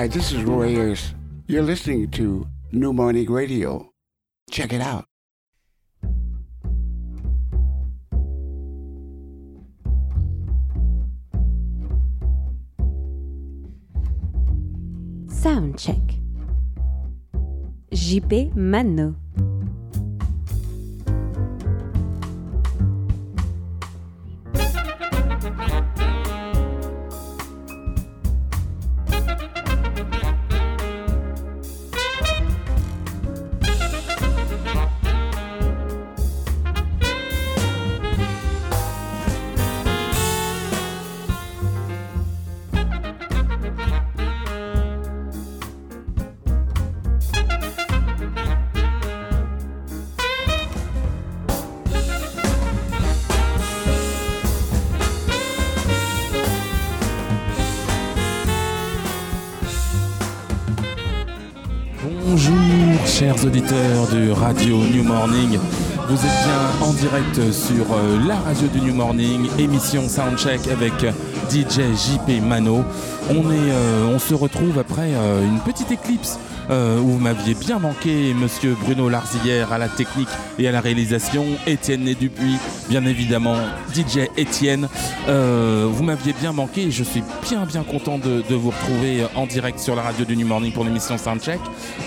Hi, 0.00 0.06
this 0.08 0.32
is 0.32 0.44
Roy 0.44 0.68
Ayers. 0.78 1.12
You're 1.46 1.60
listening 1.60 2.10
to 2.12 2.48
New 2.72 2.94
Morning 2.94 3.30
Radio. 3.30 3.92
Check 4.50 4.72
it 4.72 4.80
out. 4.80 5.04
Soundcheck. 15.28 16.16
JP 17.92 18.56
Mano. 18.56 19.16
Radio 64.50 64.78
New 64.78 65.04
Morning. 65.04 65.60
Vous 66.08 66.26
êtes 66.26 66.42
bien 66.42 66.88
en 66.88 66.92
direct 66.92 67.52
sur 67.52 67.86
euh, 67.92 68.18
la 68.26 68.34
radio 68.34 68.66
du 68.66 68.80
New 68.80 68.92
Morning, 68.92 69.48
émission 69.60 70.08
Soundcheck 70.08 70.66
avec 70.66 70.92
DJ 71.48 71.94
JP 71.94 72.42
Mano. 72.42 72.82
Euh, 73.30 74.12
on 74.12 74.18
se 74.18 74.34
retrouve 74.34 74.80
après 74.80 75.14
euh, 75.14 75.44
une 75.44 75.60
petite 75.60 75.92
éclipse 75.92 76.40
euh, 76.70 76.98
vous 77.00 77.18
m'aviez 77.18 77.54
bien 77.54 77.78
manqué, 77.80 78.32
monsieur 78.32 78.76
Bruno 78.80 79.08
Larzillière 79.08 79.72
à 79.72 79.78
la 79.78 79.88
technique 79.88 80.28
et 80.58 80.68
à 80.68 80.72
la 80.72 80.80
réalisation, 80.80 81.44
Étienne 81.66 82.04
Né 82.04 82.14
Dupuis, 82.14 82.58
bien 82.88 83.04
évidemment, 83.06 83.56
DJ 83.92 84.28
Étienne. 84.36 84.88
Euh, 85.28 85.88
vous 85.90 86.04
m'aviez 86.04 86.32
bien 86.32 86.52
manqué 86.52 86.82
et 86.82 86.90
je 86.92 87.02
suis 87.02 87.24
bien 87.48 87.66
bien 87.66 87.82
content 87.82 88.18
de, 88.18 88.54
vous 88.54 88.70
retrouver 88.70 89.26
en 89.34 89.46
direct 89.46 89.80
sur 89.80 89.96
la 89.96 90.02
radio 90.02 90.24
du 90.24 90.36
New 90.36 90.46
Morning 90.46 90.72
pour 90.72 90.84
l'émission 90.84 91.18
Soundcheck. 91.18 91.60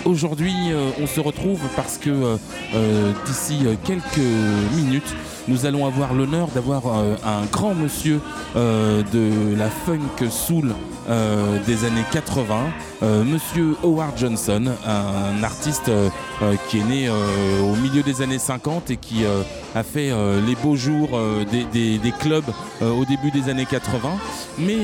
Aujourd'hui, 0.06 0.54
euh, 0.70 0.90
on 1.02 1.06
se 1.06 1.20
retrouve 1.20 1.60
parce 1.76 1.98
que 1.98 2.38
d'ici 3.26 3.66
quelques 3.84 4.18
minutes, 4.74 5.14
nous 5.46 5.66
allons 5.66 5.86
avoir 5.86 6.14
l'honneur 6.14 6.48
d'avoir 6.48 6.86
un 6.86 7.44
grand 7.52 7.74
monsieur 7.74 8.20
de 8.56 9.56
la 9.56 9.68
funk 9.68 10.30
soul 10.30 10.74
euh, 11.08 11.58
des 11.66 11.84
années 11.84 12.04
80, 12.12 12.70
euh, 13.02 13.24
monsieur 13.24 13.76
Howard 13.82 14.16
Johnson, 14.16 14.72
un 14.86 15.42
artiste 15.42 15.90
euh, 15.90 16.08
qui 16.68 16.78
est 16.78 16.84
né 16.84 17.10
au 17.10 17.76
milieu 17.76 18.02
des 18.02 18.22
années 18.22 18.38
50 18.38 18.90
et 18.90 18.96
qui 18.96 19.24
a 19.74 19.82
fait 19.82 20.10
les 20.46 20.54
beaux 20.56 20.76
jours 20.76 21.18
des, 21.50 22.12
clubs 22.18 22.44
au 22.80 23.04
début 23.04 23.30
des 23.30 23.50
années 23.50 23.66
80. 23.66 24.10
Mais 24.58 24.76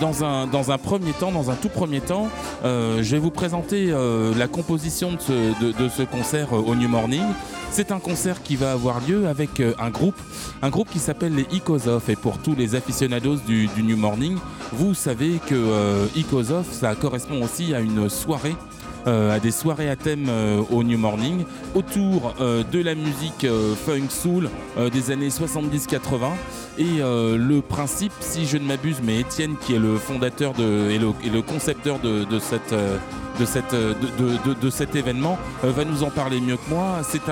dans, 0.00 0.24
un, 0.24 0.46
dans 0.46 0.70
un 0.70 0.78
premier 0.78 1.12
temps, 1.12 1.32
dans 1.32 1.50
un 1.50 1.54
tout 1.54 1.68
premier 1.68 2.00
temps, 2.00 2.28
je 2.62 3.02
vais 3.02 3.18
vous 3.18 3.30
présenter 3.30 3.92
la 4.36 4.48
composition 4.48 5.12
de 5.12 5.20
ce, 5.20 5.82
de, 5.82 5.88
ce 5.88 6.02
concert 6.02 6.52
au 6.52 6.74
New 6.74 6.88
Morning. 6.88 7.24
C'est 7.70 7.90
un 7.90 7.98
concert 7.98 8.42
qui 8.42 8.56
va 8.56 8.72
avoir 8.72 9.00
lieu 9.00 9.26
avec 9.26 9.60
un 9.60 9.90
groupe, 9.90 10.20
un 10.62 10.70
groupe 10.70 10.88
qui 10.90 10.98
s'appelle 11.00 11.34
les 11.34 11.46
Icosoph. 11.52 12.08
Et 12.08 12.16
pour 12.16 12.38
tous 12.38 12.54
les 12.54 12.74
aficionados 12.74 13.36
du, 13.46 13.66
du 13.68 13.82
New 13.82 13.96
Morning, 13.96 14.36
vous 14.72 14.94
savez 14.94 15.33
que 15.38 15.54
euh, 15.54 16.06
ça 16.70 16.94
correspond 16.94 17.42
aussi 17.42 17.74
à 17.74 17.80
une 17.80 18.08
soirée. 18.08 18.56
euh, 19.06 19.36
à 19.36 19.38
des 19.38 19.50
soirées 19.50 19.90
à 19.90 19.96
thème 19.96 20.28
euh, 20.30 20.62
au 20.70 20.82
New 20.82 20.96
Morning 20.96 21.44
autour 21.74 22.34
euh, 22.40 22.64
de 22.72 22.80
la 22.80 22.94
musique 22.94 23.46
funk 23.84 24.08
soul 24.08 24.48
des 24.92 25.10
années 25.10 25.28
70-80 25.28 26.30
et 26.78 27.00
le 27.00 27.60
principe 27.60 28.12
si 28.20 28.46
je 28.46 28.56
ne 28.56 28.64
m'abuse 28.64 29.00
mais 29.02 29.20
Étienne 29.20 29.56
qui 29.60 29.74
est 29.74 29.78
le 29.78 29.96
fondateur 29.96 30.54
et, 30.58 30.98
le, 30.98 31.42
concepteur 31.42 31.98
de, 32.00 32.38
cet 34.70 34.96
événement 34.96 35.38
va 35.62 35.84
nous 35.84 36.02
en 36.02 36.10
parler 36.10 36.40
mieux 36.40 36.56
que 36.56 36.70
moi. 36.70 37.00
C'est 37.02 37.28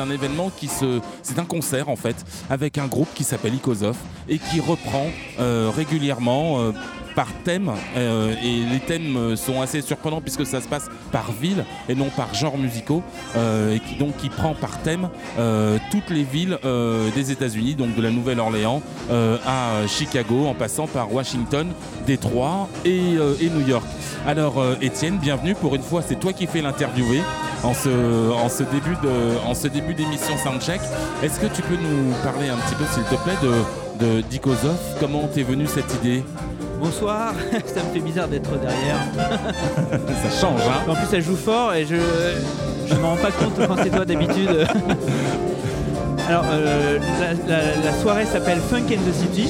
un, 0.00 0.10
événement 0.10 0.50
qui 0.56 0.68
se. 0.68 1.00
C'est 1.22 1.38
un 1.38 1.44
concert 1.44 1.88
en 1.88 1.96
fait, 1.96 2.16
avec 2.50 2.78
un 2.78 2.86
groupe 2.86 3.08
qui 3.14 3.24
s'appelle 3.24 3.54
Icosoph 3.54 3.98
et 4.28 4.38
qui 4.38 4.60
reprend 4.60 5.06
régulièrement. 5.38 6.72
Par 7.14 7.28
thème 7.44 7.70
euh, 7.96 8.34
et 8.42 8.64
les 8.70 8.80
thèmes 8.80 9.16
euh, 9.16 9.36
sont 9.36 9.60
assez 9.60 9.80
surprenants 9.80 10.20
puisque 10.20 10.46
ça 10.46 10.60
se 10.60 10.68
passe 10.68 10.88
par 11.10 11.32
ville 11.32 11.64
et 11.88 11.94
non 11.94 12.08
par 12.16 12.34
genre 12.34 12.58
musicaux 12.58 13.02
euh, 13.36 13.74
et 13.74 13.80
qui 13.80 13.96
donc 13.96 14.16
qui 14.16 14.28
prend 14.28 14.54
par 14.54 14.78
thème 14.82 15.08
toutes 15.90 16.10
les 16.10 16.22
villes 16.22 16.58
des 17.14 17.30
États-Unis 17.30 17.74
donc 17.74 17.94
de 17.94 18.02
la 18.02 18.10
Nouvelle-Orléans 18.10 18.82
à 19.10 19.86
Chicago 19.86 20.46
en 20.46 20.54
passant 20.54 20.86
par 20.86 21.12
Washington, 21.12 21.68
Détroit 22.06 22.68
et, 22.84 23.16
New 23.42 23.66
York. 23.66 23.84
Alors 24.26 24.62
Étienne, 24.80 25.18
bienvenue 25.18 25.54
pour 25.54 25.74
une 25.74 25.82
fois, 25.82 26.02
c'est 26.06 26.18
toi 26.18 26.32
qui 26.32 26.46
fais 26.46 26.62
l'interviewer 26.62 27.20
en 27.62 27.74
ce, 27.74 28.30
en 28.32 28.48
ce 28.48 28.62
début 28.64 28.96
de, 29.02 29.46
en 29.46 29.54
ce 29.54 29.68
d'émission 29.68 30.36
Soundcheck. 30.42 30.80
Est-ce 31.22 31.40
que 31.40 31.46
tu 31.46 31.62
peux 31.62 31.76
nous 31.76 32.12
parler 32.22 32.48
un 32.48 32.56
petit 32.56 32.74
peu, 32.74 32.84
s'il 32.92 33.04
te 33.04 33.22
plaît, 33.22 33.36
de, 33.42 34.20
de 34.20 34.22
Comment 35.00 35.28
t'es 35.28 35.42
venue 35.42 35.66
cette 35.66 35.92
idée? 35.94 36.22
Bonsoir, 36.82 37.32
ça 37.66 37.80
me 37.84 37.92
fait 37.94 38.00
bizarre 38.00 38.26
d'être 38.28 38.50
derrière. 38.58 38.96
Ça 40.22 40.40
change, 40.40 40.60
hein 40.62 40.82
En 40.90 40.94
plus, 40.94 41.06
elle 41.16 41.22
joue 41.22 41.36
fort 41.36 41.72
et 41.74 41.86
je 41.86 41.94
je 42.88 42.94
m'en 42.96 43.10
rends 43.10 43.16
pas 43.16 43.30
compte 43.30 43.54
quand 43.68 43.76
c'est 43.82 43.90
toi 43.90 44.04
d'habitude. 44.04 44.50
Alors, 46.28 46.44
euh, 46.52 46.98
la, 47.20 47.56
la- 47.56 47.76
la 47.84 47.92
soirée 48.00 48.24
s'appelle 48.26 48.58
Funk 48.58 48.86
in 48.90 48.96
the 49.10 49.14
City. 49.14 49.48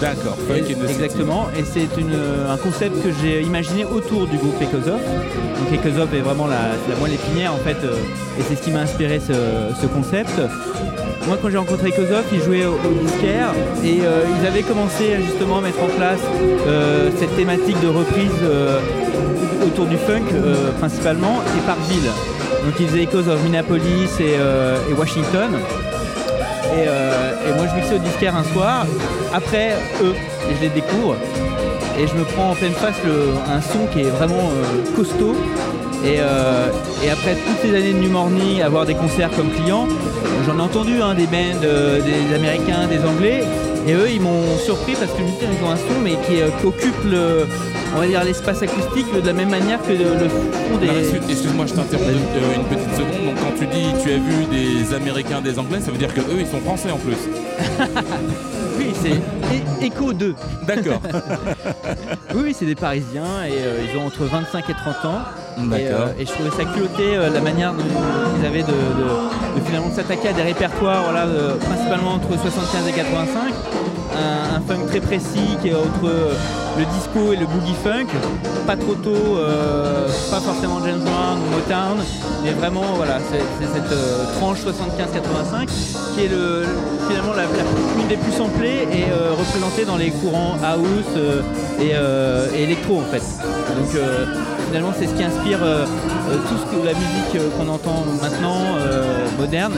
D'accord, 0.00 0.36
Funk 0.46 0.56
in 0.58 0.74
the 0.74 0.88
City. 0.88 0.92
Exactement, 0.92 1.46
et 1.58 1.64
c'est 1.64 1.88
une, 2.00 2.14
un 2.50 2.56
concept 2.58 3.02
que 3.02 3.08
j'ai 3.22 3.40
imaginé 3.42 3.84
autour 3.84 4.26
du 4.26 4.36
groupe 4.36 4.60
Ecosoft. 4.60 5.04
Donc 5.04 5.72
est 5.72 6.20
vraiment 6.20 6.46
la, 6.46 6.58
la 6.88 6.96
moelle 7.00 7.14
épinière 7.14 7.52
en 7.54 7.58
fait, 7.58 7.76
euh, 7.84 7.94
et 8.38 8.42
c'est 8.46 8.56
ce 8.56 8.62
qui 8.62 8.70
m'a 8.70 8.80
inspiré 8.80 9.20
ce, 9.20 9.32
ce 9.80 9.86
concept. 9.86 10.38
Moi, 11.26 11.38
quand 11.40 11.48
j'ai 11.48 11.56
rencontré 11.56 11.88
Ecosoft, 11.88 12.28
ils 12.32 12.42
jouaient 12.42 12.66
au, 12.66 12.74
au 12.74 12.92
disquaire 13.02 13.52
et 13.82 14.00
euh, 14.02 14.24
ils 14.38 14.46
avaient 14.46 14.62
commencé 14.62 15.16
justement 15.24 15.58
à 15.58 15.60
mettre 15.62 15.82
en 15.82 15.86
place 15.86 16.20
euh, 16.66 17.10
cette 17.18 17.34
thématique 17.34 17.80
de 17.80 17.88
reprise 17.88 18.30
euh, 18.42 18.78
autour 19.66 19.86
du 19.86 19.96
funk 19.96 20.26
principalement 20.78 21.40
et 21.56 21.60
par 21.66 21.76
ville. 21.88 22.10
Donc 22.66 22.74
ils 22.78 22.88
faisaient 22.88 23.04
Ecosoft 23.04 23.42
Minneapolis 23.42 24.20
et, 24.20 24.36
Washington. 24.98 25.50
Et, 26.76 27.52
moi 27.56 27.66
je 27.70 27.74
mixais 27.76 27.94
au 27.94 27.98
disquaire 27.98 28.36
un 28.36 28.44
soir, 28.44 28.86
après 29.32 29.72
eux, 30.02 30.14
je 30.54 30.60
les 30.62 30.68
découvre. 30.68 31.16
Et 31.98 32.06
je 32.06 32.14
me 32.14 32.24
prends 32.24 32.50
en 32.50 32.54
pleine 32.54 32.72
face 32.72 32.96
un 33.48 33.60
son 33.62 33.86
qui 33.86 34.00
est 34.00 34.10
vraiment 34.10 34.50
costaud. 34.94 35.36
Et, 36.04 36.16
euh, 36.18 36.68
et 37.02 37.10
après 37.10 37.34
toutes 37.34 37.58
ces 37.62 37.74
années 37.74 37.92
de 37.94 37.98
New 37.98 38.10
Morning, 38.10 38.60
avoir 38.60 38.84
des 38.84 38.94
concerts 38.94 39.30
comme 39.30 39.50
clients, 39.50 39.88
j'en 40.46 40.58
ai 40.58 40.62
entendu 40.62 41.00
hein, 41.00 41.14
des 41.14 41.26
bands, 41.26 41.62
euh, 41.64 42.00
des 42.00 42.34
Américains, 42.34 42.86
des 42.88 43.04
Anglais. 43.06 43.42
Et 43.86 43.92
eux, 43.92 44.08
ils 44.10 44.20
m'ont 44.20 44.56
surpris 44.58 44.94
parce 44.94 45.12
que 45.12 45.18
je 45.18 45.24
me 45.24 45.28
ils 45.28 45.64
ont 45.64 45.70
un 45.70 45.76
son, 45.76 46.00
mais 46.02 46.12
qui, 46.26 46.40
euh, 46.40 46.48
qui 46.60 46.66
occupe 46.66 47.04
le, 47.04 47.46
on 47.94 48.00
va 48.00 48.06
dire 48.06 48.24
l'espace 48.24 48.62
acoustique 48.62 49.06
de 49.14 49.26
la 49.26 49.32
même 49.32 49.50
manière 49.50 49.80
que 49.82 49.92
le, 49.92 50.04
le 50.04 50.28
fond 50.28 50.78
des. 50.80 51.14
Excuse-moi, 51.30 51.66
je 51.66 51.74
t'interromps 51.74 52.08
euh, 52.08 52.54
une 52.56 52.64
petite 52.64 52.94
seconde. 52.94 53.26
Donc, 53.26 53.36
quand 53.36 53.58
tu 53.58 53.66
dis 53.66 53.86
tu 54.02 54.10
as 54.12 54.16
vu 54.16 54.46
des 54.50 54.94
Américains, 54.94 55.40
des 55.40 55.58
Anglais, 55.58 55.80
ça 55.80 55.90
veut 55.90 55.98
dire 55.98 56.12
que 56.14 56.20
eux, 56.20 56.40
ils 56.40 56.46
sont 56.46 56.60
français 56.60 56.90
en 56.90 56.98
plus. 56.98 57.16
Oui, 58.76 58.92
c'est 59.00 59.86
Echo 59.86 60.12
2. 60.12 60.34
D'accord. 60.66 61.00
Oui, 62.34 62.42
oui, 62.46 62.56
c'est 62.58 62.66
des 62.66 62.74
Parisiens 62.74 63.44
et 63.46 63.52
euh, 63.52 63.84
ils 63.88 63.96
ont 63.96 64.06
entre 64.06 64.24
25 64.24 64.68
et 64.68 64.72
30 64.72 65.04
ans. 65.04 65.18
Et, 65.56 65.88
euh, 65.88 66.06
et 66.18 66.26
je 66.26 66.32
trouvais 66.32 66.50
ça 66.50 66.64
culotté 66.72 67.16
euh, 67.16 67.30
la 67.30 67.40
manière 67.40 67.72
dont 67.72 67.84
ils 68.40 68.46
avaient 68.46 68.62
de, 68.62 68.66
de- 68.68 69.60
de 69.60 69.64
finalement 69.64 69.90
s'attaquer 69.94 70.28
à 70.28 70.32
des 70.32 70.42
répertoires, 70.42 71.04
voilà, 71.04 71.26
euh, 71.26 71.54
principalement 71.56 72.14
entre 72.14 72.28
75 72.40 72.88
et 72.88 72.92
85. 72.92 73.52
un, 74.16 74.56
un 74.56 74.60
funk 74.66 74.86
très 74.88 75.00
précis 75.00 75.56
qui 75.62 75.68
est 75.68 75.74
entre 75.74 76.10
le 76.78 76.84
disco 76.96 77.32
et 77.32 77.36
le 77.36 77.46
boogie 77.46 77.74
funk, 77.84 78.06
pas 78.66 78.76
trop 78.76 78.94
tôt, 78.94 79.38
pas 80.30 80.40
forcément 80.40 80.80
James 80.84 81.00
Brown 81.00 81.38
ou 81.38 81.50
Motown, 81.54 82.04
mais 82.42 82.50
vraiment 82.52 82.82
voilà, 82.96 83.18
c'est 83.30 83.66
cette 83.66 83.94
tranche 84.38 84.58
75-85 84.58 85.66
qui 86.14 86.24
est 86.24 86.28
le, 86.28 86.64
finalement 87.08 87.32
la, 87.34 87.42
la- 87.42 88.00
une 88.02 88.08
des 88.08 88.16
plus 88.16 88.32
samplées 88.32 88.88
et 88.92 89.04
représentée 89.38 89.84
dans 89.84 89.96
les 89.96 90.10
courants 90.10 90.56
house 90.64 91.14
et, 91.80 91.92
électro 92.62 92.98
en 93.00 93.12
fait. 93.12 93.22
Donc 93.22 93.90
finalement 94.74 94.94
c'est 94.98 95.06
ce 95.06 95.14
qui 95.14 95.22
inspire 95.22 95.62
euh, 95.62 95.86
euh, 95.86 96.36
tout 96.48 96.58
ce 96.58 96.66
que 96.66 96.84
la 96.84 96.94
musique 96.94 97.36
euh, 97.36 97.48
qu'on 97.56 97.68
entend 97.68 98.04
maintenant 98.20 98.58
moderne. 99.38 99.74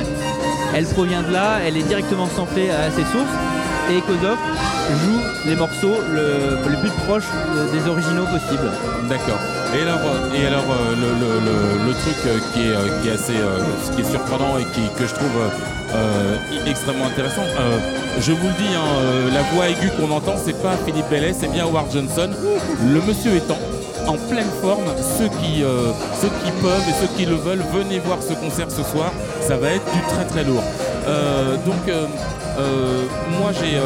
Elle 0.75 0.87
provient 0.87 1.21
de 1.21 1.31
là, 1.31 1.59
elle 1.67 1.77
est 1.77 1.83
directement 1.83 2.27
samplée 2.27 2.71
à 2.71 2.91
ses 2.91 3.05
sources 3.13 3.37
et 3.91 4.01
Kozov 4.01 4.39
joue 5.05 5.21
les 5.51 5.55
morceaux 5.55 5.97
le, 6.15 6.57
plus 6.81 6.91
proche 7.07 7.29
des 7.75 7.91
originaux 7.91 8.25
possible. 8.25 8.71
D'accord. 9.07 9.39
Et 9.77 9.83
alors, 9.83 10.01
et 10.35 10.47
alors 10.47 10.65
le, 11.87 11.93
truc 11.93 12.17
qui, 12.55 12.63
est, 12.63 13.13
assez 13.13 13.35
qui 13.95 14.01
est 14.01 14.11
surprenant 14.11 14.57
et 14.57 14.65
que 14.99 15.07
je 15.07 15.15
trouve 15.15 15.37
extrêmement 16.67 17.07
intéressant, 17.07 17.45
je 18.19 18.33
vous 18.33 18.49
le 18.49 18.55
dis, 18.55 18.75
hein, 18.75 19.31
la 19.33 19.43
voix 19.55 19.69
aiguë 19.69 19.91
qu'on 19.99 20.11
entend, 20.11 20.37
c'est 20.43 20.61
pas 20.63 20.75
Philippe 20.87 21.09
Bellet, 21.11 21.35
c'est 21.39 21.53
bien 21.53 21.65
Howard 21.65 21.93
Johnson. 21.93 22.31
Le 22.83 23.01
monsieur 23.03 23.35
étant 23.35 23.59
en 24.07 24.17
pleine 24.31 24.51
forme, 24.63 24.85
ceux 25.19 25.29
qui, 25.41 25.63
euh, 25.63 25.93
ceux 26.21 26.29
qui 26.45 26.51
peuvent 26.63 26.89
et 26.89 26.93
ceux 27.01 27.09
qui 27.17 27.27
le 27.27 27.35
veulent, 27.37 27.65
venez 27.73 27.99
voir 27.99 28.19
ce 28.23 28.35
concert 28.35 28.71
ce 28.71 28.83
soir, 28.83 29.11
ça 29.41 29.57
va 29.57 29.71
être 29.71 29.85
du 29.93 30.01
très 30.09 30.25
très 30.25 30.45
lourd. 30.45 30.63
Euh, 31.09 31.57
donc 31.65 31.89
euh, 31.89 32.07
moi 33.41 33.51
j'ai, 33.53 33.77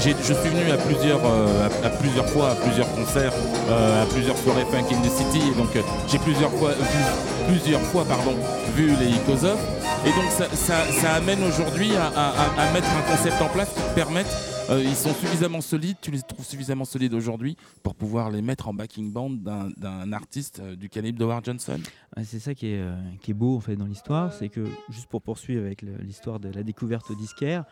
je 0.00 0.32
suis 0.34 0.48
venu 0.50 0.70
à 0.72 0.76
plusieurs, 0.76 1.20
fois, 1.20 2.50
à 2.50 2.54
plusieurs 2.56 2.90
concerts, 2.94 3.32
à 3.70 4.04
plusieurs 4.12 4.36
soirées 4.38 4.66
Funk 4.70 4.88
in 4.90 5.00
the 5.06 5.10
City, 5.16 5.50
et 5.52 5.54
donc 5.56 5.68
j'ai 6.08 6.18
plusieurs 6.18 6.50
fois 6.52 6.70
vu, 6.70 7.04
plusieurs 7.48 7.80
fois 7.80 8.04
pardon, 8.08 8.34
les 8.76 9.06
Icosov. 9.10 9.58
Et 10.06 10.10
donc 10.10 10.28
ça, 10.54 11.14
amène 11.16 11.42
aujourd'hui 11.44 11.92
à- 11.96 12.62
à 12.62 12.72
mettre 12.72 12.88
un 12.88 13.10
concept 13.16 13.40
en 13.40 13.48
place 13.48 13.68
qui 13.74 13.82
permette, 13.94 14.26
euh, 14.70 14.82
ils 14.82 14.96
sont 14.96 15.12
suffisamment 15.12 15.60
solides, 15.60 15.98
tu 16.00 16.10
les 16.10 16.22
trouves 16.22 16.44
suffisamment 16.44 16.86
solides 16.86 17.12
aujourd'hui 17.12 17.56
pour 17.82 17.94
pouvoir 17.94 18.30
les 18.30 18.40
mettre 18.40 18.66
en 18.66 18.72
backing 18.72 19.12
band 19.12 19.30
d'un, 19.30 20.12
artiste 20.12 20.60
euh, 20.60 20.74
du 20.74 20.88
calibre 20.88 21.18
de 21.18 21.24
Howard 21.24 21.44
Johnson. 21.44 21.78
C'est 22.24 22.38
ça 22.38 22.54
qui 22.54 22.68
est, 22.68 22.80
euh, 22.80 22.96
qui 23.20 23.32
est 23.32 23.34
beau 23.34 23.56
en 23.56 23.60
fait 23.60 23.76
dans 23.76 23.84
l'histoire, 23.84 24.32
c'est 24.32 24.48
que 24.48 24.64
juste 24.88 25.06
pour 25.08 25.20
poursuivre 25.20 25.62
avec 25.62 25.82
l'histoire 25.82 26.40
de 26.40 26.48
la 26.48 26.62
découverte 26.62 27.14
disquaire, 27.14 27.64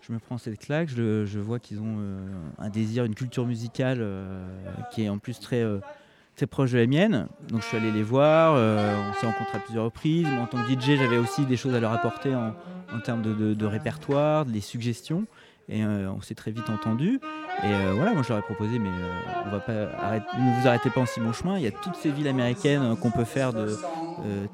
je 0.00 0.12
me 0.12 0.20
prends 0.20 0.38
cette 0.38 0.60
claque, 0.60 0.88
je, 0.88 1.38
vois 1.40 1.58
qu'ils 1.58 1.80
ont 1.80 1.98
un 2.58 2.70
désir, 2.70 3.04
une 3.04 3.16
culture 3.16 3.44
musicale 3.44 4.06
qui 4.92 5.02
est 5.02 5.08
en 5.08 5.18
plus 5.18 5.40
très, 5.40 5.64
très 6.36 6.46
proche 6.46 6.70
de 6.70 6.78
la 6.78 6.86
mienne. 6.86 7.26
Donc 7.48 7.62
je 7.62 7.66
suis 7.66 7.76
allé 7.76 7.90
les 7.90 8.04
voir, 8.04 8.54
on 8.54 9.20
s'est 9.20 9.26
rencontrés 9.26 9.58
à 9.58 9.60
plusieurs 9.60 9.84
reprises. 9.84 10.26
Moi 10.26 10.44
en 10.44 10.46
tant 10.46 10.62
que 10.62 10.70
DJ, 10.70 10.96
j'avais 10.96 11.18
aussi 11.18 11.44
des 11.46 11.56
choses 11.56 11.74
à 11.74 11.80
leur 11.80 11.92
apporter 11.92 12.34
en, 12.34 12.54
termes 13.04 13.22
de 13.22 13.66
répertoire, 13.66 14.46
des 14.46 14.62
suggestions. 14.62 15.26
Et 15.70 15.84
euh, 15.84 16.10
on 16.10 16.20
s'est 16.22 16.34
très 16.34 16.50
vite 16.50 16.70
entendu. 16.70 17.20
Et 17.62 17.66
euh, 17.66 17.92
voilà, 17.94 18.14
moi 18.14 18.22
je 18.22 18.28
leur 18.30 18.38
ai 18.38 18.42
proposé, 18.42 18.78
mais 18.78 18.88
euh, 18.88 19.20
on 19.46 19.50
va 19.50 19.60
pas 19.60 19.90
arrêter, 19.98 20.26
ne 20.38 20.60
vous 20.60 20.66
arrêtez 20.68 20.88
pas 20.90 21.00
en 21.02 21.06
si 21.06 21.20
bon 21.20 21.32
chemin. 21.32 21.58
Il 21.58 21.62
y 21.64 21.66
a 21.66 21.70
toutes 21.70 21.96
ces 21.96 22.10
villes 22.10 22.28
américaines 22.28 22.96
qu'on 22.96 23.10
peut 23.10 23.24
faire 23.24 23.52
de, 23.52 23.76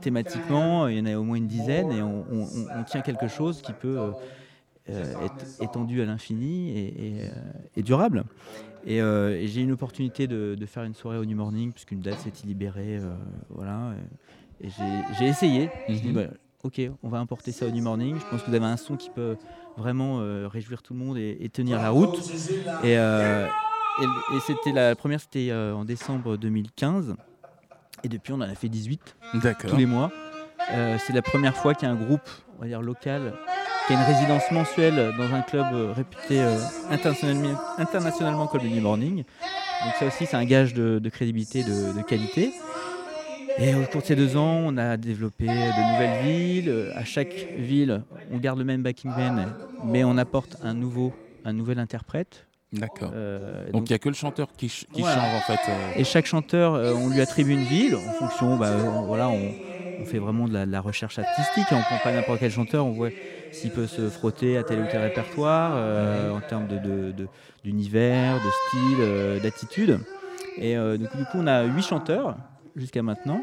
thématiquement. 0.01 0.89
Il 0.89 0.99
y 0.99 1.01
en 1.01 1.07
a 1.07 1.17
au 1.19 1.23
moins 1.23 1.37
une 1.37 1.47
dizaine 1.47 1.93
et 1.93 2.03
on, 2.03 2.25
on- 2.33 2.43
on- 2.43 2.81
on 2.81 2.83
tient 2.85 3.01
quelque 3.01 3.29
chose 3.29 3.63
qui 3.63 3.73
peut 3.73 3.99
être 4.89 5.63
étendu 5.63 6.03
à 6.03 6.05
l'infini 6.05 6.71
et, 6.77 7.07
et, 7.07 7.15
et 7.77 7.83
durable. 7.83 8.25
Et, 8.87 8.97
et 8.99 9.47
j'ai 9.47 9.61
eu 9.61 9.65
une 9.65 9.73
opportunité 9.73 10.27
de, 10.27 10.55
de 10.59 10.67
faire 10.67 10.83
une 10.85 10.95
soirée 10.95 11.19
au 11.19 11.25
New 11.25 11.37
Morning 11.37 11.73
puisqu'une 11.73 12.01
date 12.01 12.19
s'était 12.19 12.47
libérée. 12.47 12.99
voilà. 13.51 13.93
Et 14.63 14.69
j'ai- 15.19 15.27
essayé. 15.29 15.71
Je 15.89 15.93
me 15.93 15.99
suis 15.99 16.07
dit, 16.09 16.13
Mhm. 16.13 16.25
bah, 16.27 16.31
ok, 16.65 16.81
on 17.03 17.09
va 17.09 17.19
importer 17.19 17.53
ça 17.53 17.67
au 17.67 17.71
New 17.71 17.83
Morning. 17.83 18.17
Je 18.19 18.25
pense 18.31 18.43
que 18.43 18.51
vous 18.51 18.55
avez 18.57 18.67
un 18.67 18.77
son 18.77 18.97
qui 18.97 19.11
peut 19.11 19.37
vraiment 19.77 20.21
euh, 20.21 20.49
réjouir 20.49 20.83
tout 20.83 20.95
le 20.95 21.01
monde 21.01 21.17
et, 21.19 21.37
et 21.41 21.49
tenir 21.49 21.81
la 21.81 21.91
route. 21.91 22.19
Et, 22.83 22.97
euh, 22.99 23.47
et, 24.01 24.37
et 24.37 24.41
c'était 24.47 24.73
la 24.73 24.95
première, 24.95 25.21
c'était 25.21 25.49
euh, 25.51 25.75
en 25.75 25.85
décembre 25.85 26.37
2015. 26.37 27.15
Et 28.03 28.09
depuis, 28.09 28.33
on 28.33 28.37
en 28.37 28.41
a 28.43 28.55
fait 28.55 28.69
18 28.69 29.17
D'accord. 29.35 29.71
tous 29.71 29.77
les 29.77 29.87
mois. 29.87 30.11
Euh, 30.73 30.97
c'est 31.07 31.13
la 31.13 31.23
première 31.23 31.57
fois 31.57 31.75
qu'il 31.75 31.89
y 31.89 31.91
a 31.91 31.95
un 31.95 31.99
groupe, 31.99 32.29
on 32.59 32.63
va 32.63 32.69
dire 32.69 32.81
local, 32.83 33.35
qui 33.87 33.93
a 33.93 33.97
une 33.97 34.15
résidence 34.15 34.51
mensuelle 34.51 35.13
dans 35.19 35.35
un 35.35 35.43
club 35.43 35.67
euh, 35.73 35.93
réputé 35.93 36.41
euh, 36.41 36.57
internationalement, 36.91 37.59
internationalement 37.79 38.47
comme 38.47 38.63
le 38.63 38.69
New 38.69 38.81
Morning. 38.81 39.17
Donc 39.85 39.95
ça 39.99 40.07
aussi, 40.07 40.27
c'est 40.27 40.37
un 40.37 40.45
gage 40.45 40.73
de, 40.75 40.99
de 40.99 41.09
crédibilité, 41.11 41.65
de, 41.65 41.97
de 41.97 42.03
qualité. 42.03 42.53
Et 43.59 43.75
au 43.75 43.85
cours 43.85 44.01
de 44.03 44.07
ces 44.07 44.17
deux 44.17 44.37
ans, 44.37 44.63
on 44.65 44.77
a 44.77 44.97
développé 44.97 45.47
de 45.47 45.51
nouvelles 45.51 46.27
villes. 46.27 46.93
À 46.95 47.05
chaque 47.05 47.49
ville, 47.55 48.03
on 48.31 48.39
garde 48.39 48.59
le 48.59 48.65
même 48.65 48.83
backing 48.83 49.11
band, 49.15 49.45
mais 49.83 50.03
on 50.05 50.17
apporte 50.19 50.57
un 50.61 50.75
nouveau, 50.75 51.13
un 51.45 51.53
nouvel 51.53 51.79
interprète. 51.79 52.47
D'accord. 52.73 53.13
Euh, 53.15 53.71
Donc 53.71 53.89
il 53.89 53.93
n'y 53.93 53.95
a 53.95 53.99
que 54.01 54.09
le 54.09 54.15
chanteur 54.17 54.49
qui, 54.57 54.69
ch- 54.69 54.87
qui 54.93 55.03
change 55.03 55.33
en 55.35 55.41
fait. 55.41 55.69
euh, 55.69 55.93
et 55.95 56.03
chaque 56.03 56.27
chanteur, 56.27 56.75
euh, 56.75 56.93
on 56.95 57.09
lui 57.09 57.21
attribue 57.21 57.53
une 57.53 57.63
ville 57.63 57.95
en 57.95 58.11
fonction, 58.11 58.57
bah, 58.57 58.73
voilà, 59.07 59.31
on, 59.31 59.55
on 60.01 60.05
fait 60.05 60.19
vraiment 60.19 60.49
de 60.49 60.55
la, 60.55 60.67
de 60.67 60.73
la 60.73 60.81
recherche 60.81 61.21
artistique. 61.21 61.71
et 61.71 61.75
On 61.77 61.83
prend 61.83 61.99
pas 62.03 62.11
n'importe 62.11 62.41
quel 62.41 62.51
chanteur, 62.51 62.85
on 62.85 62.91
voit 62.91 63.11
s'il 63.53 63.71
peut 63.71 63.87
se 63.87 64.11
frotter 64.11 64.57
à 64.57 64.65
tel 64.65 64.81
ou 64.81 64.89
tel 64.89 65.01
répertoire 65.01 66.35
en 66.35 66.41
termes 66.41 66.67
de, 66.67 66.79
de- 66.79 67.13
de- 67.13 67.29
d'univers, 67.63 68.41
de 68.41 68.51
style, 68.51 69.41
d'attitude. 69.41 70.01
Et 70.59 70.75
donc, 70.75 71.17
du 71.17 71.25
coup, 71.27 71.39
on 71.39 71.47
a 71.47 71.63
huit 71.65 71.83
chanteurs 71.85 72.37
jusqu'à 72.77 73.03
maintenant, 73.03 73.41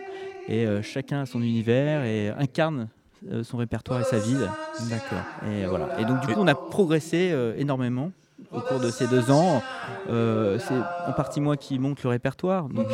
et 0.48 0.66
euh, 0.66 0.82
chacun 0.82 1.22
a 1.22 1.26
son 1.26 1.42
univers 1.42 2.04
et 2.04 2.30
incarne 2.30 2.90
euh, 3.32 3.44
son 3.44 3.58
répertoire 3.58 4.02
et 4.02 4.04
sa 4.04 4.18
ville. 4.20 4.50
D'accord. 4.90 5.24
Et 5.50 5.66
voilà. 5.66 6.00
Et 6.00 6.06
donc 6.06 6.20
du 6.22 6.28
coup, 6.34 6.40
on 6.40 6.48
a 6.48 6.56
progressé 6.56 7.30
euh, 7.32 7.54
énormément 7.58 8.12
au 8.52 8.60
cours 8.62 8.80
de 8.80 8.90
ces 8.90 9.08
deux 9.08 9.30
ans. 9.32 9.62
Euh, 10.10 10.58
c'est 10.60 10.74
en 11.08 11.14
partie 11.14 11.40
moi 11.40 11.56
qui 11.58 11.78
monte 11.80 12.02
le 12.04 12.10
répertoire. 12.10 12.68
Donc 12.70 12.88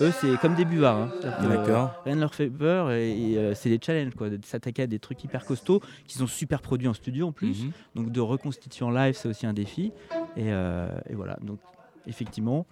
eux, 0.00 0.10
c'est 0.20 0.36
comme 0.40 0.54
des 0.54 0.64
buvards. 0.64 0.96
hein. 0.96 1.10
D'accord. 1.42 1.90
euh, 1.90 2.02
Rien 2.06 2.14
ne 2.16 2.20
leur 2.20 2.34
fait 2.34 2.48
peur 2.48 2.90
et, 2.90 3.10
et, 3.10 3.36
euh, 3.38 3.54
c'est 3.54 3.68
des 3.68 3.78
challenges 3.84 4.14
quoi, 4.14 4.30
de 4.30 4.38
s'attaquer 4.44 4.84
à 4.84 4.86
des 4.86 4.98
trucs 4.98 5.22
hyper 5.22 5.44
costauds 5.44 5.80
qui 6.06 6.16
sont 6.16 6.26
super 6.26 6.62
produits 6.62 6.88
en 6.88 6.94
studio 6.94 7.26
en 7.28 7.32
plus. 7.32 7.64
Mhm. 7.64 7.72
Donc 7.96 8.10
de 8.10 8.20
reconstituer 8.20 8.84
en 8.86 8.90
live, 8.90 9.14
c'est 9.14 9.28
aussi 9.28 9.46
un 9.46 9.52
défi. 9.52 9.92
Et, 10.36 10.44
euh, 10.50 10.88
et 11.10 11.14
voilà. 11.14 11.36
Donc 11.42 11.58
effectivement, 12.06 12.64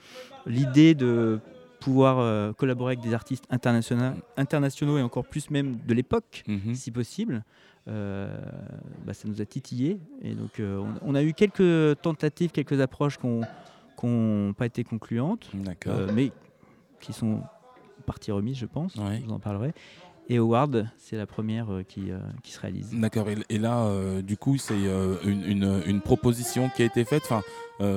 l'idée 0.47 0.95
de 0.95 1.39
pouvoir 1.81 2.19
euh, 2.19 2.53
collaborer 2.53 2.93
avec 2.95 3.01
des 3.05 3.15
artistes 3.15 3.45
internationaux, 3.51 4.13
internationaux 4.37 4.99
et 4.99 5.03
encore 5.03 5.25
plus 5.25 5.51
même 5.51 5.79
de 5.87 5.95
l'époque, 5.95 6.45
Mhm. 6.47 6.75
si 6.75 6.91
possible. 6.91 7.45
euh, 7.89 8.37
bah, 9.07 9.15
ça 9.15 9.27
nous 9.29 9.41
a 9.41 9.47
titillé 9.47 9.99
et 10.21 10.35
donc 10.35 10.61
euh, 10.61 10.77
on, 11.03 11.13
on 11.13 11.15
a 11.15 11.23
eu 11.23 11.33
quelques 11.33 11.99
tentatives, 12.03 12.51
quelques 12.51 12.81
approches 12.83 13.17
qui 13.17 13.27
n'ont 14.07 14.53
pas 14.53 14.67
été 14.67 14.85
concluantes, 14.85 15.51
mais 16.15 16.31
qui 17.01 17.13
sont 17.15 17.41
partie 18.05 18.31
remise, 18.31 18.57
je 18.59 18.67
pense. 18.67 18.95
Ouais. 18.97 19.21
Je 19.21 19.25
vous 19.27 19.33
en 19.33 19.39
parlerai. 19.39 19.73
Et 20.31 20.37
Howard, 20.39 20.87
c'est 20.99 21.17
la 21.17 21.27
première 21.27 21.73
euh, 21.73 21.83
qui, 21.83 22.11
euh, 22.11 22.19
qui 22.43 22.53
se 22.53 22.61
réalise. 22.61 22.91
D'accord. 22.93 23.29
Et, 23.31 23.37
et 23.49 23.59
là, 23.59 23.85
euh, 23.87 24.21
du 24.21 24.37
coup, 24.37 24.59
c'est 24.59 24.77
une, 25.25 25.43
une- 25.47 25.83
une 25.87 26.01
proposition 26.03 26.69
qui 26.77 26.83
a 26.83 26.85
été 26.85 27.05
faite. 27.05 27.23
Enfin, 27.25 27.43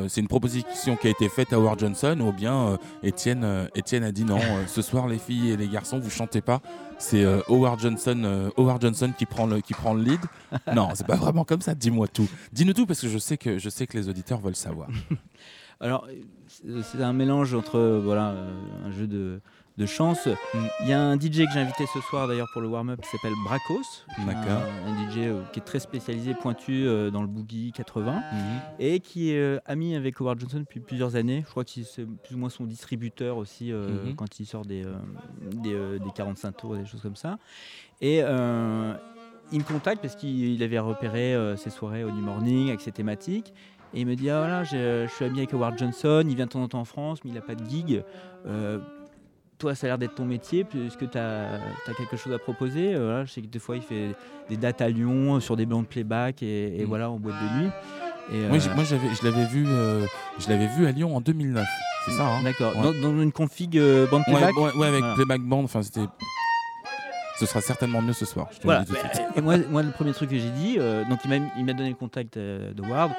c'est 0.08 0.22
une 0.22 0.28
proposition 0.28 0.96
qui 0.96 1.08
a 1.08 1.10
été 1.10 1.28
faite 1.28 1.52
à 1.54 1.56
Howard 1.56 1.80
Johnson, 1.80 2.16
ou 2.22 2.32
bien 2.32 2.78
Étienne, 3.02 3.68
Étienne 3.74 4.04
a 4.04 4.12
dit 4.12 4.24
non. 4.24 4.38
ce 4.68 4.82
soir, 4.84 5.08
les 5.08 5.18
filles 5.18 5.50
et 5.50 5.58
les 5.58 5.68
garçons, 5.68 5.98
vous 6.00 6.12
chantez 6.12 6.40
pas. 6.42 6.62
C'est 7.00 7.26
Howard 7.50 7.80
Johnson, 7.80 8.52
Howard 8.58 8.80
Johnson 8.82 9.12
qui 9.18 9.26
prend 9.26 9.48
le 9.48 9.60
qui 9.60 9.74
prend 9.74 9.94
le 9.96 10.04
lead. 10.04 10.20
Non, 10.76 10.90
c'est 10.94 11.08
pas 11.08 11.16
vraiment 11.16 11.44
comme 11.46 11.62
ça. 11.62 11.74
Dis-moi 11.74 12.08
tout. 12.08 12.30
Dis-nous 12.54 12.74
tout 12.74 12.86
parce 12.86 13.02
que 13.02 13.08
je 13.10 13.18
sais 13.18 13.38
que 13.38 13.58
je 13.58 13.70
sais 13.70 13.88
que 13.88 13.98
les 13.98 14.08
auditeurs 14.08 14.40
veulent 14.40 14.56
savoir. 14.56 14.88
Alors, 15.80 16.08
c'est- 16.48 17.02
un 17.02 17.14
mélange 17.14 17.56
entre 17.56 18.00
voilà, 18.04 18.36
un 18.86 18.92
jeu 18.92 19.08
de, 19.08 19.42
de 19.82 19.86
chance. 19.86 20.28
Mm. 20.28 20.58
Il 20.84 20.88
y 20.90 20.94
a 20.94 21.02
un 21.02 21.16
DJ 21.20 21.46
que 21.46 21.52
j'ai 21.54 21.60
invité 21.60 21.86
ce 21.94 22.00
soir 22.02 22.28
d'ailleurs 22.28 22.48
pour 22.54 22.62
le 22.62 22.68
warm-up 22.68 23.02
qui 23.02 23.10
s'appelle 23.10 23.34
Bracos. 23.44 24.06
D'accord. 24.26 24.62
Un, 24.86 24.94
un 24.94 25.10
DJ 25.12 25.18
euh, 25.18 25.42
qui 25.52 25.60
est 25.60 25.64
très 25.64 25.80
spécialisé, 25.80 26.34
pointu 26.34 26.86
euh, 26.86 27.10
dans 27.12 27.22
le 27.22 27.28
boogie 27.28 27.72
80 27.74 28.12
Mhm. 28.14 28.42
et 28.80 29.00
qui 29.00 29.32
est 29.32 29.40
euh, 29.40 29.60
ami 29.66 29.96
avec 29.96 30.20
Howard 30.22 30.40
Johnson 30.40 30.60
depuis 30.60 30.80
plusieurs 30.80 31.16
années. 31.16 31.44
Je 31.46 31.50
crois 31.52 31.64
que 31.66 31.72
c'est 31.72 32.06
plus 32.06 32.36
ou 32.36 32.38
moins 32.38 32.50
son 32.50 32.66
distributeur 32.66 33.38
aussi 33.38 33.72
Mhm. 33.72 34.16
quand 34.16 34.40
il 34.40 34.46
sort 34.46 34.66
des, 34.66 34.84
euh, 34.86 34.94
des, 35.42 35.74
euh, 35.74 35.98
des 36.00 36.12
45 36.14 36.52
tours, 36.56 36.76
des 36.78 36.86
choses 36.86 37.02
comme 37.02 37.16
ça. 37.16 37.38
Et 38.02 38.18
il 38.20 39.60
me 39.60 39.64
contacte 39.64 40.02
parce 40.02 40.16
qu'il 40.16 40.30
il 40.54 40.64
avait 40.64 40.80
repéré 40.80 41.36
ses 41.58 41.70
soirées 41.70 42.04
au 42.04 42.12
New 42.12 42.22
Morning 42.22 42.70
avec 42.70 42.82
ses 42.82 42.92
thématiques. 42.92 43.54
Et 43.94 44.02
il 44.02 44.08
me 44.08 44.16
dit, 44.16 44.30
ah 44.30 44.40
voilà, 44.40 44.64
je 44.64 45.06
suis 45.14 45.26
ami 45.26 45.40
avec 45.40 45.54
Howard 45.54 45.78
Johnson, 45.78 46.24
il 46.26 46.36
vient 46.38 46.46
de 46.46 46.52
temps 46.52 46.62
en 46.64 46.70
temps 46.70 46.80
en 46.80 46.86
France, 46.86 47.20
mais 47.26 47.32
il 47.32 47.34
n'a 47.34 47.42
pas 47.42 47.56
de 47.56 47.70
gig. 47.70 48.04
Euh, 48.48 48.80
toi, 49.62 49.76
ça 49.76 49.86
a 49.86 49.90
l'air 49.90 49.98
d'être 50.00 50.16
ton 50.16 50.26
métier, 50.26 50.64
puisque 50.64 51.10
tu 51.10 51.18
as, 51.18 51.60
quelque 51.96 52.18
chose 52.18 52.34
à 52.34 52.40
proposer. 52.40 52.96
Euh, 52.96 53.06
voilà, 53.06 53.26
je 53.26 53.32
sais 53.32 53.42
que 53.42 53.48
des 53.48 53.60
fois, 53.60 53.76
il 53.76 53.84
fait 53.84 54.10
des 54.50 54.58
dates 54.58 54.82
à 54.82 54.90
Lyon 54.90 55.36
euh, 55.36 55.40
sur 55.40 55.56
des 55.56 55.68
bancs 55.68 55.84
de 55.84 55.88
playback 55.88 56.42
et, 56.42 56.78
et 56.78 56.82
Mhm. 56.82 56.88
voilà, 56.88 57.10
en 57.12 57.18
boîte 57.20 57.36
de 57.36 57.60
nuit. 57.62 57.70
Et, 58.34 58.48
Moi, 58.48 58.58
euh, 58.58 58.76
moi, 58.76 58.84
j'avais, 58.84 59.08
je 59.14 59.24
l'avais 59.24 59.46
vu, 59.46 59.66
je 60.40 60.50
l'avais 60.50 60.68
vu 60.68 60.88
à 60.88 60.92
Lyon 60.92 61.16
en 61.16 61.22
2009. 61.22 61.64
C'est 62.06 62.12
ça, 62.14 62.26
hein? 62.26 62.42
D'accord. 62.44 62.76
Ouais. 62.76 62.82
Dans, 63.02 63.10
dans 63.14 63.22
une 63.22 63.32
config 63.32 63.80
band 64.10 64.24
playback? 64.24 64.58
ouais, 64.58 64.74
ouais, 64.76 64.88
avec 64.88 65.00
Voilà. 65.02 65.16
Playback 65.16 65.42
Band. 65.42 65.64
Enfin, 65.64 65.84
c'était. 65.84 66.02
Ce 67.40 67.46
sera 67.46 67.62
certainement 67.62 68.02
mieux 68.02 68.14
ce 68.14 68.26
soir. 68.26 68.48
Je 68.52 68.58
te 68.58 68.64
Voilà. 68.64 68.80
le 68.82 68.86
dis 68.86 68.92
tout 68.94 69.08
de 69.08 69.14
suite. 69.14 69.28
Et 69.36 69.42
moi, 69.42 69.58
moi, 69.70 69.84
le 69.84 69.92
premier 69.92 70.14
truc 70.14 70.30
que 70.30 70.38
j'ai 70.38 70.50
dit, 70.52 70.78
euh, 70.80 71.04
donc 71.10 71.20
il 71.26 71.30
m'a, 71.30 71.46
il 71.58 71.66
m'a 71.66 71.74
donné 71.74 71.90
le 71.90 71.96
contact 71.96 72.38
euh, 72.38 72.72
de 72.74 72.82
Ward. 72.84 73.12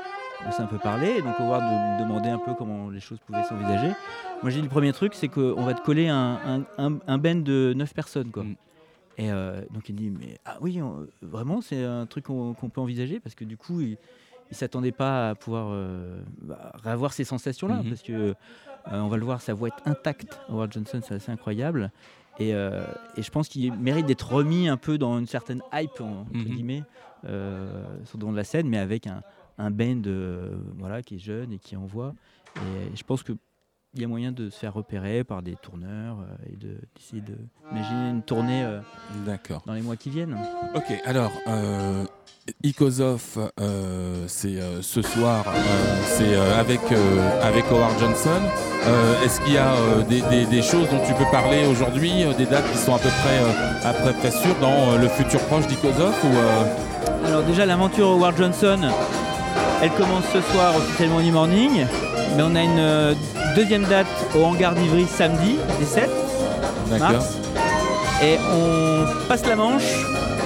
On 0.46 0.50
s'est 0.50 0.62
un 0.62 0.66
peu 0.66 0.78
parlé, 0.78 1.08
et 1.18 1.22
donc 1.22 1.38
Howard 1.38 1.62
me 1.62 2.02
demandait 2.02 2.30
un 2.30 2.38
peu 2.38 2.54
comment 2.54 2.90
les 2.90 2.98
choses 3.00 3.20
pouvaient 3.20 3.44
s'envisager. 3.44 3.92
Moi, 4.42 4.50
j'ai 4.50 4.56
dit 4.56 4.62
le 4.62 4.68
premier 4.68 4.92
truc, 4.92 5.14
c'est 5.14 5.28
qu'on 5.28 5.62
va 5.62 5.72
te 5.74 5.82
coller 5.82 6.08
un, 6.08 6.64
un, 6.78 6.98
un, 7.06 7.18
band 7.18 7.36
de 7.36 7.72
9 7.76 7.94
personnes, 7.94 8.30
quoi. 8.32 8.42
Mm. 8.42 8.56
Et 9.18 9.30
euh, 9.30 9.60
donc 9.70 9.88
il 9.88 9.94
dit, 9.94 10.10
mais 10.10 10.38
ah 10.44 10.56
oui, 10.60 10.82
on- 10.82 11.06
vraiment, 11.20 11.60
c'est 11.60 11.84
un 11.84 12.06
truc 12.06 12.24
qu'on, 12.24 12.54
peut 12.54 12.80
envisager 12.80 13.20
parce 13.20 13.34
que 13.36 13.44
du 13.44 13.56
coup, 13.56 13.80
il, 13.82 13.98
il 14.50 14.56
s'attendait 14.56 14.90
pas 14.90 15.30
à 15.30 15.34
pouvoir 15.36 15.68
euh, 15.70 16.20
bah, 16.40 16.72
avoir 16.84 17.12
ces 17.12 17.24
sensations-là, 17.24 17.76
Mhm. 17.82 17.88
parce 17.90 18.02
que 18.02 18.12
euh, 18.12 18.34
on 18.90 19.06
va 19.08 19.16
le 19.18 19.24
voir, 19.24 19.40
sa 19.42 19.54
voix 19.54 19.68
est 19.68 19.88
intacte. 19.88 20.40
Howard 20.48 20.72
Johnson, 20.72 21.00
c'est 21.06 21.14
assez 21.14 21.30
incroyable. 21.30 21.92
Et, 22.40 22.52
euh, 22.54 22.82
et 23.16 23.22
je 23.22 23.30
pense 23.30 23.48
qu'il 23.48 23.72
mérite 23.74 24.06
d'être 24.06 24.32
remis 24.32 24.66
un 24.66 24.76
peu 24.78 24.98
dans 24.98 25.18
une 25.20 25.26
certaine 25.28 25.62
hype, 25.72 26.00
en- 26.00 26.22
entre 26.22 26.32
Mhm. 26.34 26.44
guillemets, 26.44 26.82
sur 27.22 28.16
le 28.16 28.18
devant 28.20 28.32
de 28.32 28.36
la 28.36 28.42
scène, 28.44 28.68
mais 28.68 28.78
avec 28.78 29.06
un, 29.06 29.22
un 29.58 29.70
band 29.70 30.02
euh, 30.06 30.50
voilà, 30.78 31.02
qui 31.02 31.16
est 31.16 31.18
jeune 31.18 31.52
et 31.52 31.58
qui 31.58 31.76
envoie. 31.76 32.14
Et 32.56 32.96
je 32.96 33.02
pense 33.04 33.22
qu'il 33.22 33.36
y 33.96 34.04
a 34.04 34.08
moyen 34.08 34.32
de 34.32 34.50
se 34.50 34.58
faire 34.58 34.74
repérer 34.74 35.24
par 35.24 35.42
des 35.42 35.56
tourneurs 35.56 36.18
euh, 36.20 36.52
et 36.52 36.56
de- 36.56 36.78
d'essayer 36.96 37.22
de, 37.22 37.36
d'imaginer 37.70 38.10
une 38.10 38.22
tournée 38.22 38.62
euh, 38.64 38.80
dans 39.66 39.74
les 39.74 39.82
mois 39.82 39.96
qui 39.96 40.10
viennent. 40.10 40.36
Ok, 40.74 40.92
alors, 41.04 41.32
euh, 41.48 42.04
euh, 43.60 44.24
c'est 44.26 44.60
euh, 44.60 44.82
ce 44.82 45.02
soir, 45.02 45.44
euh, 45.46 46.02
c'est 46.04 46.34
euh, 46.34 46.58
avec, 46.58 46.80
euh, 46.90 47.40
avec 47.42 47.64
Howard 47.70 47.98
Johnson. 47.98 48.40
Euh, 48.84 49.22
Est-ce 49.24 49.40
qu'il 49.42 49.54
y 49.54 49.58
a 49.58 49.72
euh, 49.74 50.02
des, 50.02 50.22
des- 50.22 50.46
des 50.46 50.62
choses 50.62 50.88
dont 50.90 51.00
tu 51.06 51.14
peux 51.14 51.30
parler 51.30 51.66
aujourd'hui, 51.66 52.24
euh, 52.24 52.34
des 52.34 52.46
dates 52.46 52.70
qui 52.72 52.78
sont 52.78 52.94
à 52.94 52.98
peu 52.98 53.08
près, 53.08 53.38
euh, 53.42 53.88
à 53.88 53.92
peu 53.94 54.12
près 54.18 54.30
sûres 54.30 54.58
dans 54.60 54.92
euh, 54.92 54.98
le 54.98 55.08
futur 55.08 55.40
proche 55.46 55.66
d'Ikozov 55.68 56.14
ou, 56.24 56.36
euh, 56.36 57.26
Alors 57.26 57.44
déjà 57.44 57.64
l'aventure 57.66 58.08
Howard 58.08 58.36
Johnson, 58.36 58.80
elle 59.82 59.90
commence 59.90 60.24
ce 60.32 60.40
soir 60.52 60.74
officiellement 60.76 61.20
New 61.20 61.32
Morning, 61.32 61.86
mais 62.36 62.42
on 62.42 62.54
a 62.54 62.62
une 62.62 62.78
euh, 62.78 63.14
deuxième 63.56 63.84
date 63.84 64.06
au 64.36 64.44
hangar 64.44 64.74
d'Ivry 64.74 65.06
samedi, 65.06 65.56
les 65.80 65.86
7 65.86 66.08
D'accord. 66.90 67.10
mars. 67.12 67.26
Et 68.22 68.38
on 68.54 69.04
passe 69.28 69.44
la 69.46 69.56
Manche, 69.56 69.82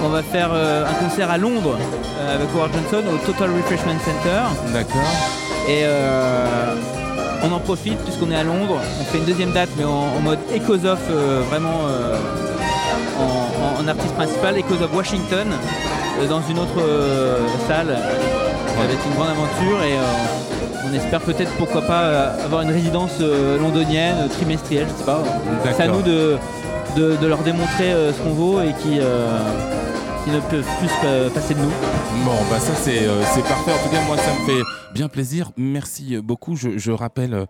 on 0.03 0.09
va 0.09 0.23
faire 0.23 0.49
euh, 0.51 0.85
un 0.85 0.93
concert 0.93 1.29
à 1.29 1.37
Londres 1.37 1.77
euh, 2.19 2.35
avec 2.35 2.47
Howard 2.55 2.71
Johnson 2.73 3.07
au 3.13 3.17
Total 3.25 3.49
Refreshment 3.51 3.99
Center. 4.03 4.41
D'accord. 4.73 5.01
Et 5.69 5.81
euh, 5.83 6.45
on 7.43 7.51
en 7.51 7.59
profite 7.59 7.99
puisqu'on 7.99 8.31
est 8.31 8.35
à 8.35 8.43
Londres. 8.43 8.79
On 8.99 9.03
fait 9.05 9.19
une 9.19 9.25
deuxième 9.25 9.51
date 9.51 9.69
mais 9.77 9.83
en, 9.83 9.89
en 10.17 10.19
mode 10.23 10.39
Echoes 10.51 10.85
of 10.87 10.99
euh, 11.11 11.41
vraiment 11.49 11.81
euh, 11.87 12.17
en, 13.19 13.79
en- 13.81 13.83
en 13.83 13.87
artiste 13.87 14.15
principal, 14.15 14.57
Echoes 14.57 14.83
of 14.83 14.93
Washington, 14.95 15.47
dans 16.27 16.41
une 16.49 16.57
autre 16.57 16.81
salle. 17.67 17.95
Ça 18.77 18.83
va 18.87 18.93
être 18.93 19.05
une 19.07 19.15
grande 19.15 19.29
aventure 19.29 19.83
et 19.83 19.93
euh, 19.93 20.89
on 20.89 20.93
espère 20.93 21.19
peut-être 21.21 21.51
pourquoi 21.57 21.81
pas 21.81 22.01
euh, 22.03 22.45
avoir 22.45 22.61
une 22.61 22.69
résidence 22.71 23.11
euh, 23.21 23.57
londonienne 23.59 24.27
trimestrielle, 24.29 24.85
je 24.93 24.99
sais 24.99 25.03
pas. 25.05 25.23
C'est 25.75 25.83
à 25.83 25.87
nous 25.87 26.01
de, 26.01 26.37
de- 26.95 27.15
de 27.21 27.27
leur 27.27 27.39
démontrer 27.39 27.91
ce 28.15 28.21
qu'on 28.21 28.33
vaut 28.33 28.61
et 28.61 28.73
qui, 28.81 28.99
qui 30.27 30.33
ne 30.33 30.41
peuvent 30.41 30.77
plus 30.79 30.89
euh, 31.05 31.29
passer 31.29 31.53
de 31.53 31.59
nous. 31.59 31.71
Bon, 32.25 32.35
bah 32.49 32.59
ça 32.59 32.75
c'est 32.75 33.07
euh, 33.07 33.23
c'est 33.33 33.41
parfait. 33.43 33.71
En 33.71 33.83
tout 33.83 33.89
cas, 33.89 34.05
moi 34.05 34.17
ça 34.17 34.33
me 34.33 34.45
fait 34.45 34.61
bien 34.93 35.07
plaisir. 35.07 35.51
Merci 35.55 36.15
euh, 36.15 36.21
beaucoup. 36.21 36.57
Je, 36.57 36.91
rappelle 36.91 37.45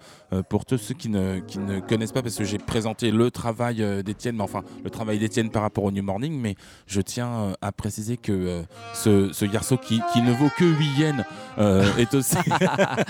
pour 0.50 0.65
tous 0.65 0.77
ceux 0.77 0.93
qui 0.93 1.10
ne, 1.10 1.39
connaissent 1.88 2.12
pas, 2.12 2.22
parce 2.22 2.36
que 2.36 2.43
j'ai 2.43 2.57
présenté 2.60 3.10
le 3.10 3.31
travail 3.31 3.81
euh, 3.81 4.03
d'Étienne, 4.03 4.36
mais 4.36 4.43
enfin 4.43 4.62
le 4.84 4.89
travail 4.89 5.17
d'Étienne 5.17 5.50
par 5.50 5.63
rapport 5.63 5.86
au 5.86 5.91
New 5.91 6.03
Morning, 6.03 6.39
mais 6.39 6.55
je 6.86 7.01
tiens 7.01 7.53
à 7.62 7.72
préciser 7.72 8.17
que 8.17 8.63
ce, 8.93 9.46
garçon 9.46 9.77
qui, 9.77 10.01
ne 10.22 10.31
vaut 10.31 10.50
que 10.57 10.65
8 10.65 10.86
yens 11.00 11.24
est 11.98 12.13
aussi 12.13 12.38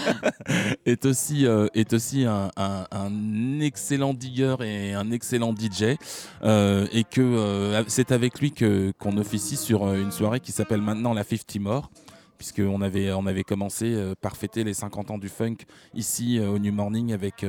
est 0.85 1.05
aussi 1.05 1.45
est 1.73 1.93
aussi 1.93 2.25
un, 2.25 3.59
excellent 3.61 4.13
digger 4.13 4.55
et 4.61 4.93
un 4.93 5.11
excellent 5.11 5.53
DJ 5.53 5.97
et 6.43 7.03
que 7.09 7.83
c'est 7.87 8.11
avec 8.11 8.39
lui 8.39 8.53
qu'on 8.97 9.17
officie 9.17 9.56
sur 9.57 9.83
euh, 9.85 10.01
une 10.01 10.11
soirée 10.11 10.39
qui 10.39 10.51
s'appelle 10.53 10.81
maintenant 10.81 11.13
la 11.13 11.23
50 11.23 11.55
More 11.59 11.91
puisqu'on 12.37 12.81
avait, 12.81 13.11
on 13.13 13.25
avait 13.25 13.43
commencé 13.43 13.85
euh, 13.95 14.13
par 14.21 14.37
fêter 14.37 14.63
les 14.63 14.75
50 14.75 15.09
ans 15.11 15.17
du 15.17 15.27
funk 15.27 15.55
ici 15.95 16.37
euh, 16.37 16.49
au 16.51 16.59
New 16.59 16.71
Morning 16.71 17.11
avec 17.11 17.43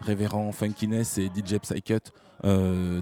Révérend 0.00 0.50
Funkiness 0.52 1.18
et 1.18 1.26
DJ 1.26 1.58
Psycut, 1.58 2.10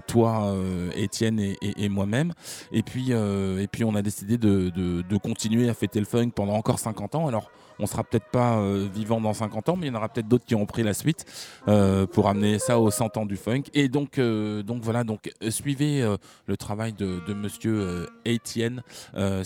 toi, 0.07 0.55
Étienne 0.95 1.39
et, 1.39 1.89
moi-même. 1.89 2.33
Et 2.71 2.83
puis, 2.83 3.11
on 3.13 3.95
a 3.95 4.01
décidé 4.01 4.37
de, 4.37 4.69
de- 4.69 5.01
de 5.01 5.17
continuer 5.17 5.67
à 5.67 5.73
fêter 5.73 5.99
le 5.99 6.05
funk 6.05 6.29
pendant 6.29 6.53
encore 6.53 6.79
50 6.79 7.15
ans. 7.15 7.27
Alors 7.27 7.51
on 7.79 7.85
sera 7.85 8.03
peut-être 8.03 8.29
pas 8.31 8.57
euh, 8.57 8.87
vivant 8.93 9.19
dans 9.21 9.33
50 9.33 9.69
ans, 9.69 9.75
mais 9.75 9.87
il 9.87 9.89
y 9.89 9.95
en 9.95 9.97
aura 9.97 10.09
peut-être 10.09 10.27
d'autres 10.27 10.45
qui 10.45 10.55
ont 10.55 10.65
pris 10.65 10.83
la 10.83 10.93
suite 10.93 11.25
euh, 11.67 12.05
pour 12.05 12.27
amener 12.27 12.59
ça 12.59 12.79
aux 12.79 12.91
100 12.91 13.17
ans 13.17 13.25
du 13.25 13.37
funk. 13.37 13.63
Et 13.73 13.89
donc, 13.89 14.17
euh, 14.17 14.63
voilà, 14.81 15.03
donc 15.03 15.31
suivez 15.49 16.15
le 16.47 16.57
travail 16.57 16.93
de, 16.93 17.21
de 17.27 17.33
Monsieur 17.33 18.07
Étienne 18.25 18.83
euh, 19.15 19.43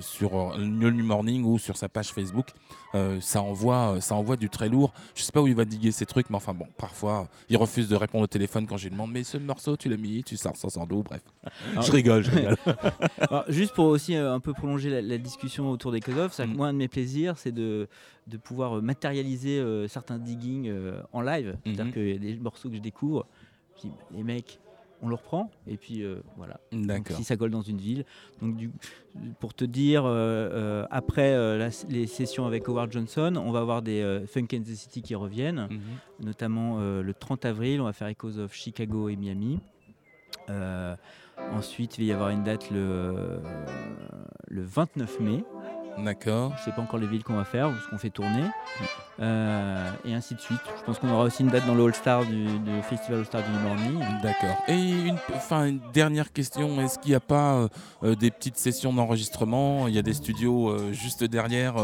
sur 0.00 0.58
New 0.58 1.04
Morning 1.04 1.44
ou 1.44 1.58
sur 1.58 1.76
sa 1.76 1.88
page 1.88 2.08
Facebook. 2.08 2.46
Euh, 2.94 3.20
ça 3.20 3.42
envoie 3.42 4.00
ça 4.00 4.14
envoie 4.14 4.36
du 4.36 4.48
très 4.48 4.68
lourd. 4.68 4.92
Je 5.14 5.22
sais 5.22 5.30
pas 5.32 5.42
où 5.42 5.46
il 5.46 5.54
va 5.54 5.64
diguer 5.66 5.90
ces 5.92 6.06
trucs, 6.06 6.30
mais 6.30 6.36
enfin 6.36 6.54
bon, 6.54 6.66
parfois 6.78 7.28
il 7.50 7.56
refuse 7.58 7.86
de 7.88 7.94
répondre 7.96 8.24
au 8.24 8.28
téléphone 8.28 8.66
quand 8.66 8.78
je 8.78 8.84
lui 8.84 8.90
demande 8.92 9.12
mais 9.12 9.24
ce 9.24 9.36
morceau 9.36 9.76
tu 9.76 9.88
l'as 9.90 9.96
mis, 9.98 10.24
tu 10.24 10.36
sors 10.38 10.56
sans 10.56 10.76
d'eau, 10.86 11.02
bref. 11.02 11.20
je 11.82 11.92
rigole, 11.92 12.22
je 12.24 12.30
rigole. 12.30 12.56
Alors, 13.18 13.44
juste 13.48 13.74
pour 13.74 13.86
aussi 13.86 14.14
euh, 14.16 14.32
un 14.32 14.40
peu 14.40 14.52
prolonger 14.54 14.88
la, 14.88 15.02
la 15.02 15.18
discussion 15.18 15.70
autour 15.70 15.92
des 15.92 16.00
que 16.00 16.12
Mm. 16.46 16.56
moi, 16.56 16.68
un 16.68 16.72
de 16.72 16.78
mes 16.78 16.88
plaisirs, 16.88 17.36
c'est 17.36 17.52
de, 17.52 17.88
de 18.26 18.36
pouvoir 18.38 18.78
euh, 18.78 18.80
matérialiser 18.80 19.58
euh, 19.60 19.86
certains 19.88 20.18
diggings 20.18 20.68
euh, 20.68 21.00
en 21.12 21.20
live. 21.20 21.56
C'est-à-dire 21.64 21.84
Mhm. 21.86 21.92
qu'il 21.92 22.08
y 22.08 22.14
a 22.14 22.18
des 22.18 22.36
morceaux 22.36 22.68
que 22.70 22.76
je 22.76 22.80
découvre, 22.80 23.26
les 24.12 24.22
mecs, 24.22 24.58
on 25.02 25.08
le 25.08 25.14
reprend, 25.14 25.50
et 25.66 25.76
puis 25.76 26.02
euh, 26.02 26.20
voilà. 26.36 26.58
Donc, 26.72 26.86
D'accord. 26.86 27.16
si 27.16 27.24
ça 27.24 27.36
colle 27.36 27.50
dans 27.50 27.62
une 27.62 27.78
ville. 27.78 28.04
Donc, 28.42 28.56
du, 28.56 28.70
pour 29.40 29.54
te 29.54 29.64
dire, 29.64 30.04
euh, 30.04 30.10
euh, 30.52 30.86
après 30.90 31.32
la- 31.58 31.68
les 31.88 32.06
sessions 32.06 32.46
avec 32.46 32.68
Howard 32.68 32.90
Johnson, 32.92 33.34
on 33.36 33.50
va 33.52 33.60
avoir 33.60 33.82
des 33.82 34.22
Funk 34.26 34.46
in 34.54 34.60
the 34.60 34.74
City 34.74 35.02
qui 35.02 35.14
reviennent 35.14 35.68
Mhm. 35.70 35.80
notamment 36.26 36.78
le 36.80 37.14
30 37.14 37.44
avril, 37.44 37.80
on 37.80 37.84
va 37.84 37.92
faire 37.92 38.08
Echoes 38.08 38.38
of 38.38 38.52
Chicago 38.54 39.08
et 39.08 39.16
Miami. 39.16 39.60
Ensuite, 41.52 41.98
il 41.98 42.04
va 42.04 42.08
y 42.08 42.12
avoir 42.12 42.30
une 42.30 42.42
date 42.42 42.70
le, 42.70 43.40
le 44.48 44.62
29 44.62 45.20
mai. 45.20 45.44
D'accord. 45.98 46.52
Je 46.56 46.60
ne 46.60 46.64
sais 46.66 46.72
pas 46.72 46.82
encore 46.82 46.98
les 47.00 47.06
villes 47.06 47.22
qu'on 47.24 47.36
va 47.36 47.44
faire 47.44 47.70
ou 47.70 47.74
ce 47.74 47.88
qu'on 47.88 47.98
fait 47.98 48.10
tourner. 48.10 48.44
Euh, 49.20 49.90
et 50.04 50.14
ainsi 50.14 50.36
de 50.36 50.40
suite. 50.40 50.60
Je 50.78 50.84
pense 50.84 51.00
qu'on 51.00 51.10
aura 51.10 51.24
aussi 51.24 51.42
une 51.42 51.48
date 51.48 51.66
dans 51.66 51.74
le 51.74 51.84
All-Star 51.84 52.24
du, 52.24 52.44
du 52.44 52.82
Festival 52.88 53.18
All-Star 53.18 53.42
du 53.42 53.50
New 53.50 53.60
Morning. 53.60 53.98
D'accord. 54.22 54.56
Et 54.68 54.74
une, 54.74 55.18
une 55.50 55.80
dernière 55.92 56.32
question, 56.32 56.80
est-ce 56.80 57.00
qu'il 57.00 57.10
n'y 57.10 57.16
a 57.16 57.20
pas 57.20 57.54
euh, 57.54 57.68
euh, 58.04 58.14
des 58.14 58.30
petites 58.30 58.58
sessions 58.58 58.92
d'enregistrement? 58.92 59.88
Il 59.88 59.94
y 59.94 59.98
a 59.98 60.02
des 60.02 60.14
studios 60.14 60.68
euh, 60.68 60.92
juste 60.92 61.24
derrière, 61.24 61.74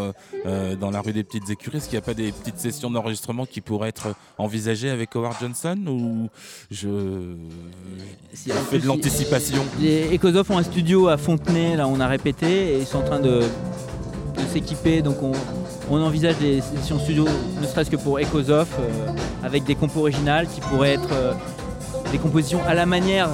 dans 0.78 0.90
la 0.90 1.00
rue 1.00 1.12
des 1.12 1.24
Petites 1.24 1.50
Écuries. 1.50 1.78
Est-ce 1.78 1.88
qu'il 1.88 1.98
n'y 1.98 2.04
a 2.04 2.06
pas 2.06 2.14
des 2.14 2.30
petites 2.30 2.58
sessions 2.58 2.90
d'enregistrement 2.90 3.46
qui 3.46 3.60
pourraient 3.60 3.88
être 3.88 4.14
envisagées 4.38 4.90
avec 4.90 5.16
Howard 5.16 5.34
Johnson 5.40 5.76
Ou 5.88 6.28
je, 6.70 7.34
Si, 8.32 8.50
je 8.50 8.54
fais 8.54 8.78
de 8.78 8.86
l'anticipation? 8.86 9.64
Les 9.80 10.14
Echoes 10.14 10.36
of 10.36 10.50
ont 10.50 10.58
un 10.58 10.62
studio 10.62 11.08
à 11.08 11.16
Fontenay, 11.16 11.76
là 11.76 11.88
on 11.88 11.98
a 11.98 12.06
répété, 12.06 12.74
et 12.74 12.78
ils 12.78 12.86
sont 12.86 12.98
en 12.98 13.04
train 13.04 13.20
de, 13.20 13.40
de 13.40 14.42
s'équiper. 14.52 15.02
Donc 15.02 15.22
on, 15.22 15.32
on 15.90 16.02
envisage 16.02 16.36
des 16.38 16.60
sessions 16.60 16.98
studio, 16.98 17.26
ne 17.60 17.66
serait-ce 17.66 17.90
que 17.90 17.96
pour 17.96 18.18
Echoes 18.18 18.50
of, 18.50 18.68
euh, 18.78 19.10
avec 19.44 19.64
des 19.64 19.74
compos 19.74 20.00
originales 20.00 20.46
qui 20.46 20.60
pourraient 20.60 20.94
être 20.94 21.08
euh, 21.12 21.32
des 22.12 22.18
compositions 22.18 22.60
à 22.66 22.74
la 22.74 22.86
manière 22.86 23.28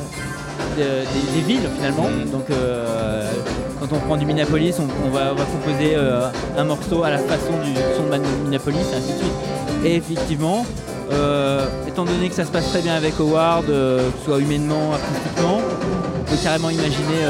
de- 0.77 0.83
des, 0.83 1.41
des 1.41 1.47
villes 1.47 1.69
finalement. 1.77 2.09
Mm. 2.09 2.31
Donc 2.31 2.51
euh, 2.51 3.31
quand 3.81 3.95
on 3.95 3.99
prend 4.01 4.17
du 4.17 4.27
Minneapolis, 4.27 4.75
on, 4.79 4.89
on 5.07 5.11
va, 5.11 5.33
on 5.33 5.37
va 5.37 5.45
composer 5.45 5.97
un 6.59 6.65
morceau 6.65 7.03
à 7.05 7.11
la 7.11 7.19
façon 7.19 7.53
du 7.65 7.73
son 7.97 8.05
de 8.05 8.23
Minneapolis, 8.45 8.79
et 8.93 8.97
ainsi 8.97 9.13
de 9.13 9.19
suite. 9.19 9.85
Et 9.85 9.95
effectivement, 9.97 10.67
étant 11.89 12.05
donné 12.05 12.29
que 12.29 12.35
ça 12.35 12.45
se 12.45 12.51
passe 12.51 12.69
très 12.69 12.83
bien 12.83 12.95
avec 12.95 13.19
Howard, 13.19 13.65
que 13.67 13.99
ce 14.19 14.25
soit 14.27 14.39
humainement, 14.39 14.93
artistiquement, 14.93 15.61
on 16.21 16.31
peut 16.31 16.37
carrément 16.43 16.69
imaginer 16.69 17.21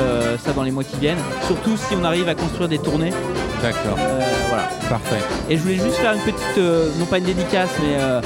ça 0.45 0.53
dans 0.53 0.65
les 0.65 0.73
mois 0.73 0.83
qui 0.83 0.97
viennent. 0.97 1.23
Surtout 1.47 1.77
si 1.77 1.95
on 2.01 2.03
arrive 2.05 2.29
à 2.29 2.35
construire 2.35 2.69
des 2.69 2.79
tournées. 2.79 3.13
D'accord, 3.63 3.99
Euh, 3.99 4.21
voilà. 4.49 4.63
parfait. 4.89 5.21
Et 5.49 5.57
je 5.57 5.63
voulais 5.63 5.75
juste 5.77 5.97
faire 5.97 6.15
une 6.15 6.21
petite, 6.21 6.59
euh, 6.59 6.89
non 6.99 7.05
pas 7.07 7.19
une 7.19 7.25
dédicace, 7.25 7.69
mais 7.81 7.97
euh, 7.99 8.21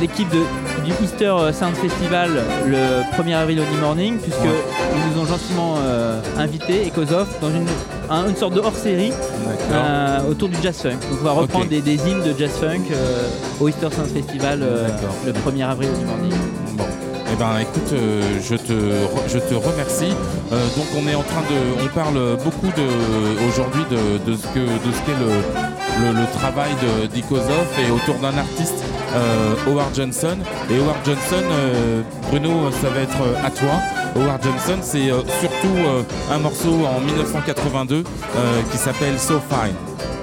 l'équipe 0.00 0.28
de- 0.30 0.44
du 0.84 0.90
Easter 1.04 1.32
Sound 1.52 1.76
Festival 1.76 2.30
le 2.66 3.02
1er 3.16 3.34
avril 3.34 3.60
au 3.60 3.74
New 3.74 3.80
Morning, 3.80 4.18
puisque 4.18 4.40
Ouais. 4.40 4.48
ils 4.96 5.12
nous 5.16 5.22
ont 5.22 5.26
gentiment 5.26 5.74
euh, 5.78 6.20
invités, 6.36 6.88
Ecosoft, 6.88 7.40
dans 7.40 7.48
une, 7.50 7.66
un- 8.10 8.28
une 8.28 8.34
sorte 8.36 8.54
de 8.54 8.60
hors-série 8.60 9.12
euh, 9.72 10.18
autour 10.28 10.48
du 10.48 10.56
jazz 10.62 10.76
funk. 10.82 10.90
Donc 11.10 11.18
on 11.20 11.24
va 11.24 11.30
reprendre 11.32 11.66
des, 11.68 11.80
des 11.80 11.94
hymnes 11.94 12.22
de 12.24 12.34
jazz 12.36 12.50
funk 12.60 12.82
euh, 12.90 13.28
au 13.60 13.68
Easter 13.68 13.88
Sound 13.94 14.08
Festival 14.12 14.60
le 15.26 15.32
1er 15.32 15.64
avril 15.70 15.90
au 15.94 15.98
New 16.00 16.06
Morning. 16.08 16.32
Bon, 16.32 16.63
eh 17.34 17.36
ben 17.36 17.58
écoute, 17.58 17.92
euh, 17.92 18.38
je, 18.40 18.54
te, 18.54 18.72
je 19.28 19.38
te 19.38 19.54
remercie. 19.54 20.12
Euh, 20.52 20.66
donc 20.76 20.86
on 20.96 21.08
est 21.08 21.14
en 21.14 21.22
train 21.22 21.42
de, 21.42 21.84
on 21.84 21.88
parle 21.88 22.36
beaucoup 22.44 22.68
de 22.68 23.48
aujourd'hui 23.48 23.82
de, 23.90 24.34
ce 24.34 24.46
qu'est 24.48 24.60
le, 24.60 26.38
travail 26.38 26.70
de 26.82 27.06
d'Ikozov 27.06 27.66
et 27.78 27.90
autour 27.90 28.16
d'un 28.16 28.36
artiste 28.38 28.84
euh, 29.14 29.54
Howard 29.66 29.94
Johnson. 29.94 30.36
Et 30.70 30.78
Howard 30.78 30.98
Johnson, 31.04 31.44
Bruno, 32.30 32.70
ça 32.70 32.88
va 32.90 33.00
être 33.00 33.22
à 33.44 33.50
toi. 33.50 33.80
Howard 34.16 34.42
Johnson, 34.42 34.78
c'est 34.82 35.08
surtout 35.40 35.76
un 36.30 36.38
morceau 36.38 36.86
en 36.86 37.00
1982 37.00 37.96
euh, 37.96 38.62
qui 38.70 38.78
s'appelle 38.78 39.18
So 39.18 39.40
Fine. 39.50 40.13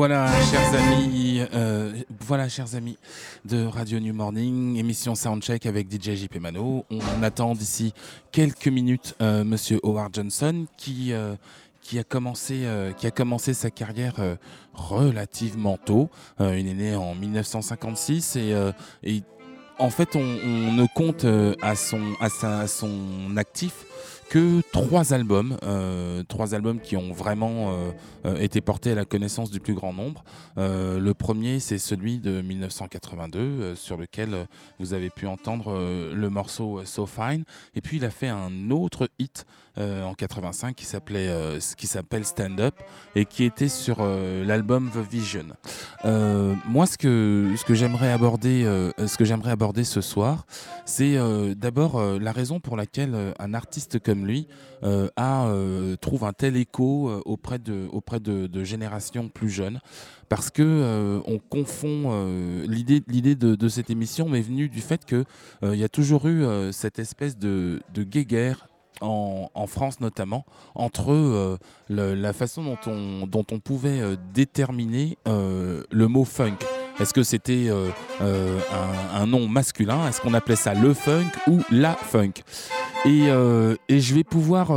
Voilà, 0.00 0.32
chers 0.50 0.74
amis, 0.74 1.42
euh, 1.52 1.92
voilà, 2.20 2.48
chers 2.48 2.74
amis 2.74 2.96
de 3.44 3.66
Radio 3.66 4.00
New 4.00 4.14
Morning, 4.14 4.78
émission 4.78 5.14
Soundcheck 5.14 5.66
avec 5.66 5.92
DJ 5.92 6.14
JP 6.14 6.36
Mano. 6.40 6.86
On 6.90 7.22
attend 7.22 7.54
d'ici 7.54 7.92
quelques 8.32 8.68
minutes 8.68 9.14
euh, 9.20 9.44
Monsieur 9.44 9.78
Howard 9.82 10.14
Johnson 10.14 10.64
qui 10.78 11.12
euh, 11.12 11.34
qui 11.82 11.98
a 11.98 12.02
commencé 12.02 12.62
euh, 12.64 12.92
qui 12.92 13.08
a 13.08 13.10
commencé 13.10 13.52
sa 13.52 13.70
carrière 13.70 14.14
relativement 14.72 15.76
tôt. 15.76 16.08
Il 16.40 16.66
est 16.66 16.72
né 16.72 16.96
en 16.96 17.14
1956 17.14 18.36
et, 18.36 19.22
en 19.78 19.90
fait 19.90 20.16
on, 20.16 20.22
ne 20.22 20.86
compte 20.94 21.26
à 21.60 21.76
son 21.76 22.00
à, 22.22 22.62
à 22.62 22.66
son 22.66 23.36
actif 23.36 23.84
que 24.30 24.62
trois 24.72 25.12
albums, 25.12 25.58
euh, 25.64 26.22
trois 26.22 26.54
albums 26.54 26.78
qui 26.78 26.96
ont 26.96 27.12
vraiment 27.12 27.72
euh, 27.72 27.90
euh, 28.26 28.36
été 28.36 28.60
portés 28.60 28.92
à 28.92 28.94
la 28.94 29.04
connaissance 29.04 29.50
du 29.50 29.58
plus 29.58 29.74
grand 29.74 29.92
nombre. 29.92 30.22
Le 30.56 31.12
premier, 31.12 31.58
c'est 31.58 31.78
celui 31.78 32.20
de 32.20 32.40
1982, 32.40 33.38
euh, 33.40 33.74
sur 33.74 33.96
lequel 33.96 34.46
vous 34.78 34.94
avez 34.94 35.10
pu 35.10 35.26
entendre 35.26 35.74
le 36.14 36.30
morceau 36.30 36.80
So 36.84 37.06
Fine. 37.06 37.44
Et 37.74 37.80
puis 37.80 37.96
il 37.96 38.04
a 38.04 38.10
fait 38.10 38.28
un 38.28 38.70
autre 38.70 39.10
hit 39.18 39.46
en 39.76 40.14
85 40.14 40.74
qui 40.74 40.84
s'appelait, 40.84 41.28
euh, 41.28 41.58
qui 41.76 41.86
s'appelle 41.86 42.24
Stand 42.24 42.60
Up 42.60 42.74
et 43.14 43.24
qui 43.24 43.44
était 43.44 43.68
sur 43.68 43.98
euh, 44.00 44.44
l'album 44.44 44.90
The 44.90 44.98
Vision. 44.98 45.46
Euh, 46.04 46.54
moi, 46.66 46.86
ce 46.86 46.98
que 46.98 47.54
ce 47.56 47.64
que 47.64 47.74
j'aimerais 47.74 48.10
aborder, 48.10 48.64
euh, 48.64 48.90
ce 49.06 49.16
que 49.16 49.24
j'aimerais 49.24 49.52
aborder 49.52 49.84
ce 49.84 50.00
soir, 50.00 50.46
c'est 50.84 51.16
euh, 51.16 51.54
d'abord 51.54 51.98
euh, 51.98 52.18
la 52.18 52.32
raison 52.32 52.60
pour 52.60 52.76
laquelle 52.76 53.14
euh, 53.14 53.32
un 53.38 53.54
artiste 53.54 54.00
comme 54.00 54.26
lui 54.26 54.48
euh, 54.82 55.08
a, 55.16 55.46
euh, 55.46 55.96
trouve 55.96 56.24
un 56.24 56.32
tel 56.32 56.56
écho 56.56 57.08
euh, 57.08 57.20
auprès, 57.24 57.58
de, 57.58 57.86
auprès 57.92 58.20
de, 58.20 58.64
générations 58.64 59.28
plus 59.28 59.50
jeunes. 59.50 59.80
Parce 60.28 60.50
que 60.50 60.62
euh, 60.62 61.20
on 61.26 61.38
confond 61.38 62.10
euh, 62.12 62.64
l'idée 62.66 63.02
l'idée 63.08 63.34
de, 63.34 63.68
cette 63.68 63.90
émission 63.90 64.28
m'est 64.28 64.40
venue 64.40 64.68
du 64.68 64.80
fait 64.80 65.04
que 65.04 65.24
euh, 65.62 65.74
il 65.74 65.80
y 65.80 65.84
a 65.84 65.88
toujours 65.88 66.28
eu 66.28 66.44
euh, 66.44 66.72
cette 66.72 66.98
espèce 66.98 67.36
de, 67.36 67.82
de 67.94 68.04
guéguerre 68.04 68.69
en, 69.00 69.66
France 69.66 70.00
notamment 70.00 70.44
entre 70.74 71.12
euh, 71.12 71.56
la 71.88 72.32
façon 72.32 72.76
dont 72.84 73.44
on, 73.50 73.60
pouvait 73.60 74.00
euh, 74.00 74.16
déterminer 74.32 75.16
euh, 75.28 75.82
le 75.90 76.08
mot 76.08 76.24
funk. 76.24 76.56
Est-ce 76.98 77.14
que 77.14 77.22
c'était 77.22 77.70
un, 78.20 79.26
nom 79.26 79.48
masculin? 79.48 80.06
Est-ce 80.06 80.20
qu'on 80.20 80.34
appelait 80.34 80.56
ça 80.56 80.74
le 80.74 80.92
funk 80.92 81.30
ou 81.46 81.60
la 81.70 81.94
funk? 81.94 82.42
Et, 83.06 83.28
je 83.28 84.14
vais 84.14 84.24
pouvoir 84.24 84.70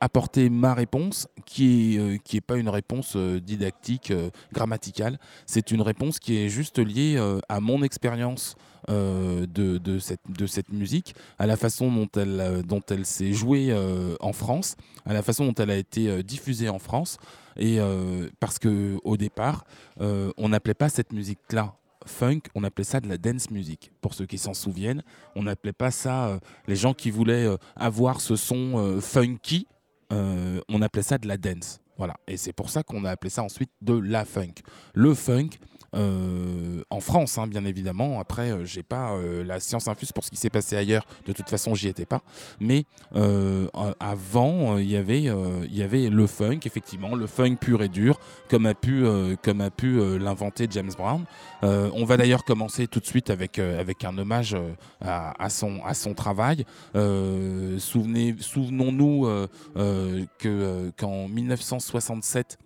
apporter 0.00 0.50
ma 0.50 0.74
réponse, 0.74 1.28
qui 1.46 1.94
est, 1.94 1.98
euh, 1.98 2.16
qui 2.22 2.36
est 2.36 2.40
pas 2.40 2.56
une 2.56 2.68
réponse 2.68 3.16
didactique, 3.16 4.12
grammaticale. 4.52 5.18
C'est 5.46 5.70
une 5.70 5.82
réponse 5.82 6.18
qui 6.18 6.38
est 6.38 6.48
juste 6.48 6.78
liée 6.78 7.16
à 7.48 7.60
mon 7.60 7.82
expérience 7.82 8.56
de, 8.86 9.78
de, 9.78 9.98
cette, 9.98 10.20
de 10.28 10.46
cette 10.46 10.70
musique, 10.70 11.14
à 11.38 11.46
la 11.46 11.56
façon 11.56 11.90
dont 11.90 12.08
elle, 12.16 12.40
euh, 12.40 12.62
dont 12.62 12.82
elle 12.88 13.04
s'est 13.04 13.32
jouée 13.32 13.68
euh, 13.70 14.14
en 14.20 14.32
France, 14.32 14.76
à 15.04 15.12
la 15.12 15.22
façon 15.22 15.46
dont 15.46 15.54
elle 15.54 15.70
a 15.70 15.76
été 15.76 16.08
euh, 16.08 16.22
diffusée 16.22 16.68
en 16.68 16.78
France. 16.78 17.18
Et 17.56 17.80
euh, 17.80 18.28
parce 18.40 18.58
que 18.58 18.98
au 19.04 19.16
départ, 19.16 19.64
euh, 20.00 20.32
on 20.36 20.50
n'appelait 20.50 20.74
pas 20.74 20.88
cette 20.88 21.12
musique-là 21.12 21.74
funk, 22.06 22.40
on 22.54 22.64
appelait 22.64 22.84
ça 22.84 23.00
de 23.00 23.08
la 23.08 23.18
dance 23.18 23.50
music. 23.50 23.90
Pour 24.00 24.14
ceux 24.14 24.26
qui 24.26 24.38
s'en 24.38 24.54
souviennent, 24.54 25.02
on 25.34 25.42
n'appelait 25.42 25.72
pas 25.72 25.90
ça 25.90 26.28
euh, 26.28 26.38
les 26.66 26.76
gens 26.76 26.94
qui 26.94 27.10
voulaient 27.10 27.46
euh, 27.46 27.56
avoir 27.76 28.20
ce 28.20 28.36
son 28.36 28.78
euh, 28.78 29.00
funky, 29.00 29.66
euh, 30.12 30.60
on 30.68 30.80
appelait 30.82 31.02
ça 31.02 31.18
de 31.18 31.28
la 31.28 31.36
dance. 31.36 31.80
Voilà. 31.98 32.14
Et 32.28 32.36
c'est 32.36 32.52
pour 32.52 32.70
ça 32.70 32.82
qu'on 32.82 33.04
a 33.04 33.10
appelé 33.10 33.28
ça 33.28 33.42
ensuite 33.42 33.70
de 33.82 33.92
la 33.92 34.24
funk. 34.24 34.54
Le 34.94 35.14
funk, 35.14 35.50
euh, 35.50 35.77
en 35.94 37.00
France, 37.00 37.38
hein, 37.38 37.46
bien 37.46 37.64
évidemment. 37.64 38.20
Après, 38.20 38.50
euh, 38.50 38.64
j'ai 38.64 38.82
pas 38.82 39.12
euh, 39.12 39.44
la 39.44 39.60
science 39.60 39.88
infuse 39.88 40.12
pour 40.12 40.24
ce 40.24 40.30
qui 40.30 40.36
s'est 40.36 40.50
passé 40.50 40.76
ailleurs. 40.76 41.06
De 41.26 41.32
toute 41.32 41.48
façon, 41.48 41.74
j'y 41.74 41.88
étais 41.88 42.06
pas. 42.06 42.22
Mais 42.60 42.84
euh, 43.14 43.68
euh, 43.74 43.92
avant, 44.00 44.74
euh, 44.74 44.82
il 44.82 44.90
y 44.90 44.96
avait, 44.96 45.28
euh, 45.28 45.64
y 45.70 45.82
avait 45.82 46.08
le 46.08 46.26
funk, 46.26 46.60
effectivement, 46.64 47.14
le 47.14 47.26
funk 47.26 47.56
pur 47.56 47.82
et 47.82 47.88
dur, 47.88 48.18
comme 48.48 48.66
a 48.66 48.74
pu, 48.74 49.04
euh, 49.04 49.36
comme 49.42 49.60
a 49.60 49.70
pu 49.70 49.98
euh, 49.98 50.18
l'inventer 50.18 50.66
James 50.70 50.90
Brown. 50.96 51.24
Euh, 51.62 51.90
on 51.94 52.04
va 52.04 52.16
d'ailleurs 52.16 52.44
commencer 52.44 52.86
tout 52.86 53.00
de 53.00 53.06
suite 53.06 53.30
avec, 53.30 53.58
euh, 53.58 53.80
avec 53.80 54.04
un 54.04 54.16
hommage 54.18 54.54
euh, 54.54 54.72
à, 55.00 55.50
son, 55.50 55.82
à 55.84 55.94
son 55.94 56.14
travail. 56.14 56.64
Euh, 56.94 57.78
souvenez, 57.78 58.34
souvenons-nous 58.40 59.26
euh, 59.26 59.48
euh, 59.76 60.24
que, 60.38 60.48
euh, 60.48 60.90
qu'en 60.96 61.28
1967, 61.28 62.58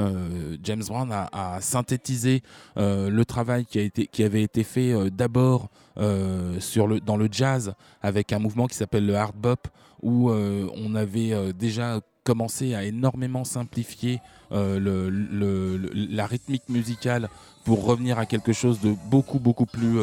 euh, 0.00 0.56
James 0.62 0.82
Brown 0.86 1.10
a, 1.12 1.58
synthétisé 1.60 2.42
euh, 2.76 3.10
le 3.10 3.24
travail 3.24 3.66
qui, 3.66 4.22
avait 4.22 4.42
été 4.42 4.64
fait 4.64 4.92
euh, 4.92 5.10
d'abord 5.10 5.68
dans 5.96 7.16
le 7.18 7.28
jazz 7.30 7.74
avec 8.00 8.32
un 8.32 8.38
mouvement 8.38 8.66
qui 8.66 8.74
s'appelle 8.76 9.04
le 9.06 9.14
hard 9.14 9.36
bop 9.36 9.68
où 10.02 10.30
on 10.30 10.94
avait 10.94 11.52
déjà 11.52 12.00
commencé 12.24 12.74
à 12.74 12.82
énormément 12.84 13.44
simplifier 13.44 14.20
la 14.50 16.26
rythmique 16.26 16.66
musicale 16.70 17.28
pour 17.64 17.84
revenir 17.84 18.18
à 18.18 18.24
quelque 18.24 18.54
chose 18.54 18.80
de 18.80 18.94
beaucoup 19.10 19.38
beaucoup 19.38 19.66
plus 19.66 19.98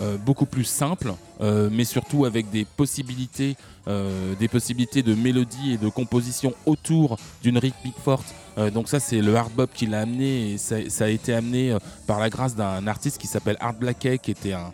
euh, 0.00 0.16
beaucoup 0.16 0.46
plus 0.46 0.64
simple, 0.64 1.12
euh, 1.42 1.68
mais 1.70 1.84
surtout 1.84 2.24
avec 2.24 2.50
des 2.50 2.64
possibilités, 2.64 3.56
euh, 3.88 4.34
des 4.36 4.48
possibilités 4.48 5.02
de 5.02 5.14
mélodie 5.14 5.72
et 5.74 5.76
de 5.76 5.88
composition 5.90 6.54
autour 6.64 7.18
d'une 7.42 7.58
rythmique 7.58 7.98
forte. 8.02 8.34
Donc 8.74 8.88
ça, 8.88 9.00
c'est 9.00 9.22
le 9.22 9.34
hard 9.34 9.52
bop 9.52 9.70
qui 9.72 9.86
l'a 9.86 10.00
amené 10.00 10.52
et 10.52 10.58
ça, 10.58 11.04
a 11.04 11.08
été 11.08 11.32
amené 11.32 11.74
par 12.06 12.20
la 12.20 12.28
grâce 12.28 12.54
d'un 12.54 12.86
artiste 12.86 13.16
qui 13.16 13.26
s'appelle 13.26 13.56
Art 13.60 13.72
Blakey, 13.72 14.18
qui 14.18 14.30
était 14.30 14.52
un, 14.52 14.72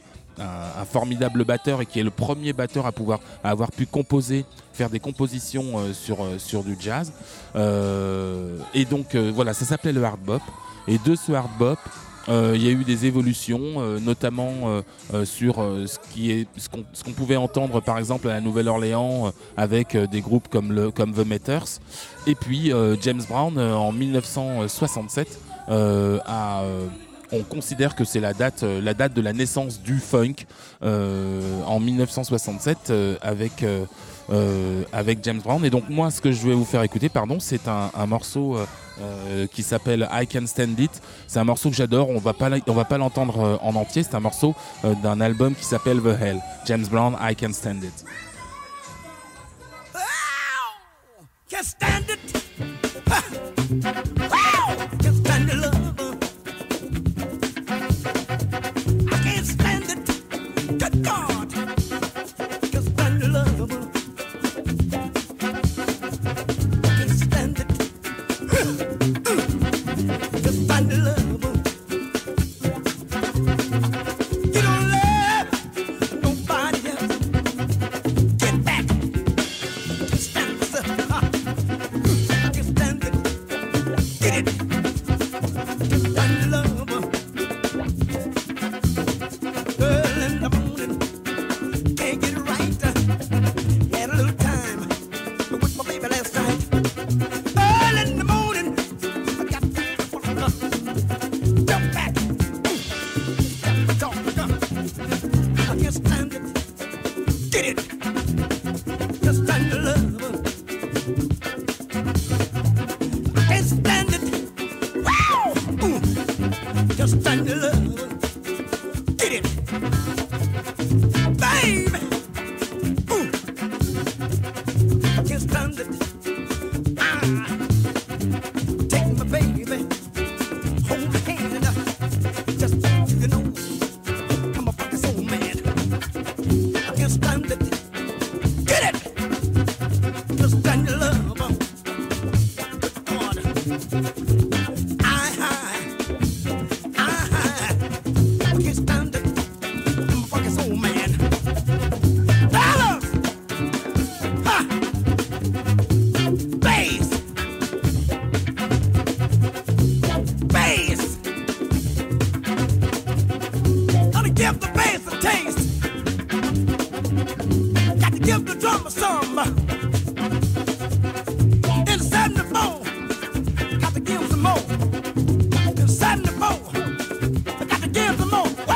formidable 0.91 1.45
batteur 1.45 1.81
et 1.81 1.87
qui 1.87 2.01
est 2.01 2.03
le 2.03 2.11
premier 2.11 2.53
batteur 2.53 2.87
à 2.87 2.93
pouvoir 2.93 3.21
à 3.45 3.51
avoir 3.51 3.71
pu 3.71 3.87
composer, 3.87 4.45
faire 4.73 4.91
des 4.91 4.99
compositions 4.99 5.93
sur, 5.93 6.27
sur 6.39 6.65
du 6.65 6.77
jazz. 6.81 7.13
Et 7.55 8.85
donc 8.85 9.15
voilà, 9.15 9.55
ça 9.55 9.65
s'appelait 9.65 9.93
le 9.93 10.03
hard 10.03 10.21
bop. 10.21 10.43
Et 10.89 10.99
de 10.99 11.15
ce 11.15 11.31
hard 11.31 11.51
bop, 11.57 11.79
il 12.29 12.63
y 12.63 12.69
a 12.69 12.71
eu 12.71 12.85
des 12.85 13.07
évolutions, 13.07 13.61
euh, 13.79 13.99
notamment 13.99 14.53
euh, 14.65 14.83
euh, 15.15 15.25
sur 15.25 15.61
euh, 15.63 15.87
ce 15.87 17.03
qu'on 17.03 17.13
pouvait 17.13 17.37
entendre 17.37 17.81
par 17.81 17.99
exemple 17.99 18.29
à 18.29 18.35
la 18.35 18.41
Nouvelle-Orléans 18.41 19.29
euh, 19.29 19.31
avec 19.57 19.95
euh, 19.95 20.07
des 20.07 20.21
groupes 20.21 20.49
comme 20.49 20.73
le 20.73 20.91
comme 20.91 21.13
The 21.15 21.27
Meters. 21.27 21.81
Et 22.27 22.35
puis 22.35 22.73
euh, 22.73 22.97
James 23.01 23.23
Brown 23.29 23.57
euh, 23.57 23.75
en 23.75 23.93
1967 23.93 25.39
euh, 25.71 26.19
a 26.27 26.63
euh, 26.63 26.87
on 27.33 27.43
considère 27.43 27.95
que 27.95 28.05
c'est 28.05 28.21
la 28.21 28.33
date, 28.33 28.63
euh, 28.63 28.81
la 28.81 28.95
date 28.95 29.15
de 29.15 29.21
la 29.21 29.33
naissance 29.33 29.83
du 29.83 29.99
funk 29.99 30.47
euh, 30.83 31.63
en 31.67 31.81
1967 31.81 32.91
euh, 32.91 33.17
avec, 33.21 33.63
euh, 33.63 33.85
euh, 34.31 34.83
avec 34.93 35.23
James 35.23 35.41
Brown. 35.41 35.65
Et 35.65 35.71
donc 35.71 35.89
moi, 35.89 36.11
ce 36.11 36.21
que 36.21 36.33
je 36.33 36.47
vais 36.47 36.55
vous 36.55 36.65
faire 36.65 36.83
écouter, 36.83 37.09
pardon, 37.09 37.39
c'est 37.41 37.69
un, 37.69 38.07
morceau 38.07 38.57
euh, 38.57 38.67
euh, 39.01 39.47
qui 39.47 39.63
s'appelle 39.63 40.09
I 40.13 40.27
Can 40.27 40.47
Stand 40.47 40.79
It. 40.79 41.01
C'est 41.27 41.39
un 41.39 41.45
morceau 41.45 41.71
que 41.71 41.77
j'adore. 41.77 42.11
On 42.11 42.19
va 42.19 42.35
pas, 42.35 42.51
on 42.67 42.75
va 42.75 42.85
pas 42.85 42.99
l'entendre 42.99 43.59
en 43.63 43.75
entier. 43.75 44.03
C'est 44.03 44.15
un 44.15 44.21
morceau 44.21 44.55
d'un 45.03 45.21
album 45.21 45.55
qui 45.55 45.65
s'appelle 45.65 46.01
The 46.01 46.21
Hell. 46.21 46.41
James 46.67 46.87
Brown, 46.87 47.17
I 47.21 47.35
Can 47.35 47.53
Stand 47.53 47.85
It. 47.85 48.05
Stand 51.61 52.05
it. 52.09 52.39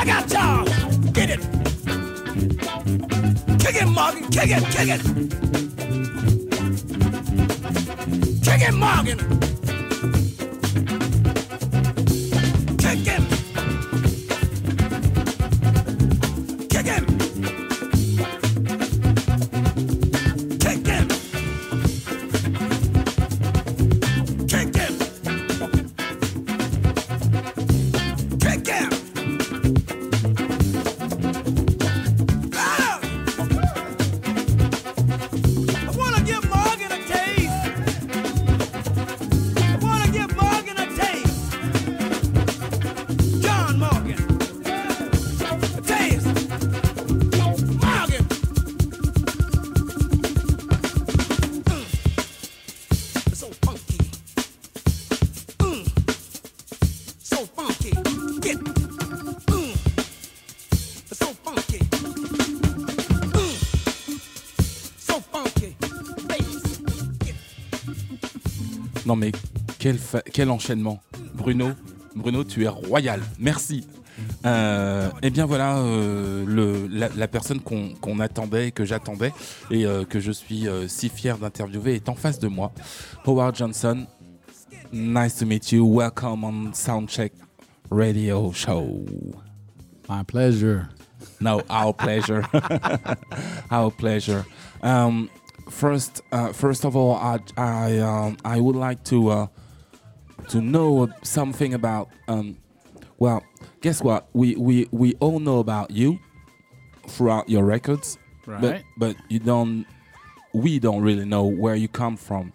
I 0.03 0.05
got 0.05 0.33
y'all. 0.33 0.65
Get 1.13 1.29
it. 1.29 1.39
Kick 3.57 3.81
it, 3.81 3.87
Morgan. 3.87 4.29
Kick 4.31 4.49
it, 4.49 4.63
kick 4.65 4.89
it. 4.89 5.01
Kick 8.43 8.67
it, 8.67 8.73
Morgan. 8.73 9.52
Fa- 70.13 70.21
quel 70.21 70.49
enchaînement. 70.51 71.01
Bruno, 71.33 71.71
Bruno, 72.15 72.43
tu 72.43 72.63
es 72.63 72.67
royal. 72.67 73.19
Merci. 73.39 73.87
Euh, 74.45 75.09
et 75.23 75.31
bien 75.31 75.47
voilà 75.47 75.77
euh, 75.79 76.45
le, 76.45 76.87
la, 76.87 77.09
la 77.09 77.27
personne 77.27 77.59
qu'on 77.59 78.19
attendait, 78.19 78.71
que 78.71 78.85
j'attendais 78.85 79.33
et 79.71 79.85
euh, 79.87 80.05
que 80.05 80.19
je 80.19 80.31
suis 80.31 80.67
euh, 80.67 80.87
si 80.87 81.09
fier 81.09 81.37
d'interviewer 81.39 81.95
est 81.95 82.09
en 82.09 82.13
face 82.13 82.37
de 82.37 82.47
moi. 82.47 82.71
Howard 83.25 83.55
Johnson, 83.55 84.05
nice 84.91 85.35
to 85.37 85.45
meet 85.47 85.71
you. 85.71 85.83
Welcome 85.87 86.43
on 86.43 86.73
Soundcheck 86.73 87.33
Radio 87.89 88.51
Show. 88.53 89.03
My 90.07 90.23
pleasure. 90.23 90.89
No, 91.41 91.61
our 91.69 91.93
pleasure. 91.93 92.43
our 93.71 93.89
pleasure. 93.91 94.45
Um, 94.83 95.27
first, 95.71 96.21
uh, 96.31 96.53
first 96.53 96.85
of 96.85 96.95
all, 96.95 97.15
I 97.15 97.39
I, 97.57 97.97
um, 97.99 98.37
I 98.45 98.59
would 98.59 98.75
like 98.75 99.03
to 99.05 99.29
uh, 99.29 99.47
to 100.53 100.61
know 100.61 101.09
something 101.23 101.73
about. 101.73 102.09
Um, 102.27 102.57
well, 103.17 103.43
guess 103.81 104.01
what? 104.01 104.27
We, 104.33 104.55
we 104.55 104.87
we 104.91 105.15
all 105.19 105.39
know 105.39 105.59
about 105.59 105.91
you 105.91 106.19
throughout 107.07 107.49
your 107.49 107.65
records, 107.65 108.17
but 108.45 108.61
Right. 108.63 108.83
but 108.97 109.15
you 109.29 109.39
don't. 109.39 109.85
We 110.53 110.77
don't 110.79 111.01
really 111.01 111.25
know 111.25 111.45
where 111.45 111.75
you 111.75 111.87
come 111.87 112.15
from. 112.17 112.53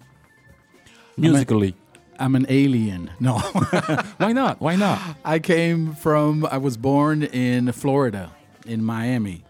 Musically, 1.17 1.75
I'm 2.19 2.37
an 2.37 2.47
alien. 2.49 3.11
No. 3.19 3.39
why 4.19 4.33
not? 4.33 4.61
Why 4.61 4.77
not? 4.77 5.01
I 5.25 5.41
came 5.41 5.95
from, 5.95 6.47
I 6.47 6.59
was 6.59 6.77
born 6.77 7.25
in 7.25 7.73
Florida, 7.73 8.31
in 8.67 8.85
Miami. 8.85 9.45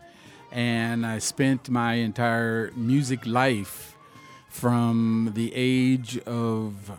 And 0.51 1.05
I 1.05 1.19
spent 1.19 1.69
my 1.69 1.95
entire 1.95 2.73
music 2.75 3.27
life 3.27 3.95
from 4.49 5.33
the 5.35 5.53
age 5.55 6.19
of 6.25 6.91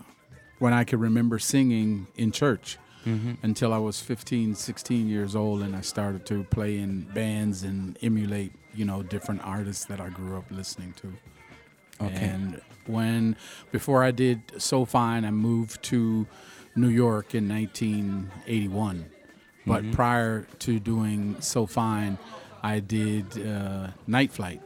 when 0.60 0.74
I 0.74 0.84
could 0.84 1.00
remember 1.00 1.39
singing 1.39 2.08
in 2.15 2.32
church 2.32 2.78
mm-hmm. 3.06 3.34
until 3.43 3.74
I 3.74 3.78
was 3.78 4.02
15, 4.02 4.56
16 4.56 5.08
years 5.08 5.36
old. 5.36 5.62
And 5.62 5.76
I 5.76 5.82
started 5.82 6.26
to 6.28 6.43
play 6.45 6.78
in 6.78 7.02
bands 7.13 7.63
and 7.63 7.98
emulate, 8.02 8.52
you 8.74 8.86
know, 8.86 9.04
different 9.04 9.41
artists 9.43 9.86
that 9.86 10.00
I 10.00 10.10
grew 10.10 10.38
up 10.38 10.45
listening 10.52 10.93
to. 11.02 11.13
Okay. 12.06 12.15
And 12.15 12.62
when 12.86 13.36
before 13.72 14.04
I 14.04 14.12
did 14.12 14.41
So 14.58 14.86
Fine, 14.86 15.26
I 15.26 15.32
moved 15.32 15.84
to 15.84 16.28
New 16.76 16.88
York 16.89 17.36
in 17.36 17.50
1981. 17.50 19.06
But 19.65 19.84
mm-hmm. 19.84 19.91
prior 19.91 20.48
to 20.60 20.80
doing 20.80 21.36
So 21.41 21.65
Fine, 21.65 22.17
I 22.63 22.80
did 22.80 23.45
uh, 23.45 23.88
Night 24.08 24.32
Flight, 24.32 24.65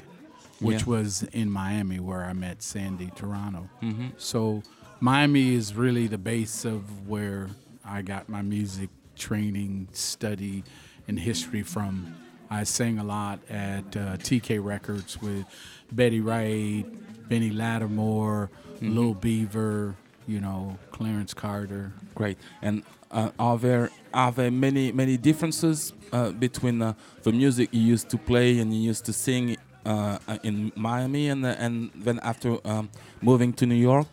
which 0.60 0.82
Yeah. 0.82 0.90
was 0.90 1.24
in 1.34 1.50
Miami 1.52 2.00
where 2.00 2.24
I 2.24 2.34
met 2.34 2.62
Sandy 2.62 3.12
Toronto. 3.16 3.70
Mm-hmm. 3.82 4.10
So 4.18 4.64
Miami 5.04 5.54
is 5.54 5.76
really 5.76 6.08
the 6.08 6.18
base 6.18 6.64
of 6.64 7.10
where 7.10 7.50
I 7.84 8.02
got 8.02 8.30
my 8.30 8.42
music 8.42 8.90
training, 9.18 9.90
study, 9.92 10.64
and 11.10 11.20
history 11.20 11.62
from. 11.62 12.16
I 12.50 12.64
sang 12.64 13.00
a 13.00 13.04
lot 13.04 13.42
at 13.50 13.98
uh, 13.98 14.16
TK 14.16 14.64
Records 14.64 15.22
with 15.22 15.46
Betty 15.92 16.22
Wright, 16.22 16.86
Benny 17.28 17.50
Lattimore, 17.50 18.50
Lil 18.80 19.14
Beaver, 19.14 19.98
you 20.26 20.40
know, 20.40 20.78
Clarence 20.92 21.34
Carter. 21.34 21.92
Great. 22.16 22.38
And 22.62 22.84
uh, 23.12 23.32
are 23.38 23.58
there 23.58 23.90
are 24.14 24.32
there 24.32 24.52
many 24.52 24.94
many 24.94 25.18
differences 25.18 25.92
uh, 26.14 26.32
between 26.32 26.82
uh, 26.82 26.94
the 27.24 27.34
music 27.34 27.68
you 27.74 27.82
used 27.82 28.08
to 28.12 28.18
play 28.18 28.58
and 28.60 28.74
you 28.74 28.80
used 28.80 29.04
to 29.04 29.12
sing 29.12 29.58
uh, 29.86 30.18
in 30.44 30.72
Miami 30.78 31.28
and 31.28 31.46
and 31.46 31.92
then 31.94 32.22
after 32.24 32.66
um, 32.66 32.90
moving 33.22 33.52
to 33.52 33.66
New 33.66 33.76
York? 33.76 34.08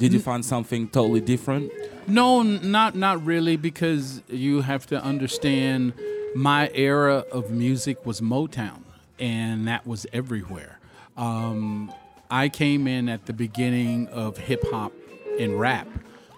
Did 0.00 0.14
you 0.14 0.18
find 0.18 0.42
something 0.42 0.88
totally 0.88 1.20
different? 1.20 1.70
No, 2.06 2.42
not 2.42 2.94
not 2.94 3.22
really, 3.24 3.56
because 3.56 4.22
you 4.28 4.62
have 4.62 4.86
to 4.86 5.00
understand 5.02 5.92
my 6.34 6.70
era 6.72 7.24
of 7.30 7.50
music 7.50 8.06
was 8.06 8.22
Motown, 8.22 8.82
and 9.18 9.68
that 9.68 9.86
was 9.86 10.06
everywhere. 10.12 10.78
Um, 11.18 11.92
I 12.30 12.48
came 12.48 12.86
in 12.86 13.10
at 13.10 13.26
the 13.26 13.34
beginning 13.34 14.08
of 14.08 14.38
hip 14.38 14.62
hop 14.70 14.92
and 15.38 15.60
rap 15.60 15.86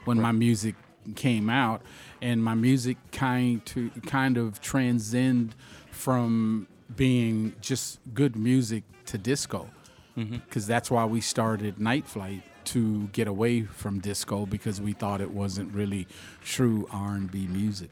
when 0.07 0.21
my 0.21 0.33
music 0.33 0.75
came 1.15 1.49
out, 1.49 1.83
and 2.21 2.43
my 2.43 2.55
music 2.55 2.97
kind 3.13 3.65
to 3.67 3.91
kind 4.07 4.39
of 4.39 4.61
transcend 4.61 5.55
from 5.93 6.67
being 6.97 7.55
just 7.61 8.01
good 8.13 8.35
music 8.35 8.83
to 9.07 9.19
disco, 9.19 9.69
because 10.17 10.67
that's 10.67 10.91
why 10.91 11.05
we 11.05 11.21
started 11.21 11.79
Night 11.79 12.09
Flight 12.09 12.43
to 12.67 13.09
get 13.09 13.29
away 13.29 13.63
from 13.63 14.01
disco 14.01 14.47
because 14.47 14.81
we 14.81 14.93
thought 14.93 15.21
it 15.21 15.31
wasn't 15.31 15.73
really 15.73 16.07
true 16.45 16.89
R&B 16.91 17.47
music. 17.49 17.91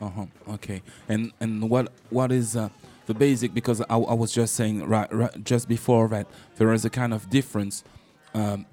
Uh-huh. 0.00 0.26
Okay. 0.48 0.82
And 1.08 1.32
and 1.40 1.70
what 1.70 1.92
what 2.10 2.32
is 2.32 2.56
uh, 2.56 2.70
the 3.06 3.14
basic? 3.14 3.54
Because 3.54 3.80
I, 3.82 3.96
I 3.96 4.14
was 4.14 4.32
just 4.32 4.54
saying 4.56 4.84
right, 4.84 5.12
right 5.14 5.44
just 5.44 5.68
before 5.68 6.08
that 6.08 6.26
there 6.56 6.72
is 6.72 6.84
a 6.84 6.90
kind 6.90 7.14
of 7.14 7.30
difference 7.30 7.84
um, 8.34 8.66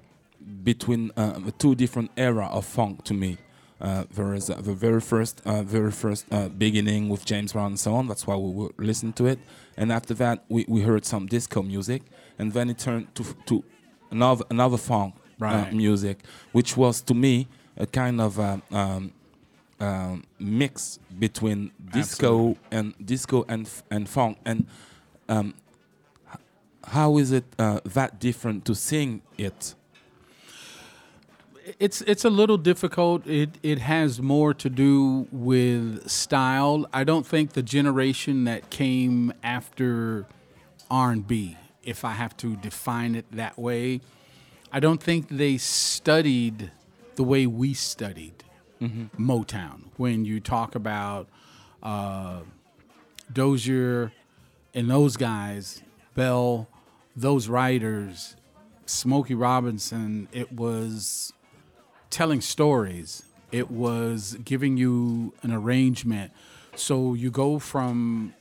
between 0.64 1.12
uh, 1.16 1.38
the 1.38 1.52
two 1.52 1.76
different 1.76 2.10
era 2.16 2.46
of 2.46 2.64
funk 2.66 3.04
to 3.04 3.14
me. 3.14 3.38
Uh, 3.80 4.04
there 4.12 4.34
is 4.34 4.50
uh, 4.50 4.56
the 4.56 4.74
very 4.74 5.00
first, 5.00 5.40
uh, 5.46 5.62
very 5.62 5.90
first 5.90 6.26
uh, 6.30 6.48
beginning 6.48 7.08
with 7.08 7.24
James 7.24 7.54
Brown 7.54 7.68
and 7.68 7.80
so 7.80 7.94
on. 7.94 8.08
That's 8.08 8.26
why 8.26 8.36
we 8.36 8.68
listening 8.76 9.14
to 9.14 9.26
it. 9.26 9.38
And 9.76 9.90
after 9.90 10.12
that, 10.14 10.44
we, 10.50 10.66
we 10.68 10.82
heard 10.82 11.06
some 11.06 11.26
disco 11.26 11.62
music, 11.62 12.02
and 12.38 12.52
then 12.52 12.68
it 12.68 12.78
turned 12.78 13.14
to 13.14 13.24
to 13.46 13.64
another 14.10 14.44
another 14.50 14.76
funk 14.76 15.14
uh, 15.40 15.66
music, 15.72 16.20
which 16.52 16.76
was 16.76 17.00
to 17.02 17.14
me 17.14 17.48
a 17.76 17.86
kind 17.86 18.20
of 18.20 18.38
uh, 18.38 18.58
um, 18.70 19.12
um, 19.80 20.24
mix 20.38 20.98
between 21.18 21.72
disco 21.92 22.56
and 22.70 22.94
disco 23.04 23.44
and 23.48 23.66
f- 23.66 23.82
and 23.90 24.08
funk. 24.08 24.38
And 24.44 24.66
um, 25.28 25.54
how 26.84 27.18
is 27.18 27.32
it 27.32 27.44
uh, 27.58 27.80
that 27.84 28.20
different 28.20 28.64
to 28.66 28.74
sing 28.74 29.22
it? 29.38 29.74
it's 31.78 32.00
it's 32.02 32.24
a 32.24 32.30
little 32.30 32.56
difficult. 32.56 33.26
It 33.26 33.58
it 33.62 33.78
has 33.78 34.20
more 34.20 34.54
to 34.54 34.68
do 34.68 35.28
with 35.30 36.08
style. 36.08 36.86
I 36.92 37.04
don't 37.04 37.26
think 37.26 37.52
the 37.52 37.62
generation 37.62 38.44
that 38.44 38.70
came 38.70 39.32
after 39.42 40.26
R 40.90 41.10
and 41.12 41.26
B, 41.26 41.56
if 41.82 42.04
I 42.04 42.12
have 42.12 42.36
to 42.38 42.56
define 42.56 43.14
it 43.14 43.26
that 43.32 43.58
way, 43.58 44.00
I 44.72 44.80
don't 44.80 45.02
think 45.02 45.28
they 45.28 45.58
studied 45.58 46.70
the 47.16 47.24
way 47.24 47.46
we 47.46 47.74
studied 47.74 48.44
Motown. 49.18 49.84
When 49.96 50.24
you 50.24 50.40
talk 50.40 50.74
about 50.74 51.28
uh, 51.82 52.40
Dozier 53.32 54.12
and 54.74 54.90
those 54.90 55.16
guys, 55.16 55.82
Bell, 56.14 56.68
those 57.16 57.48
writers, 57.48 58.36
Smokey 58.86 59.34
Robinson, 59.34 60.28
it 60.32 60.52
was 60.52 61.32
telling 62.08 62.40
stories. 62.40 63.22
It 63.52 63.70
was 63.70 64.38
giving 64.44 64.76
you 64.76 65.34
an 65.42 65.52
arrangement. 65.52 66.32
So 66.76 67.14
you 67.14 67.30
go 67.30 67.58
from 67.58 68.34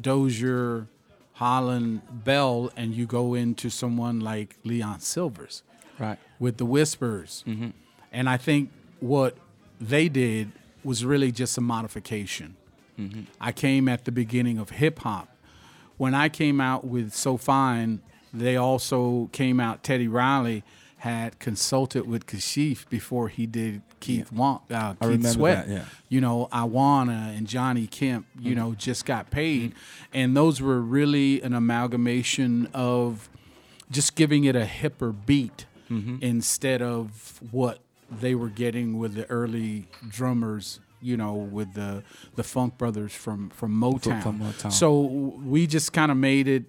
Dozier, 0.00 0.86
Holland, 1.34 2.02
Bell, 2.24 2.70
and 2.76 2.94
you 2.94 3.06
go 3.06 3.34
into 3.34 3.68
someone 3.70 4.20
like 4.20 4.56
Leon 4.64 5.00
Silvers 5.00 5.62
Right. 5.98 6.18
with 6.38 6.56
the 6.58 6.64
Whispers. 6.64 7.44
Mm-hmm. 7.46 7.70
And 8.12 8.28
I 8.28 8.36
think 8.36 8.70
what 9.00 9.36
they 9.80 10.08
did 10.08 10.52
was 10.84 11.04
really 11.04 11.32
just 11.32 11.58
a 11.58 11.60
modification. 11.60 12.56
Mm-hmm. 12.98 13.22
I 13.40 13.50
came 13.52 13.88
at 13.88 14.04
the 14.04 14.12
beginning 14.12 14.58
of 14.58 14.70
hip 14.70 15.00
hop. 15.00 15.28
When 15.96 16.14
I 16.14 16.28
came 16.28 16.60
out 16.60 16.84
with 16.84 17.12
So 17.14 17.36
Fine, 17.36 18.00
they 18.32 18.56
also 18.56 19.28
came 19.32 19.58
out, 19.60 19.82
Teddy 19.82 20.08
Riley 20.08 20.62
had 20.98 21.38
consulted 21.38 22.06
with 22.06 22.26
Kashif 22.26 22.88
before 22.88 23.28
he 23.28 23.46
did 23.46 23.82
Keith, 24.04 24.32
Wa- 24.32 24.60
uh, 24.70 24.92
Keith 24.92 25.02
remember 25.02 25.28
Sweat. 25.28 25.66
that, 25.66 25.74
yeah. 25.74 25.84
You 26.08 26.20
know, 26.20 26.48
Iwana 26.52 27.36
and 27.36 27.46
Johnny 27.46 27.86
Kemp, 27.86 28.26
you 28.38 28.50
mm-hmm. 28.50 28.60
know, 28.60 28.74
just 28.74 29.04
got 29.04 29.30
paid. 29.30 29.70
Mm-hmm. 29.70 29.78
And 30.14 30.36
those 30.36 30.60
were 30.60 30.80
really 30.80 31.42
an 31.42 31.54
amalgamation 31.54 32.68
of 32.74 33.28
just 33.90 34.14
giving 34.14 34.44
it 34.44 34.56
a 34.56 34.64
hipper 34.64 35.14
beat 35.26 35.66
mm-hmm. 35.90 36.16
instead 36.20 36.82
of 36.82 37.40
what 37.50 37.80
they 38.10 38.34
were 38.34 38.48
getting 38.48 38.98
with 38.98 39.14
the 39.14 39.28
early 39.30 39.86
drummers 40.08 40.80
you 41.00 41.16
know 41.16 41.34
with 41.34 41.74
the 41.74 42.02
the 42.36 42.42
funk 42.42 42.78
brothers 42.78 43.12
from 43.12 43.50
from 43.50 43.72
motown, 43.72 44.22
from 44.22 44.40
Motown. 44.40 44.72
so 44.72 45.00
we 45.00 45.66
just 45.66 45.92
kind 45.92 46.10
of 46.10 46.16
made 46.16 46.48
it 46.48 46.64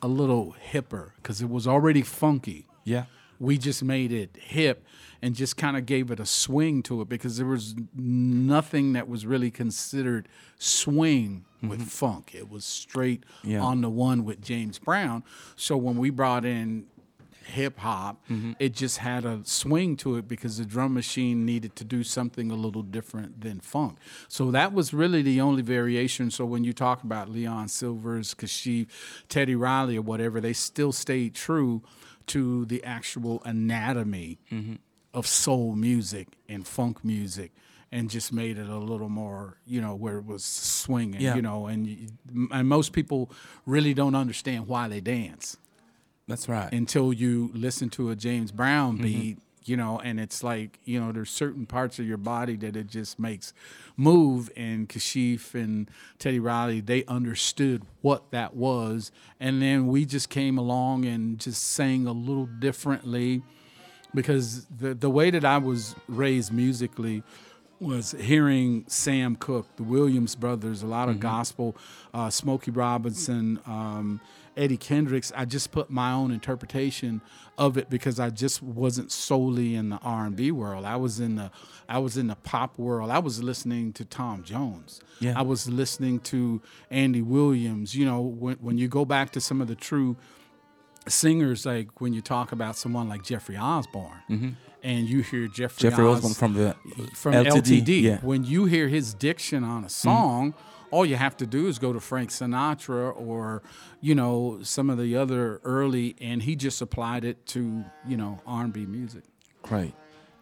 a 0.00 0.08
little 0.08 0.54
hipper 0.72 1.10
because 1.16 1.40
it 1.42 1.48
was 1.48 1.66
already 1.66 2.02
funky 2.02 2.66
Yeah. 2.84 3.04
We 3.42 3.58
just 3.58 3.82
made 3.82 4.12
it 4.12 4.36
hip 4.40 4.86
and 5.20 5.34
just 5.34 5.56
kind 5.56 5.76
of 5.76 5.84
gave 5.84 6.12
it 6.12 6.20
a 6.20 6.26
swing 6.26 6.80
to 6.84 7.00
it 7.00 7.08
because 7.08 7.38
there 7.38 7.46
was 7.46 7.74
nothing 7.92 8.92
that 8.92 9.08
was 9.08 9.26
really 9.26 9.50
considered 9.50 10.28
swing 10.58 11.44
with 11.60 11.80
mm-hmm. 11.80 11.88
funk. 11.88 12.34
It 12.36 12.48
was 12.48 12.64
straight 12.64 13.24
Yeah. 13.42 13.60
on 13.60 13.80
the 13.80 13.90
one 13.90 14.24
with 14.24 14.40
James 14.40 14.78
Brown. 14.78 15.24
So 15.56 15.76
when 15.76 15.96
we 15.96 16.10
brought 16.10 16.44
in 16.44 16.86
hip 17.44 17.80
hop, 17.80 18.24
mm-hmm. 18.30 18.52
it 18.60 18.74
just 18.74 18.98
had 18.98 19.24
a 19.24 19.40
swing 19.42 19.96
to 19.96 20.16
it 20.18 20.28
because 20.28 20.58
the 20.58 20.64
drum 20.64 20.94
machine 20.94 21.44
needed 21.44 21.74
to 21.76 21.84
do 21.84 22.04
something 22.04 22.52
a 22.52 22.54
little 22.54 22.82
different 22.82 23.40
than 23.40 23.58
funk. 23.58 23.98
So 24.28 24.52
that 24.52 24.72
was 24.72 24.94
really 24.94 25.20
the 25.20 25.40
only 25.40 25.62
variation. 25.62 26.30
So 26.30 26.44
when 26.44 26.62
you 26.62 26.72
talk 26.72 27.02
about 27.02 27.28
Leon 27.28 27.68
Silvers, 27.68 28.34
Kashif, 28.34 28.86
Teddy 29.28 29.56
Riley, 29.56 29.96
or 29.96 30.02
whatever, 30.02 30.40
they 30.40 30.52
still 30.52 30.92
stayed 30.92 31.34
true 31.34 31.82
to 32.28 32.64
the 32.66 32.82
actual 32.84 33.42
anatomy 33.44 34.38
of 35.14 35.26
soul 35.26 35.74
music 35.74 36.28
and 36.48 36.66
funk 36.66 37.04
music 37.04 37.52
and 37.90 38.08
just 38.08 38.32
made 38.32 38.56
it 38.56 38.68
a 38.68 38.78
little 38.78 39.10
more, 39.10 39.58
you 39.66 39.78
know, 39.80 39.94
where 39.94 40.16
it 40.18 40.24
was 40.24 40.42
swinging, 40.44 41.20
Yeah. 41.20 41.34
you 41.34 41.42
know, 41.42 41.66
and 41.66 42.10
and 42.50 42.68
most 42.68 42.92
people 42.92 43.30
really 43.66 43.92
don't 43.94 44.14
understand 44.14 44.66
why 44.66 44.88
they 44.88 45.00
dance 45.00 45.58
That's 46.26 46.48
right. 46.48 46.72
until 46.72 47.12
you 47.12 47.50
listen 47.52 47.90
to 47.90 48.10
a 48.10 48.16
James 48.16 48.50
Brown 48.52 48.96
Mm-hmm. 48.98 49.04
You 49.64 49.76
know, 49.76 49.98
and 49.98 50.18
it's 50.20 50.42
like, 50.42 50.78
you 50.84 51.00
know, 51.00 51.12
there's 51.12 51.30
certain 51.30 51.66
parts 51.66 51.98
of 51.98 52.06
your 52.06 52.16
body 52.16 52.56
that 52.56 52.76
it 52.76 52.86
just 52.86 53.18
makes 53.18 53.52
move. 53.96 54.50
And 54.56 54.88
Kashif 54.88 55.54
and 55.54 55.90
Teddy 56.18 56.38
Riley, 56.38 56.80
they 56.80 57.04
understood 57.06 57.82
what 58.00 58.30
that 58.30 58.54
was. 58.54 59.12
And 59.40 59.62
then 59.62 59.86
we 59.86 60.04
just 60.04 60.28
came 60.30 60.58
along 60.58 61.04
and 61.04 61.38
just 61.38 61.62
sang 61.62 62.06
a 62.06 62.12
little 62.12 62.46
differently 62.46 63.42
because 64.14 64.66
the, 64.66 64.94
the 64.94 65.10
way 65.10 65.30
that 65.30 65.44
I 65.44 65.58
was 65.58 65.94
raised 66.08 66.52
musically 66.52 67.22
was 67.80 68.12
hearing 68.12 68.84
Sam 68.86 69.34
Cooke, 69.34 69.66
the 69.76 69.82
Williams 69.82 70.36
brothers, 70.36 70.82
a 70.82 70.86
lot 70.86 71.08
of 71.08 71.18
gospel, 71.18 71.76
uh, 72.14 72.30
Smokey 72.30 72.70
Robinson, 72.70 73.58
um, 73.66 74.20
Eddie 74.56 74.76
Kendricks. 74.76 75.32
I 75.34 75.44
just 75.44 75.72
put 75.72 75.90
my 75.90 76.12
own 76.12 76.30
interpretation 76.30 77.20
of 77.58 77.76
it 77.76 77.88
because 77.88 78.18
I 78.20 78.30
just 78.30 78.62
wasn't 78.62 79.12
solely 79.12 79.74
in 79.74 79.90
the 79.90 79.98
R 79.98 80.26
and 80.26 80.36
B 80.36 80.50
world. 80.50 80.84
I 80.84 80.96
was 80.96 81.20
in 81.20 81.36
the 81.36 81.50
I 81.88 81.98
was 81.98 82.16
in 82.16 82.26
the 82.26 82.36
pop 82.36 82.78
world. 82.78 83.10
I 83.10 83.18
was 83.18 83.42
listening 83.42 83.92
to 83.94 84.04
Tom 84.04 84.42
Jones. 84.42 85.00
Yeah. 85.20 85.38
I 85.38 85.42
was 85.42 85.68
listening 85.68 86.20
to 86.20 86.60
Andy 86.90 87.22
Williams. 87.22 87.94
You 87.94 88.04
know, 88.04 88.20
when 88.20 88.56
when 88.56 88.78
you 88.78 88.88
go 88.88 89.04
back 89.04 89.30
to 89.32 89.40
some 89.40 89.60
of 89.60 89.68
the 89.68 89.74
true 89.76 90.16
singers 91.08 91.66
like 91.66 92.00
when 92.00 92.12
you 92.12 92.20
talk 92.20 92.52
about 92.52 92.76
someone 92.76 93.08
like 93.08 93.24
Jeffrey 93.24 93.56
Osborne 93.56 94.22
mm-hmm. 94.30 94.50
and 94.84 95.08
you 95.08 95.20
hear 95.22 95.48
Jeffrey, 95.48 95.90
Jeffrey 95.90 96.04
Osborne 96.04 96.34
from 96.34 96.54
the 96.54 96.76
from 97.14 97.34
LTD, 97.34 97.82
LTD, 97.82 98.02
yeah. 98.02 98.18
when 98.20 98.44
you 98.44 98.66
hear 98.66 98.88
his 98.88 99.14
diction 99.14 99.64
on 99.64 99.82
a 99.82 99.88
mm. 99.88 99.90
song 99.90 100.54
all 100.92 101.04
you 101.04 101.16
have 101.16 101.36
to 101.38 101.46
do 101.46 101.66
is 101.66 101.80
go 101.80 101.92
to 101.92 101.98
Frank 101.98 102.30
Sinatra 102.30 103.12
or 103.18 103.62
you 104.00 104.14
know 104.14 104.60
some 104.62 104.88
of 104.90 104.98
the 104.98 105.16
other 105.16 105.60
early 105.64 106.14
and 106.20 106.44
he 106.44 106.54
just 106.54 106.80
applied 106.80 107.24
it 107.24 107.44
to 107.46 107.84
you 108.06 108.16
know 108.16 108.40
R&B 108.46 108.86
music 108.86 109.24
Great, 109.62 109.94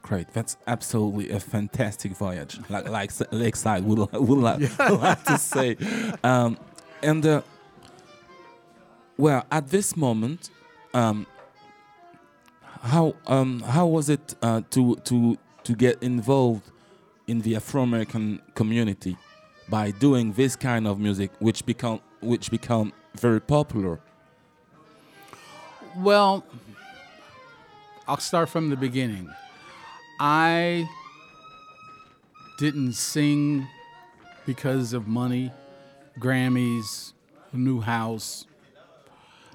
great. 0.02 0.32
That's 0.32 0.56
absolutely 0.66 1.30
a 1.30 1.40
fantastic 1.40 2.12
voyage. 2.12 2.58
Like 2.68 2.88
like 2.88 3.10
Lakeside 3.30 3.84
would 3.84 3.98
would 4.12 4.38
like, 4.38 4.78
like 4.78 5.24
to 5.24 5.38
say, 5.38 5.76
um, 6.24 6.58
and 7.02 7.24
uh, 7.24 7.42
well, 9.16 9.44
at 9.50 9.68
this 9.68 9.96
moment, 9.96 10.50
um, 10.94 11.26
how 12.82 13.14
um, 13.26 13.60
how 13.60 13.86
was 13.86 14.08
it 14.08 14.34
uh, 14.42 14.62
to 14.70 14.96
to 14.96 15.36
to 15.64 15.74
get 15.74 16.02
involved 16.02 16.70
in 17.26 17.42
the 17.42 17.54
Afro 17.54 17.82
American 17.82 18.40
community 18.54 19.16
by 19.70 19.92
doing 19.92 20.32
this 20.32 20.56
kind 20.56 20.86
of 20.86 20.98
music, 20.98 21.30
which 21.38 21.64
become 21.64 22.00
which 22.20 22.50
become 22.50 22.92
very 23.14 23.40
popular? 23.40 24.00
Well, 25.96 26.44
I'll 28.06 28.18
start 28.18 28.48
from 28.48 28.70
the 28.70 28.76
beginning. 28.76 29.30
I 30.18 30.88
didn't 32.58 32.92
sing 32.92 33.66
because 34.44 34.92
of 34.92 35.06
money, 35.06 35.52
Grammys, 36.18 37.12
new 37.52 37.80
house. 37.80 38.46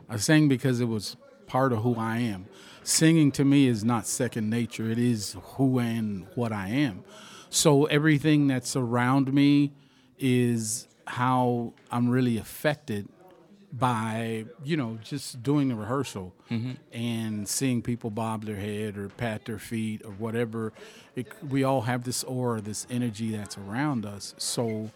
I 0.10 0.18
sang 0.18 0.48
because 0.48 0.80
it 0.80 0.86
was 0.86 1.18
part 1.48 1.74
of 1.74 1.80
who 1.80 1.96
I 1.96 2.20
am. 2.20 2.48
Singing 2.84 3.32
to 3.34 3.46
me 3.46 3.68
is 3.68 3.84
not 3.84 4.08
second 4.08 4.50
nature. 4.50 4.90
It 4.90 5.00
is 5.00 5.36
who 5.42 5.80
and 5.80 6.28
what 6.36 6.52
I 6.52 6.70
am. 6.70 7.04
So 7.50 7.86
everything 7.86 8.48
that's 8.48 8.76
around 8.76 9.34
me 9.34 9.72
is 10.20 10.88
how 11.08 11.74
I'm 11.92 12.10
really 12.10 12.38
affected 12.38 13.08
by 13.72 14.46
you 14.64 14.78
know 14.78 14.98
just 15.04 15.44
doing 15.44 15.68
the 15.68 15.76
rehearsal 15.76 16.34
mm-hmm. 16.50 16.74
and 16.94 17.48
seeing 17.48 17.82
people 17.82 18.10
bob 18.10 18.46
their 18.46 18.56
head 18.56 18.98
or 18.98 19.10
pat 19.10 19.46
their 19.46 19.60
feet 19.60 20.02
or 20.06 20.12
whatever. 20.12 20.72
It, 21.16 21.28
we 21.44 21.64
all 21.64 21.82
have 21.82 22.04
this 22.04 22.24
aura 22.24 22.62
this 22.62 22.88
energy 22.90 23.36
that's 23.36 23.58
around 23.58 24.06
us. 24.06 24.34
So 24.38 24.92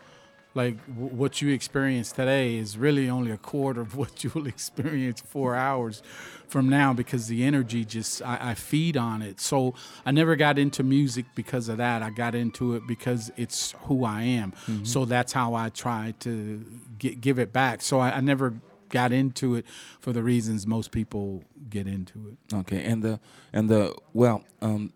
like 0.56 0.78
w- 0.88 1.16
what 1.16 1.42
you 1.42 1.54
experience 1.54 2.12
today 2.12 2.56
is 2.56 2.78
really 2.78 3.10
only 3.10 3.32
a 3.32 3.38
quarter 3.38 3.82
of 3.82 3.96
what 4.02 4.24
you 4.24 4.32
will 4.34 4.48
experience 4.48 5.22
four 5.22 5.56
hours 5.56 6.02
from 6.48 6.68
now 6.68 6.94
because 6.94 7.28
the 7.28 7.44
energy 7.44 7.86
just 7.86 8.22
I, 8.24 8.52
I 8.52 8.54
feed 8.56 8.98
on 8.98 9.22
it. 9.22 9.40
So 9.40 9.76
i 10.06 10.12
never 10.12 10.36
got 10.36 10.58
into 10.58 10.84
music 10.84 11.26
because 11.36 11.70
of 11.70 11.78
that. 11.78 12.02
I 12.02 12.10
got 12.10 12.34
into 12.36 12.76
it 12.76 12.88
because 12.88 13.32
it's 13.38 13.74
who 13.84 14.04
i 14.04 14.24
am. 14.24 14.54
So 14.84 15.06
that's 15.06 15.34
how 15.34 15.54
i 15.54 15.70
try 15.70 16.14
to 16.22 16.66
get, 16.98 17.22
give 17.22 17.38
it 17.40 17.54
back. 17.54 17.82
So 17.82 18.00
I, 18.00 18.18
I 18.18 18.20
never 18.22 18.56
got 18.90 19.12
into 19.12 19.54
it 19.56 19.66
for 20.00 20.12
the 20.12 20.24
reasons 20.24 20.66
most 20.66 20.92
people 20.92 21.44
get 21.70 21.86
into 21.86 22.28
it. 22.30 22.56
Okay, 22.56 22.84
and 22.84 23.04
the 23.04 23.20
and 23.54 23.70
the 23.70 23.96
well, 24.14 24.44
um, 24.62 24.92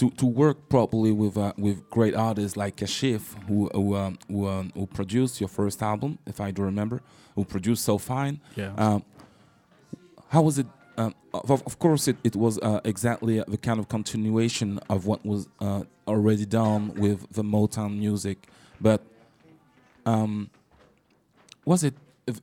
to 0.00 0.10
to 0.10 0.26
work 0.26 0.68
properly 0.70 1.12
with 1.12 1.36
uh, 1.36 1.52
with 1.58 1.88
great 1.90 2.14
artists 2.14 2.56
like 2.56 2.76
Kashif, 2.76 3.22
who 3.46 3.68
who 3.74 3.94
um, 3.94 4.18
who, 4.28 4.48
um, 4.48 4.72
who 4.74 4.86
produced 4.86 5.40
your 5.40 5.48
first 5.48 5.82
album, 5.82 6.18
if 6.26 6.40
I 6.40 6.50
do 6.50 6.62
remember, 6.62 7.02
who 7.34 7.44
produced 7.44 7.84
So 7.84 7.98
Fine. 7.98 8.40
Yeah. 8.56 8.72
Um, 8.78 9.04
how 10.28 10.42
was 10.42 10.58
it? 10.58 10.66
Um, 10.96 11.14
of, 11.34 11.50
of 11.50 11.78
course, 11.78 12.08
it, 12.08 12.16
it 12.24 12.34
was 12.34 12.58
uh, 12.58 12.80
exactly 12.84 13.42
the 13.46 13.56
kind 13.58 13.78
of 13.78 13.88
continuation 13.88 14.80
of 14.88 15.06
what 15.06 15.24
was 15.24 15.48
uh, 15.60 15.82
already 16.06 16.46
done 16.46 16.94
with 16.94 17.30
the 17.32 17.42
Motown 17.42 17.98
music, 17.98 18.48
but 18.80 19.02
um, 20.06 20.50
was 21.64 21.84
it 21.84 21.94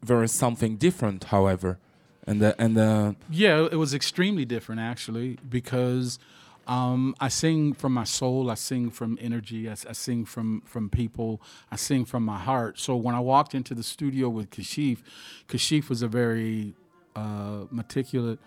there 0.04 0.22
is 0.24 0.32
something 0.32 0.76
different, 0.78 1.26
however, 1.26 1.80
and 2.28 2.40
the 2.40 2.60
and 2.62 2.76
the 2.78 3.16
Yeah, 3.32 3.68
it 3.72 3.78
was 3.78 3.96
extremely 3.96 4.46
different 4.46 4.80
actually 4.80 5.40
because 5.50 6.20
um, 6.68 7.16
I 7.20 7.30
sing 7.30 7.74
from 7.74 7.94
my 7.94 8.04
soul. 8.04 8.52
I 8.52 8.56
sing 8.56 8.90
from 8.90 9.18
energy. 9.22 9.70
I 9.70 9.74
sing 9.76 10.26
from 10.26 10.62
from 10.66 10.90
people. 10.90 11.42
I 11.72 11.78
sing 11.78 12.06
from 12.06 12.24
my 12.24 12.38
heart. 12.38 12.78
So 12.80 12.96
when 12.96 13.16
I 13.16 13.20
walked 13.20 13.56
into 13.56 13.74
the 13.74 13.84
studio 13.84 14.30
with 14.30 14.50
Kashif, 14.50 15.00
Kashif 15.48 15.90
was 15.90 16.02
a 16.02 16.08
very 16.08 16.76
uh, 17.16 17.66
meticulous 17.72 18.38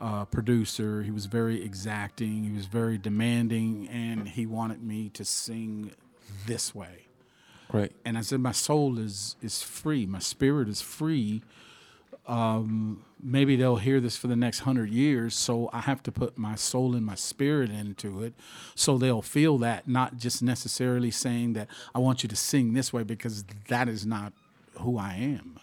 uh, 0.00 0.24
producer. 0.26 1.02
He 1.02 1.10
was 1.10 1.26
very 1.26 1.62
exacting. 1.62 2.44
He 2.44 2.52
was 2.52 2.66
very 2.66 2.96
demanding, 2.96 3.88
and 3.88 4.28
he 4.28 4.46
wanted 4.46 4.82
me 4.82 5.08
to 5.10 5.24
sing 5.24 5.92
this 6.46 6.74
way. 6.74 7.06
Right. 7.72 7.92
And 8.04 8.16
I 8.16 8.20
said, 8.20 8.40
my 8.40 8.52
soul 8.52 8.98
is 8.98 9.36
is 9.42 9.62
free. 9.62 10.06
My 10.06 10.20
spirit 10.20 10.68
is 10.68 10.80
free 10.80 11.42
um, 12.26 13.04
maybe 13.22 13.56
they'll 13.56 13.76
hear 13.76 14.00
this 14.00 14.16
for 14.16 14.26
the 14.26 14.36
next 14.36 14.60
hundred 14.60 14.90
years. 14.90 15.34
So 15.34 15.70
I 15.72 15.80
have 15.80 16.02
to 16.04 16.12
put 16.12 16.38
my 16.38 16.54
soul 16.54 16.94
and 16.94 17.04
my 17.04 17.14
spirit 17.14 17.70
into 17.70 18.22
it, 18.22 18.34
so 18.74 18.98
they'll 18.98 19.22
feel 19.22 19.58
that. 19.58 19.88
Not 19.88 20.16
just 20.16 20.42
necessarily 20.42 21.10
saying 21.10 21.54
that 21.54 21.68
I 21.94 21.98
want 21.98 22.22
you 22.22 22.28
to 22.28 22.36
sing 22.36 22.74
this 22.74 22.92
way 22.92 23.02
because 23.02 23.44
that 23.68 23.88
is 23.88 24.06
not 24.06 24.32
who 24.80 24.98
I 24.98 25.14
am. 25.14 25.58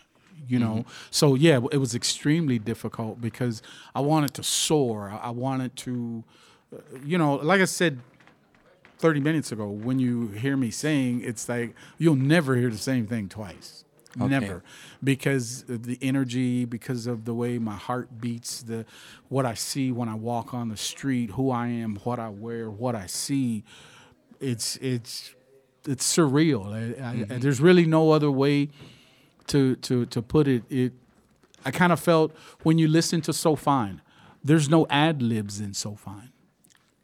You 0.47 0.59
know, 0.59 0.85
so 1.11 1.35
yeah, 1.35 1.59
it 1.71 1.77
was 1.77 1.95
extremely 1.95 2.59
difficult 2.59 3.21
because 3.21 3.61
I 3.95 4.01
wanted 4.01 4.33
to 4.33 4.43
soar. 4.43 5.09
I 5.09 5.27
I 5.27 5.29
wanted 5.29 5.75
to, 5.77 6.23
uh, 6.75 6.79
you 7.05 7.17
know, 7.17 7.35
like 7.35 7.61
I 7.61 7.65
said 7.65 7.99
30 8.97 9.19
minutes 9.19 9.51
ago, 9.51 9.67
when 9.67 9.99
you 9.99 10.27
hear 10.29 10.57
me 10.57 10.71
sing, 10.71 11.21
it's 11.23 11.47
like 11.47 11.73
you'll 11.97 12.15
never 12.15 12.55
hear 12.55 12.69
the 12.69 12.77
same 12.77 13.07
thing 13.07 13.29
twice. 13.29 13.83
Okay. 14.19 14.27
Never. 14.27 14.63
Because 15.03 15.63
of 15.69 15.85
the 15.85 15.97
energy, 16.01 16.65
because 16.65 17.07
of 17.07 17.25
the 17.25 17.33
way 17.33 17.57
my 17.59 17.75
heart 17.75 18.19
beats, 18.19 18.61
the 18.63 18.85
what 19.29 19.45
I 19.45 19.53
see 19.53 19.91
when 19.91 20.09
I 20.09 20.15
walk 20.15 20.53
on 20.53 20.69
the 20.69 20.77
street, 20.77 21.31
who 21.31 21.49
I 21.49 21.67
am, 21.67 21.95
what 22.03 22.19
I 22.19 22.29
wear, 22.29 22.69
what 22.69 22.95
I 22.95 23.05
see, 23.05 23.63
it's 24.39 24.75
it's 24.77 25.33
it's 25.87 26.17
surreal. 26.17 26.73
I, 26.73 27.09
I, 27.09 27.15
mm-hmm. 27.15 27.39
there's 27.39 27.61
really 27.61 27.85
no 27.85 28.11
other 28.11 28.29
way 28.29 28.69
to 29.47 29.75
to 29.77 30.05
to 30.07 30.21
put 30.21 30.47
it. 30.47 30.63
It 30.69 30.93
I 31.65 31.71
kind 31.71 31.93
of 31.93 31.99
felt 31.99 32.35
when 32.63 32.77
you 32.77 32.87
listen 32.87 33.21
to 33.21 33.33
So 33.33 33.55
Fine, 33.55 34.01
there's 34.43 34.67
no 34.67 34.87
ad 34.89 35.21
libs 35.21 35.61
in 35.61 35.73
So 35.73 35.95
Fine. 35.95 36.30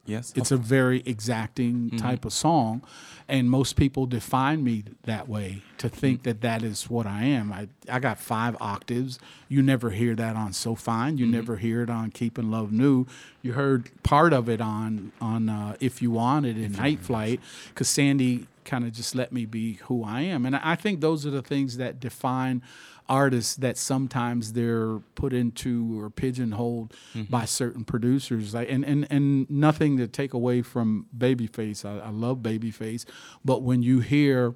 Yes, 0.08 0.34
It's 0.36 0.52
a 0.52 0.58
very 0.58 1.04
exacting 1.06 1.92
type 1.98 2.24
of 2.26 2.34
song, 2.34 2.82
and 3.28 3.50
most 3.50 3.76
people 3.76 4.06
define 4.06 4.64
me 4.64 4.86
that 5.04 5.28
way 5.28 5.62
to 5.80 5.90
think 5.90 6.24
that 6.24 6.42
that 6.42 6.64
is 6.64 6.90
what 6.90 7.06
I 7.06 7.26
am. 7.26 7.52
I 7.52 7.68
I 7.90 8.00
got 8.00 8.18
five 8.18 8.56
octaves. 8.62 9.20
You 9.50 9.62
never 9.62 9.90
hear 9.92 10.16
that 10.16 10.36
on 10.36 10.54
So 10.54 10.76
Fine. 10.76 11.18
You 11.18 11.26
never 11.28 11.58
hear 11.58 11.82
it 11.84 11.90
on 11.90 12.12
Keeping 12.12 12.50
Love 12.50 12.72
New. 12.72 13.06
You 13.42 13.54
heard 13.54 13.92
part 14.04 14.32
of 14.34 14.48
it 14.48 14.62
on 14.62 15.12
on 15.20 15.50
uh, 15.50 15.76
If 15.82 16.02
You 16.02 16.12
Want 16.12 16.46
It 16.46 16.58
in 16.58 16.72
Night 16.72 17.02
Flight, 17.02 17.42
because 17.70 17.90
Sandy 17.90 18.48
kind 18.64 18.86
of 18.86 18.92
just 18.94 19.14
let 19.16 19.32
me 19.32 19.46
be 19.46 19.74
who 19.84 20.04
I 20.04 20.22
am, 20.22 20.46
and 20.46 20.56
I 20.56 20.76
think 20.76 21.02
those 21.02 21.26
are 21.26 21.32
the 21.32 21.42
things 21.42 21.78
that 21.78 22.00
define 22.00 22.62
artists 23.10 23.56
that 23.58 23.78
sometimes 23.78 24.54
they're 24.54 25.00
put 25.16 25.34
into 25.34 26.00
or 26.00 26.10
pigeonholed 26.10 26.94
mm-hmm. 27.14 27.24
by 27.32 27.46
certain 27.46 27.84
producers. 27.84 28.54
Like, 28.54 28.70
and, 28.70 28.84
and, 28.84 29.08
and 29.10 29.50
nothing 29.50 29.98
to 29.98 30.08
take 30.08 30.34
away 30.34 30.62
from 30.62 31.08
Babyface. 31.18 31.86
I, 31.86 32.08
I 32.08 32.10
love 32.10 32.40
Babyface. 32.40 33.06
But 33.46 33.62
when 33.64 33.82
you 33.82 34.00
hear 34.02 34.56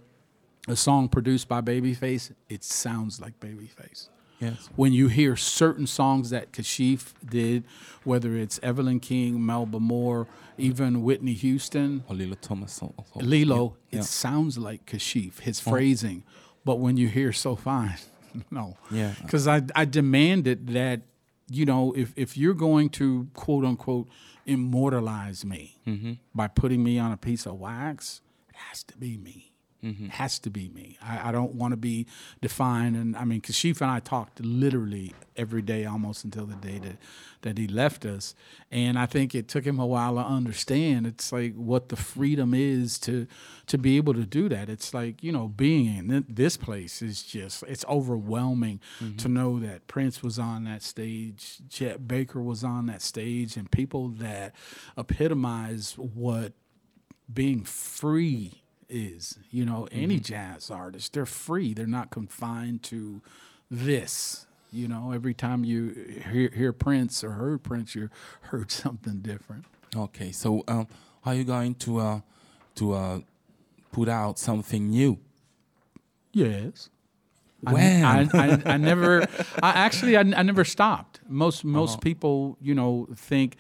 a 0.67 0.75
song 0.75 1.09
produced 1.09 1.47
by 1.47 1.61
Babyface, 1.61 2.33
it 2.49 2.63
sounds 2.63 3.19
like 3.19 3.39
Babyface. 3.39 4.09
yes. 4.39 4.69
When 4.75 4.93
you 4.93 5.07
hear 5.07 5.35
certain 5.35 5.87
songs 5.87 6.29
that 6.29 6.51
Kashif 6.51 7.13
did, 7.25 7.63
whether 8.03 8.35
it's 8.35 8.59
Evelyn 8.61 8.99
King, 8.99 9.45
Melba 9.45 9.79
Moore, 9.79 10.27
even 10.57 11.01
Whitney 11.01 11.33
Houston, 11.33 12.03
Or 12.07 12.15
Lilo 12.15 12.35
Thomas. 12.35 12.81
Lilo, 13.15 13.77
Yeah. 13.89 13.99
it 13.99 14.03
sounds 14.03 14.57
like 14.57 14.85
Kashif, 14.85 15.39
his 15.39 15.59
uh-huh. 15.59 15.71
phrasing. 15.71 16.23
But 16.63 16.79
when 16.79 16.97
you 16.97 17.07
hear 17.07 17.33
So 17.33 17.55
Fine, 17.55 17.97
no. 18.51 18.77
Yeah. 18.89 19.13
Because 19.21 19.47
I, 19.47 19.61
I 19.75 19.85
demanded 19.85 20.67
that, 20.69 21.01
you 21.49 21.65
know, 21.65 21.93
if, 21.93 22.13
if 22.15 22.37
you're 22.37 22.53
going 22.53 22.89
to 22.91 23.27
quote 23.33 23.65
unquote 23.65 24.07
immortalize 24.45 25.45
me 25.45 25.77
Mm-hmm. 25.87 26.13
by 26.33 26.47
putting 26.47 26.83
me 26.83 26.97
on 26.99 27.11
a 27.11 27.17
piece 27.17 27.45
of 27.45 27.59
wax, 27.59 28.21
it 28.49 28.55
has 28.55 28.83
to 28.85 28.97
be 28.97 29.17
me. 29.17 29.50
Mm-hmm. 29.83 30.07
Has 30.09 30.37
to 30.39 30.51
be 30.51 30.69
me. 30.69 30.97
I, 31.01 31.29
I 31.29 31.31
don't 31.31 31.55
want 31.55 31.71
to 31.71 31.77
be 31.77 32.05
defined. 32.39 32.95
And 32.95 33.15
I 33.15 33.25
mean, 33.25 33.41
Kashif 33.41 33.81
and 33.81 33.89
I 33.89 33.99
talked 33.99 34.39
literally 34.39 35.15
every 35.35 35.63
day 35.63 35.85
almost 35.85 36.23
until 36.23 36.45
the 36.45 36.55
day 36.55 36.77
that, 36.77 36.97
that 37.41 37.57
he 37.57 37.67
left 37.67 38.05
us. 38.05 38.35
And 38.69 38.99
I 38.99 39.07
think 39.07 39.33
it 39.33 39.47
took 39.47 39.65
him 39.65 39.79
a 39.79 39.85
while 39.87 40.15
to 40.15 40.21
understand. 40.21 41.07
It's 41.07 41.31
like 41.31 41.55
what 41.55 41.89
the 41.89 41.95
freedom 41.95 42.53
is 42.53 42.99
to 42.99 43.25
to 43.67 43.77
be 43.77 43.97
able 43.97 44.13
to 44.13 44.25
do 44.25 44.49
that. 44.49 44.69
It's 44.69 44.93
like, 44.93 45.23
you 45.23 45.31
know, 45.31 45.47
being 45.47 46.09
in 46.09 46.25
this 46.27 46.57
place 46.57 47.01
is 47.01 47.23
just, 47.23 47.63
it's 47.63 47.85
overwhelming 47.87 48.81
to 49.17 49.29
know 49.29 49.59
that 49.59 49.87
Prince 49.87 50.21
was 50.21 50.37
on 50.37 50.65
that 50.65 50.83
stage, 50.83 51.59
Chet 51.69 52.07
Baker 52.07 52.41
was 52.41 52.63
on 52.63 52.87
that 52.87 53.01
stage, 53.01 53.55
and 53.55 53.71
people 53.71 54.09
that 54.09 54.53
epitomize 54.97 55.93
what 55.97 56.53
being 57.33 57.63
free 57.63 58.60
is. 58.91 59.39
You 59.49 59.65
know, 59.65 59.87
any 59.91 60.19
jazz 60.19 60.69
artist, 60.69 61.13
they're 61.13 61.25
free. 61.25 61.73
They're 61.73 61.87
not 61.87 62.11
confined 62.11 62.83
to 62.83 63.21
this. 63.69 64.45
You 64.71 64.87
know, 64.87 65.11
every 65.11 65.33
time 65.33 65.63
you 65.63 66.21
hear, 66.31 66.49
hear 66.49 66.73
Prince 66.73 67.23
or 67.23 67.31
heard 67.31 67.63
Prince, 67.63 67.95
you 67.95 68.09
heard 68.41 68.71
something 68.71 69.19
different. 69.19 69.65
Okay, 69.95 70.31
so 70.31 70.63
um, 70.67 70.87
are 71.25 71.35
you 71.35 71.43
going 71.43 71.75
to 71.75 71.97
uh, 71.97 72.19
to 72.75 72.93
uh, 72.93 73.19
put 73.91 74.07
out 74.07 74.39
something 74.39 74.89
new? 74.89 75.19
Yes. 76.31 76.90
I- 77.65 77.73
When? 77.73 78.03
I, 78.05 78.19
I, 78.33 78.61
I 78.73 78.77
never, 78.77 79.21
I 79.61 79.69
actually, 79.71 80.17
I, 80.17 80.21
I 80.21 80.43
never 80.43 80.63
stopped. 80.65 81.19
Most 81.27 81.63
most 81.63 82.01
people, 82.01 82.57
you 82.61 82.73
know, 82.73 83.07
think 83.15 83.55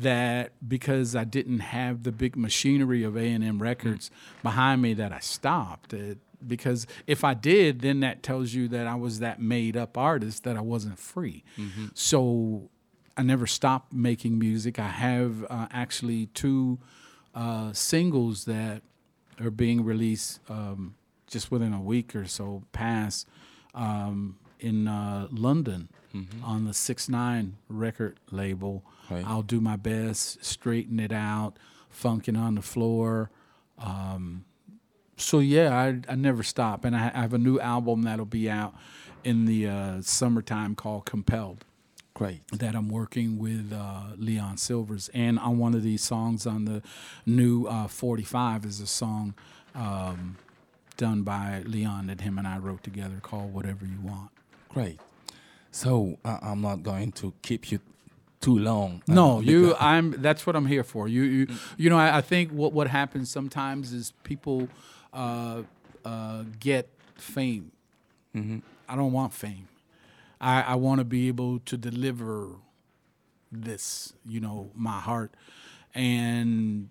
that 0.00 0.52
because 0.68 1.14
I 1.14 1.24
didn't 1.24 1.60
have 1.60 2.02
the 2.02 2.12
big 2.12 2.36
machinery 2.36 3.04
of 3.04 3.16
A 3.16 3.20
and 3.32 3.44
M 3.44 3.62
Records 3.62 4.10
behind 4.42 4.82
me 4.82 4.94
that 4.94 5.12
I 5.12 5.20
stopped. 5.20 5.92
It, 5.92 6.18
because 6.46 6.86
if 7.06 7.24
I 7.24 7.34
did, 7.34 7.80
then 7.80 8.00
that 8.00 8.22
tells 8.22 8.52
you 8.52 8.68
that 8.68 8.86
I 8.86 8.94
was 8.94 9.20
that 9.20 9.40
made 9.40 9.76
up 9.76 9.96
artist 9.96 10.44
that 10.44 10.56
I 10.56 10.60
wasn't 10.60 10.98
free. 10.98 11.42
So 11.94 12.68
I 13.16 13.22
never 13.22 13.46
stopped 13.46 13.92
making 13.92 14.38
music. 14.38 14.78
I 14.78 14.88
have 14.88 15.44
uh, 15.48 15.68
actually 15.70 16.26
two 16.26 16.78
uh, 17.34 17.72
singles 17.72 18.44
that 18.44 18.82
are 19.40 19.50
being 19.50 19.84
released 19.84 20.40
um, 20.50 20.94
just 21.26 21.50
within 21.50 21.72
a 21.72 21.80
week 21.80 22.14
or 22.14 22.26
so 22.26 22.64
past. 22.72 23.26
Um, 23.76 24.38
in 24.58 24.88
uh, 24.88 25.28
London 25.30 25.88
on 26.42 26.64
the 26.64 26.72
Six 26.72 27.08
Nine 27.10 27.56
record 27.68 28.18
label. 28.30 28.82
Right. 29.10 29.22
I'll 29.26 29.42
do 29.42 29.60
my 29.60 29.76
best, 29.76 30.42
straighten 30.42 30.98
it 30.98 31.12
out, 31.12 31.58
funking 31.90 32.36
on 32.36 32.54
the 32.54 32.62
floor. 32.62 33.30
Um, 33.78 34.46
so 35.18 35.40
yeah, 35.40 35.76
I, 35.76 36.00
I 36.10 36.14
never 36.14 36.42
stop, 36.42 36.84
and 36.84 36.96
I, 36.96 37.10
I 37.14 37.20
have 37.20 37.34
a 37.34 37.38
new 37.38 37.60
album 37.60 38.02
that'll 38.02 38.24
be 38.24 38.48
out 38.48 38.74
in 39.24 39.44
the 39.44 39.66
uh, 39.68 40.00
summertime 40.02 40.74
called 40.74 41.04
Compelled 41.04 41.64
Great. 42.14 42.40
that 42.52 42.74
I'm 42.74 42.88
working 42.88 43.38
with 43.38 43.72
uh, 43.72 44.14
Leon 44.16 44.56
Silvers, 44.56 45.10
and 45.12 45.38
on 45.38 45.58
one 45.58 45.74
of 45.74 45.82
these 45.82 46.02
songs 46.02 46.46
on 46.46 46.64
the 46.64 46.82
new 47.26 47.66
uh, 47.66 47.88
45 47.88 48.64
is 48.64 48.80
a 48.80 48.86
song 48.86 49.34
um, 49.74 50.38
done 50.96 51.22
by 51.22 51.62
Leon 51.66 52.06
that 52.08 52.20
him 52.20 52.38
and 52.38 52.46
I 52.46 52.58
wrote 52.58 52.82
together 52.82 53.16
called 53.22 53.52
"Whatever 53.52 53.84
You 53.86 54.00
Want." 54.02 54.30
Great. 54.68 55.00
So 55.70 56.18
uh, 56.24 56.38
I'm 56.42 56.60
not 56.62 56.82
going 56.82 57.12
to 57.12 57.32
keep 57.42 57.70
you 57.70 57.80
too 58.40 58.58
long. 58.58 59.02
uh, 59.08 59.14
No, 59.14 59.40
you. 59.40 59.74
I'm. 59.78 60.12
That's 60.22 60.46
what 60.46 60.56
I'm 60.56 60.66
here 60.66 60.84
for. 60.84 61.08
You. 61.08 61.22
You. 61.22 61.46
You 61.76 61.90
know. 61.90 61.98
I, 61.98 62.18
I 62.18 62.20
think 62.20 62.50
what 62.52 62.72
what 62.72 62.86
happens 62.88 63.30
sometimes 63.30 63.92
is 63.92 64.12
people 64.24 64.68
uh, 65.12 65.62
uh, 66.04 66.44
get 66.60 66.88
fame. 67.16 67.72
I 68.88 68.94
don't 68.96 69.12
want 69.12 69.32
fame. 69.32 69.68
I, 70.40 70.60
I 70.62 70.74
want 70.74 70.98
to 70.98 71.04
be 71.04 71.28
able 71.28 71.58
to 71.60 71.76
deliver 71.78 72.50
this. 73.50 74.12
You 74.26 74.40
know, 74.40 74.70
my 74.74 75.00
heart, 75.00 75.32
and 75.94 76.90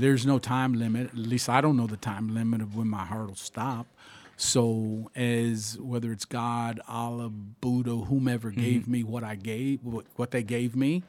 there's 0.00 0.26
no 0.26 0.38
time 0.38 0.74
limit. 0.74 1.08
At 1.08 1.16
least 1.16 1.48
I 1.48 1.60
don't 1.60 1.76
know 1.76 1.86
the 1.86 1.96
time 1.96 2.34
limit 2.34 2.60
of 2.60 2.76
when 2.76 2.88
my 2.88 3.04
heart 3.04 3.28
will 3.28 3.34
stop. 3.36 3.86
So, 4.36 5.10
as 5.14 5.78
whether 5.80 6.10
it's 6.10 6.24
God, 6.24 6.80
Allah, 6.88 7.28
Buddha, 7.30 7.94
whomever 7.96 8.50
gave 8.50 8.88
me 8.88 9.04
what 9.04 9.22
I 9.22 9.36
gave, 9.36 9.84
what, 9.84 10.06
what 10.16 10.32
they 10.32 10.42
gave 10.42 10.74
me, 10.74 11.04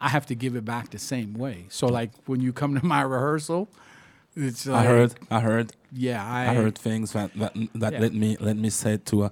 I 0.00 0.08
have 0.08 0.26
to 0.26 0.34
give 0.34 0.56
it 0.56 0.64
back 0.64 0.90
the 0.90 0.98
same 0.98 1.34
way. 1.34 1.66
So, 1.68 1.86
like 1.86 2.10
when 2.26 2.40
you 2.40 2.52
come 2.52 2.74
to 2.78 2.84
my 2.84 3.02
rehearsal, 3.02 3.68
it's 4.34 4.66
like, 4.66 4.84
I 4.84 4.88
heard. 4.88 5.14
I 5.30 5.40
heard. 5.40 5.72
yeah, 5.92 6.26
I, 6.26 6.50
I 6.50 6.54
heard 6.54 6.76
things 6.76 7.12
that 7.12 7.32
that, 7.34 7.54
that 7.76 7.92
Yeah. 7.94 8.00
let 8.00 8.12
me 8.12 8.36
let 8.40 8.56
me 8.56 8.68
say 8.70 8.96
to 8.96 9.22
uh, 9.24 9.28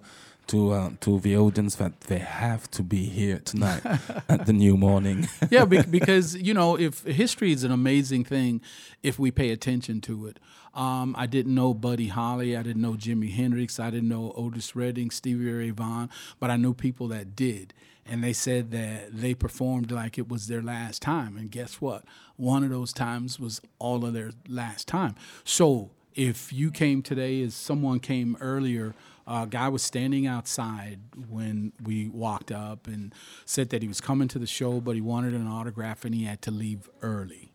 to 0.49 0.73
uh, 0.73 0.91
to 1.01 1.21
the 1.21 1.37
audience 1.37 1.77
that 1.77 2.03
they 2.03 2.19
have 2.19 2.71
to 2.73 2.83
be 2.83 3.05
here 3.05 3.41
tonight 3.45 3.83
at 4.29 4.47
the 4.47 4.53
new 4.53 4.77
morning. 4.77 5.29
yeah, 5.51 5.65
be- 5.65 5.83
because 5.91 6.37
you 6.37 6.55
know, 6.55 6.79
if 6.79 7.03
history 7.05 7.53
is 7.53 7.65
an 7.65 7.73
amazing 7.73 8.25
thing, 8.25 8.61
if 9.03 9.19
we 9.19 9.31
pay 9.31 9.51
attention 9.51 10.01
to 10.03 10.27
it. 10.27 10.39
Um, 10.75 11.15
I 11.17 11.27
didn't 11.27 11.55
know 11.55 11.73
Buddy 11.73 12.09
Holly, 12.09 12.57
I 12.57 12.63
didn't 12.65 12.83
know 12.83 12.95
Jimi 12.95 13.33
Hendrix, 13.33 13.79
I 13.79 13.91
didn't 13.91 14.09
know 14.09 14.33
Otis 14.37 14.75
Redding, 14.75 15.13
Stevie 15.13 15.49
Ray 15.53 15.71
Vaughan, 15.71 16.11
but 16.41 16.51
I 16.51 16.57
knew 16.57 16.75
people 16.75 17.07
that 17.09 17.37
did, 17.37 17.73
and 18.05 18.25
they 18.25 18.33
said 18.33 18.73
that 18.73 19.17
they 19.17 19.35
performed 19.35 19.93
like 19.93 20.19
it 20.19 20.29
was 20.29 20.49
their 20.49 20.63
last 20.63 21.01
time. 21.01 21.37
And 21.37 21.49
guess 21.49 21.81
what? 21.81 22.05
One 22.37 22.65
of 22.65 22.71
those 22.71 22.93
times 22.93 23.39
was 23.39 23.61
all 23.79 24.05
of 24.05 24.15
their 24.15 24.33
last 24.49 24.89
time. 24.89 25.15
So 25.45 25.91
if 26.15 26.53
you 26.53 26.73
came 26.73 27.03
today, 27.03 27.41
as 27.43 27.55
someone 27.55 28.01
came 28.01 28.37
earlier. 28.41 28.95
A 29.27 29.47
guy 29.49 29.69
was 29.69 29.83
standing 29.83 30.27
outside 30.27 31.01
when 31.29 31.73
we 31.83 32.09
walked 32.09 32.53
up 32.53 32.87
and 32.87 33.15
said 33.47 33.71
that 33.71 33.81
he 33.81 33.89
was 33.89 34.01
coming 34.01 34.29
to 34.29 34.39
the 34.39 34.47
show, 34.47 34.81
but 34.81 34.95
he 34.95 35.01
wanted 35.01 35.33
an 35.33 35.47
autograph 35.47 36.05
and 36.05 36.15
he 36.15 36.25
had 36.25 36.43
to 36.43 36.51
leave 36.51 36.91
early. 37.01 37.51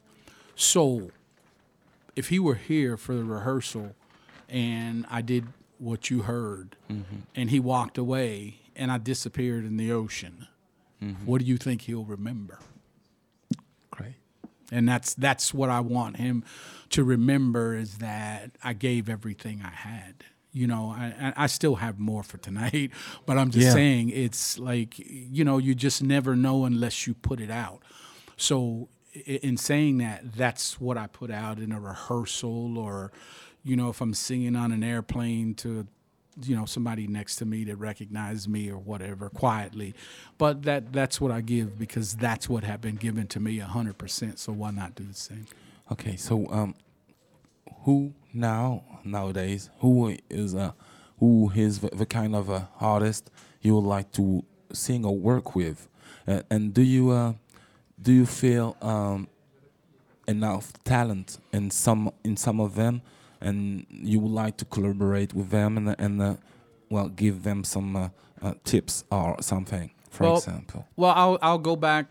So, 0.55 1.11
if 2.15 2.29
he 2.29 2.39
were 2.39 2.55
here 2.55 2.97
for 2.97 3.13
the 3.13 3.23
rehearsal 3.23 3.95
and 4.49 5.05
I 5.09 5.21
did 5.21 5.45
what 5.77 6.09
you 6.09 6.23
heard 6.23 6.75
mm-hmm. 6.91 7.17
and 7.35 7.49
he 7.49 7.59
walked 7.59 7.97
away 7.97 8.57
and 8.75 8.91
I 8.91 8.97
disappeared 8.97 9.63
in 9.63 9.77
the 9.77 9.91
ocean, 9.91 10.47
mm-hmm. 11.01 11.25
what 11.25 11.39
do 11.39 11.45
you 11.45 11.57
think 11.57 11.83
he'll 11.83 12.03
remember? 12.03 12.59
Great. 13.91 14.15
and 14.71 14.87
that's 14.87 15.13
that's 15.13 15.53
what 15.53 15.69
I 15.69 15.79
want 15.79 16.17
him 16.17 16.43
to 16.89 17.03
remember 17.03 17.75
is 17.75 17.99
that 17.99 18.51
I 18.63 18.73
gave 18.73 19.07
everything 19.07 19.61
I 19.63 19.69
had. 19.69 20.23
You 20.51 20.67
know, 20.67 20.89
I, 20.97 21.33
I 21.37 21.47
still 21.47 21.75
have 21.75 21.99
more 21.99 22.23
for 22.23 22.37
tonight, 22.37 22.91
but 23.25 23.37
I'm 23.37 23.51
just 23.51 23.67
Yeah. 23.67 23.73
saying 23.73 24.09
it's 24.09 24.57
like 24.59 24.95
you 24.97 25.43
know 25.43 25.57
you 25.57 25.75
just 25.75 26.01
never 26.03 26.35
know 26.35 26.65
unless 26.65 27.05
you 27.07 27.13
put 27.13 27.39
it 27.39 27.51
out. 27.51 27.81
So 28.37 28.89
in 29.25 29.57
saying 29.57 29.97
that, 29.99 30.33
that's 30.33 30.79
what 30.79 30.97
I 30.97 31.07
put 31.07 31.31
out 31.31 31.59
in 31.59 31.71
a 31.71 31.79
rehearsal, 31.79 32.77
or 32.77 33.11
you 33.63 33.75
know, 33.75 33.89
if 33.89 34.01
I'm 34.01 34.13
singing 34.13 34.55
on 34.55 34.71
an 34.71 34.83
airplane 34.83 35.53
to 35.55 35.87
you 36.43 36.55
know 36.55 36.65
somebody 36.65 37.05
next 37.05 37.35
to 37.37 37.45
me 37.45 37.65
that 37.65 37.75
recognizes 37.75 38.47
me 38.47 38.69
or 38.71 38.77
whatever 38.77 39.29
quietly 39.29 39.93
but 40.37 40.61
that 40.63 40.93
that's 40.93 41.19
what 41.19 41.31
i 41.31 41.41
give 41.41 41.77
because 41.77 42.15
that's 42.15 42.47
what 42.47 42.63
had 42.63 42.79
been 42.79 42.95
given 42.95 43.27
to 43.27 43.41
me 43.41 43.59
100% 43.59 44.37
so 44.37 44.53
why 44.53 44.71
not 44.71 44.95
do 44.95 45.03
the 45.03 45.13
same 45.13 45.45
Okay, 45.91 46.15
so 46.15 46.45
um, 46.51 46.75
who 47.83 48.13
now 48.33 48.83
nowadays 49.03 49.69
who 49.79 50.15
is 50.29 50.55
uh, 50.55 50.71
who 51.19 51.51
is 51.55 51.79
the, 51.79 51.89
the 51.89 52.05
kind 52.05 52.35
of 52.35 52.49
uh, 52.49 52.61
artist 52.79 53.29
you 53.61 53.75
would 53.75 53.87
like 53.87 54.11
to 54.13 54.43
sing 54.71 55.05
or 55.05 55.17
work 55.17 55.55
with, 55.55 55.87
uh, 56.27 56.41
and 56.49 56.73
do 56.73 56.81
you 56.81 57.09
uh, 57.11 57.33
do 58.01 58.11
you 58.13 58.25
feel 58.25 58.77
um, 58.81 59.27
enough 60.27 60.71
talent 60.83 61.39
in 61.51 61.71
some 61.71 62.11
in 62.23 62.37
some 62.37 62.59
of 62.59 62.75
them, 62.75 63.01
and 63.41 63.85
you 63.89 64.19
would 64.19 64.31
like 64.31 64.57
to 64.57 64.65
collaborate 64.65 65.33
with 65.33 65.49
them 65.49 65.77
and 65.77 65.95
and 65.99 66.21
uh, 66.21 66.35
well 66.89 67.09
give 67.09 67.43
them 67.43 67.63
some 67.63 67.95
uh, 67.95 68.09
uh, 68.41 68.53
tips 68.63 69.03
or 69.11 69.35
something, 69.41 69.91
for 70.09 70.23
Well, 70.23 70.37
example. 70.37 70.87
Well, 70.95 71.13
I'll 71.15 71.37
I'll 71.41 71.57
go 71.57 71.75
back 71.75 72.05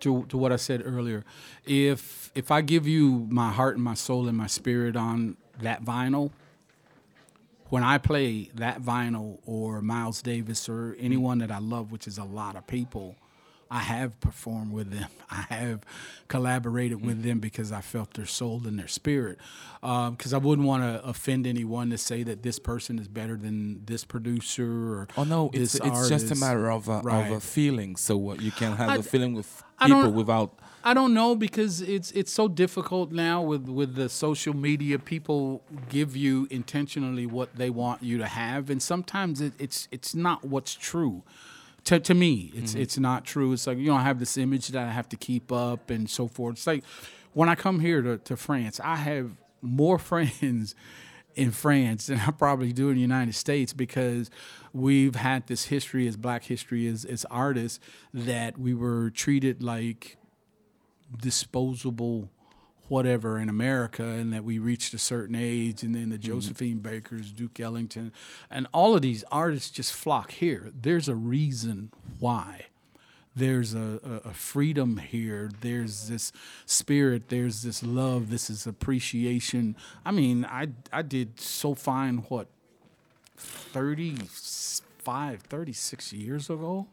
to 0.00 0.24
to 0.26 0.38
what 0.38 0.52
I 0.52 0.56
said 0.56 0.82
earlier. 0.84 1.24
If 1.64 2.30
if 2.34 2.50
I 2.50 2.62
give 2.62 2.86
you 2.86 3.26
my 3.30 3.52
heart 3.52 3.76
and 3.76 3.84
my 3.84 3.94
soul 3.94 4.28
and 4.28 4.36
my 4.36 4.46
spirit 4.48 4.96
on 4.96 5.36
that 5.62 5.84
vinyl, 5.84 6.30
when 7.68 7.82
I 7.82 7.98
play 7.98 8.50
that 8.54 8.80
vinyl 8.80 9.38
or 9.44 9.80
Miles 9.82 10.22
Davis 10.22 10.68
or 10.68 10.96
anyone 10.98 11.38
that 11.38 11.50
I 11.50 11.58
love, 11.58 11.90
which 11.90 12.06
is 12.06 12.18
a 12.18 12.24
lot 12.24 12.56
of 12.56 12.66
people, 12.66 13.16
I 13.68 13.80
have 13.80 14.20
performed 14.20 14.72
with 14.72 14.90
them. 14.92 15.08
I 15.30 15.42
have 15.48 15.80
collaborated 16.28 17.04
with 17.04 17.24
them 17.24 17.40
because 17.40 17.72
I 17.72 17.80
felt 17.80 18.14
their 18.14 18.26
soul 18.26 18.62
and 18.64 18.78
their 18.78 18.86
spirit. 18.86 19.38
Because 19.80 20.32
I 20.32 20.38
wouldn't 20.38 20.66
want 20.66 20.84
to 20.84 21.04
offend 21.04 21.46
anyone 21.46 21.90
to 21.90 21.98
say 21.98 22.22
that 22.22 22.44
this 22.44 22.60
person 22.60 22.98
is 23.00 23.08
better 23.08 23.36
than 23.36 23.84
this 23.84 24.04
producer 24.04 24.64
or 24.64 25.08
Oh 25.16 25.24
no, 25.24 25.50
it's 25.52 25.74
it's 25.74 26.08
just 26.08 26.30
a 26.30 26.36
matter 26.36 26.70
of 26.70 26.88
a, 26.88 26.98
of 26.98 27.30
a 27.32 27.40
feeling. 27.40 27.96
So 27.96 28.30
uh, 28.30 28.34
you 28.34 28.52
can 28.52 28.76
have 28.76 28.90
I- 28.90 28.96
a 28.96 29.02
feeling 29.02 29.34
with 29.34 29.62
people 29.80 30.12
without. 30.12 30.58
I 30.86 30.94
don't 30.94 31.14
know 31.14 31.34
because 31.34 31.80
it's 31.80 32.12
it's 32.12 32.30
so 32.30 32.46
difficult 32.46 33.10
now 33.10 33.42
with 33.42 33.68
with 33.68 33.96
the 33.96 34.08
social 34.08 34.54
media. 34.54 35.00
People 35.00 35.60
give 35.88 36.16
you 36.16 36.46
intentionally 36.48 37.26
what 37.26 37.56
they 37.56 37.70
want 37.70 38.04
you 38.04 38.18
to 38.18 38.26
have, 38.26 38.70
and 38.70 38.80
sometimes 38.80 39.40
it, 39.40 39.52
it's 39.58 39.88
it's 39.90 40.14
not 40.14 40.44
what's 40.44 40.76
true. 40.76 41.24
To, 41.86 41.98
to 41.98 42.14
me, 42.14 42.52
it's 42.54 42.70
mm-hmm. 42.70 42.82
it's 42.82 42.98
not 42.98 43.24
true. 43.24 43.52
It's 43.52 43.66
like 43.66 43.78
you 43.78 43.86
know 43.86 43.96
I 43.96 44.02
have 44.02 44.20
this 44.20 44.36
image 44.36 44.68
that 44.68 44.86
I 44.86 44.92
have 44.92 45.08
to 45.08 45.16
keep 45.16 45.50
up 45.50 45.90
and 45.90 46.08
so 46.08 46.28
forth. 46.28 46.54
It's 46.54 46.68
like 46.68 46.84
when 47.32 47.48
I 47.48 47.56
come 47.56 47.80
here 47.80 48.00
to, 48.02 48.18
to 48.18 48.36
France, 48.36 48.78
I 48.78 48.94
have 48.94 49.32
more 49.60 49.98
friends 50.10 50.76
in 51.34 51.50
France 51.50 52.06
than 52.06 52.20
I 52.20 52.30
probably 52.30 52.72
do 52.72 52.90
in 52.90 52.94
the 52.94 53.00
United 53.00 53.34
States 53.34 53.72
because 53.72 54.30
we've 54.72 55.16
had 55.16 55.48
this 55.48 55.64
history 55.64 56.06
as 56.06 56.16
Black 56.16 56.44
history 56.44 56.86
as 56.86 57.04
as 57.04 57.24
artists 57.24 57.80
that 58.14 58.56
we 58.56 58.72
were 58.72 59.10
treated 59.10 59.64
like 59.64 60.16
disposable 61.20 62.30
whatever 62.88 63.38
in 63.38 63.48
America 63.48 64.04
and 64.04 64.32
that 64.32 64.44
we 64.44 64.58
reached 64.58 64.94
a 64.94 64.98
certain 64.98 65.34
age 65.34 65.82
and 65.82 65.94
then 65.94 66.10
the 66.10 66.18
mm-hmm. 66.18 66.34
Josephine 66.34 66.78
Bakers, 66.78 67.32
Duke 67.32 67.58
Ellington, 67.58 68.12
and 68.50 68.66
all 68.72 68.94
of 68.94 69.02
these 69.02 69.24
artists 69.30 69.70
just 69.70 69.92
flock 69.92 70.32
here. 70.32 70.70
There's 70.80 71.08
a 71.08 71.14
reason 71.14 71.90
why. 72.18 72.66
There's 73.34 73.74
a, 73.74 74.00
a, 74.02 74.30
a 74.30 74.32
freedom 74.32 74.96
here. 74.96 75.50
There's 75.60 76.08
this 76.08 76.32
spirit. 76.64 77.28
There's 77.28 77.62
this 77.62 77.82
love. 77.82 78.30
This 78.30 78.48
is 78.48 78.66
appreciation. 78.66 79.76
I 80.06 80.10
mean, 80.10 80.46
I 80.46 80.68
I 80.90 81.02
did 81.02 81.38
so 81.38 81.74
fine 81.74 82.18
what 82.28 82.46
35, 83.36 85.42
36 85.42 86.12
years 86.14 86.48
ago 86.48 86.86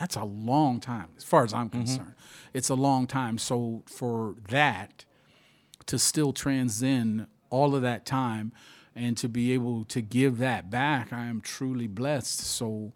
that's 0.00 0.16
a 0.16 0.24
long 0.24 0.80
time 0.80 1.08
as 1.18 1.24
far 1.24 1.44
as 1.44 1.52
I'm 1.52 1.68
concerned. 1.68 2.14
It's 2.54 2.70
a 2.70 2.74
long 2.74 3.06
time. 3.06 3.36
So 3.36 3.82
for 3.86 4.34
that 4.48 5.04
to 5.84 5.98
still 5.98 6.32
transcend 6.32 7.26
all 7.50 7.74
of 7.74 7.82
that 7.82 8.06
time 8.06 8.52
and 8.96 9.14
to 9.18 9.28
be 9.28 9.52
able 9.52 9.84
to 9.84 10.00
give 10.00 10.38
that 10.38 10.70
back, 10.70 11.12
I 11.12 11.26
am 11.26 11.42
truly 11.42 11.86
blessed. 11.86 12.40
So 12.40 12.94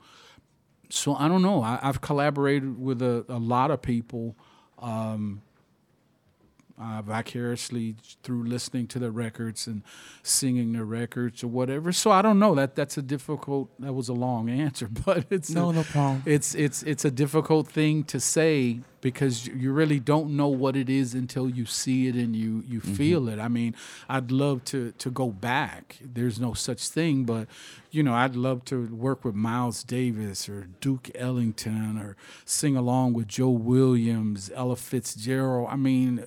so 0.88 1.14
I 1.14 1.28
don't 1.28 1.42
know. 1.42 1.62
I, 1.62 1.78
I've 1.82 2.00
collaborated 2.00 2.80
with 2.80 3.02
a, 3.02 3.26
a 3.28 3.38
lot 3.38 3.70
of 3.70 3.82
people. 3.82 4.34
Um, 4.78 5.42
uh, 6.80 7.02
vicariously 7.02 7.96
through 8.22 8.44
listening 8.44 8.86
to 8.88 8.98
the 8.98 9.10
records 9.10 9.66
and 9.66 9.82
singing 10.22 10.72
the 10.72 10.84
records 10.84 11.44
or 11.44 11.48
whatever. 11.48 11.92
So 11.92 12.10
I 12.10 12.22
don't 12.22 12.38
know 12.38 12.54
that 12.54 12.74
that's 12.74 12.96
a 12.98 13.02
difficult. 13.02 13.70
That 13.78 13.92
was 13.92 14.08
a 14.08 14.12
long 14.14 14.48
answer, 14.50 14.88
but 15.04 15.26
it's 15.30 15.50
No, 15.50 15.70
a, 15.70 15.72
no 15.74 15.82
problem. 15.84 16.22
It's 16.26 16.54
it's 16.54 16.82
it's 16.82 17.04
a 17.04 17.10
difficult 17.10 17.68
thing 17.68 18.04
to 18.04 18.18
say 18.20 18.80
because 19.00 19.46
you 19.46 19.70
really 19.70 20.00
don't 20.00 20.30
know 20.34 20.48
what 20.48 20.74
it 20.76 20.88
is 20.88 21.12
until 21.14 21.48
you 21.48 21.66
see 21.66 22.08
it 22.08 22.14
and 22.14 22.34
you 22.34 22.64
you 22.66 22.80
feel 22.80 23.28
it. 23.28 23.38
I 23.38 23.48
mean, 23.48 23.74
I'd 24.08 24.30
love 24.32 24.64
to 24.66 24.92
to 24.92 25.10
go 25.10 25.28
back. 25.30 25.98
There's 26.02 26.40
no 26.40 26.54
such 26.54 26.88
thing, 26.88 27.24
but 27.24 27.46
you 27.90 28.02
know, 28.02 28.14
I'd 28.14 28.34
love 28.34 28.64
to 28.66 28.86
work 28.86 29.24
with 29.24 29.34
Miles 29.36 29.84
Davis 29.84 30.48
or 30.48 30.68
Duke 30.80 31.10
Ellington 31.14 31.98
or 31.98 32.16
sing 32.44 32.76
along 32.76 33.12
with 33.12 33.28
Joe 33.28 33.50
Williams, 33.50 34.50
Ella 34.54 34.74
Fitzgerald. 34.76 35.68
I 35.70 35.76
mean, 35.76 36.24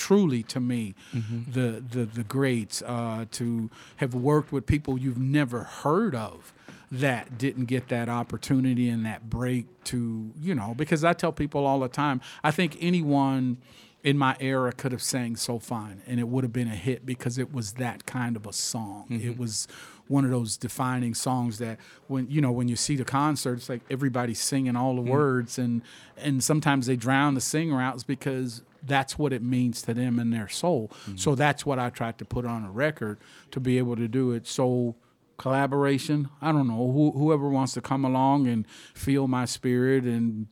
truly 0.00 0.42
to 0.42 0.58
me 0.58 0.94
mm-hmm. 1.14 1.52
the, 1.52 1.84
the 1.90 2.06
the 2.06 2.24
greats 2.24 2.82
uh, 2.86 3.26
to 3.30 3.68
have 3.96 4.14
worked 4.14 4.50
with 4.50 4.64
people 4.64 4.98
you've 4.98 5.18
never 5.18 5.64
heard 5.64 6.14
of 6.14 6.54
that 6.90 7.36
didn't 7.36 7.66
get 7.66 7.88
that 7.88 8.08
opportunity 8.08 8.88
and 8.88 9.04
that 9.04 9.28
break 9.28 9.66
to 9.84 10.32
you 10.40 10.54
know 10.54 10.72
because 10.74 11.04
I 11.04 11.12
tell 11.12 11.32
people 11.32 11.66
all 11.66 11.80
the 11.80 11.88
time 11.88 12.22
I 12.42 12.50
think 12.50 12.78
anyone 12.80 13.58
in 14.02 14.16
my 14.16 14.34
era 14.40 14.72
could 14.72 14.92
have 14.92 15.02
sang 15.02 15.36
so 15.36 15.58
fine 15.58 16.00
and 16.06 16.18
it 16.18 16.26
would 16.26 16.44
have 16.44 16.52
been 16.52 16.68
a 16.68 16.76
hit 16.76 17.04
because 17.04 17.36
it 17.36 17.52
was 17.52 17.74
that 17.74 18.06
kind 18.06 18.34
of 18.34 18.46
a 18.46 18.52
song. 18.54 19.04
It 19.10 19.20
mm-hmm. 19.20 19.40
was 19.40 19.68
one 20.08 20.24
of 20.24 20.30
those 20.30 20.56
defining 20.56 21.14
songs 21.14 21.58
that 21.58 21.78
when 22.08 22.26
you 22.30 22.40
know 22.40 22.50
when 22.50 22.66
you 22.66 22.74
see 22.74 22.96
the 22.96 23.04
concert 23.04 23.54
it's 23.54 23.68
like 23.68 23.82
everybody's 23.88 24.40
singing 24.40 24.74
all 24.74 24.96
the 24.96 25.02
mm. 25.02 25.10
words 25.10 25.56
and 25.56 25.82
and 26.16 26.42
sometimes 26.42 26.86
they 26.86 26.96
drown 26.96 27.34
the 27.34 27.40
singer 27.40 27.80
out 27.80 28.04
because 28.08 28.62
that's 28.82 29.18
what 29.18 29.32
it 29.32 29.42
means 29.42 29.82
to 29.82 29.94
them 29.94 30.18
in 30.18 30.30
their 30.30 30.48
soul. 30.48 30.90
So 31.16 31.30
mm-hmm. 31.30 31.34
that's 31.34 31.66
what 31.66 31.78
i 31.78 31.90
tried 31.90 32.18
to 32.18 32.24
put 32.24 32.44
on 32.44 32.64
a 32.64 32.70
record 32.70 33.18
to 33.50 33.60
be 33.60 33.78
able 33.78 33.96
to 33.96 34.08
do 34.08 34.32
it. 34.32 34.46
So 34.46 34.96
collaboration 35.36 36.28
i 36.42 36.52
don't 36.52 36.68
know. 36.68 36.92
Who, 36.92 37.12
whoever 37.12 37.48
wants 37.48 37.72
to 37.74 37.80
come 37.80 38.04
along 38.04 38.46
and 38.46 38.66
feel 38.94 39.26
my 39.28 39.44
spirit 39.44 40.04
and 40.04 40.48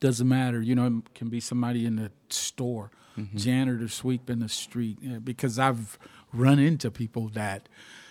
doesn't 0.00 0.28
matter. 0.28 0.60
You 0.60 0.74
know 0.74 0.86
it 0.86 1.14
can 1.14 1.28
be 1.28 1.40
somebody 1.40 1.86
in 1.86 1.96
the 1.96 2.10
store 2.28 2.90
mm-hmm. 3.18 3.36
janitor 3.36 3.88
sweeping 3.88 4.40
the 4.40 4.48
street 4.48 4.98
eh, 5.04 5.18
because 5.22 5.58
i've 5.58 5.98
run 6.32 6.58
into 6.58 6.90
people 6.90 7.28
that 7.28 7.68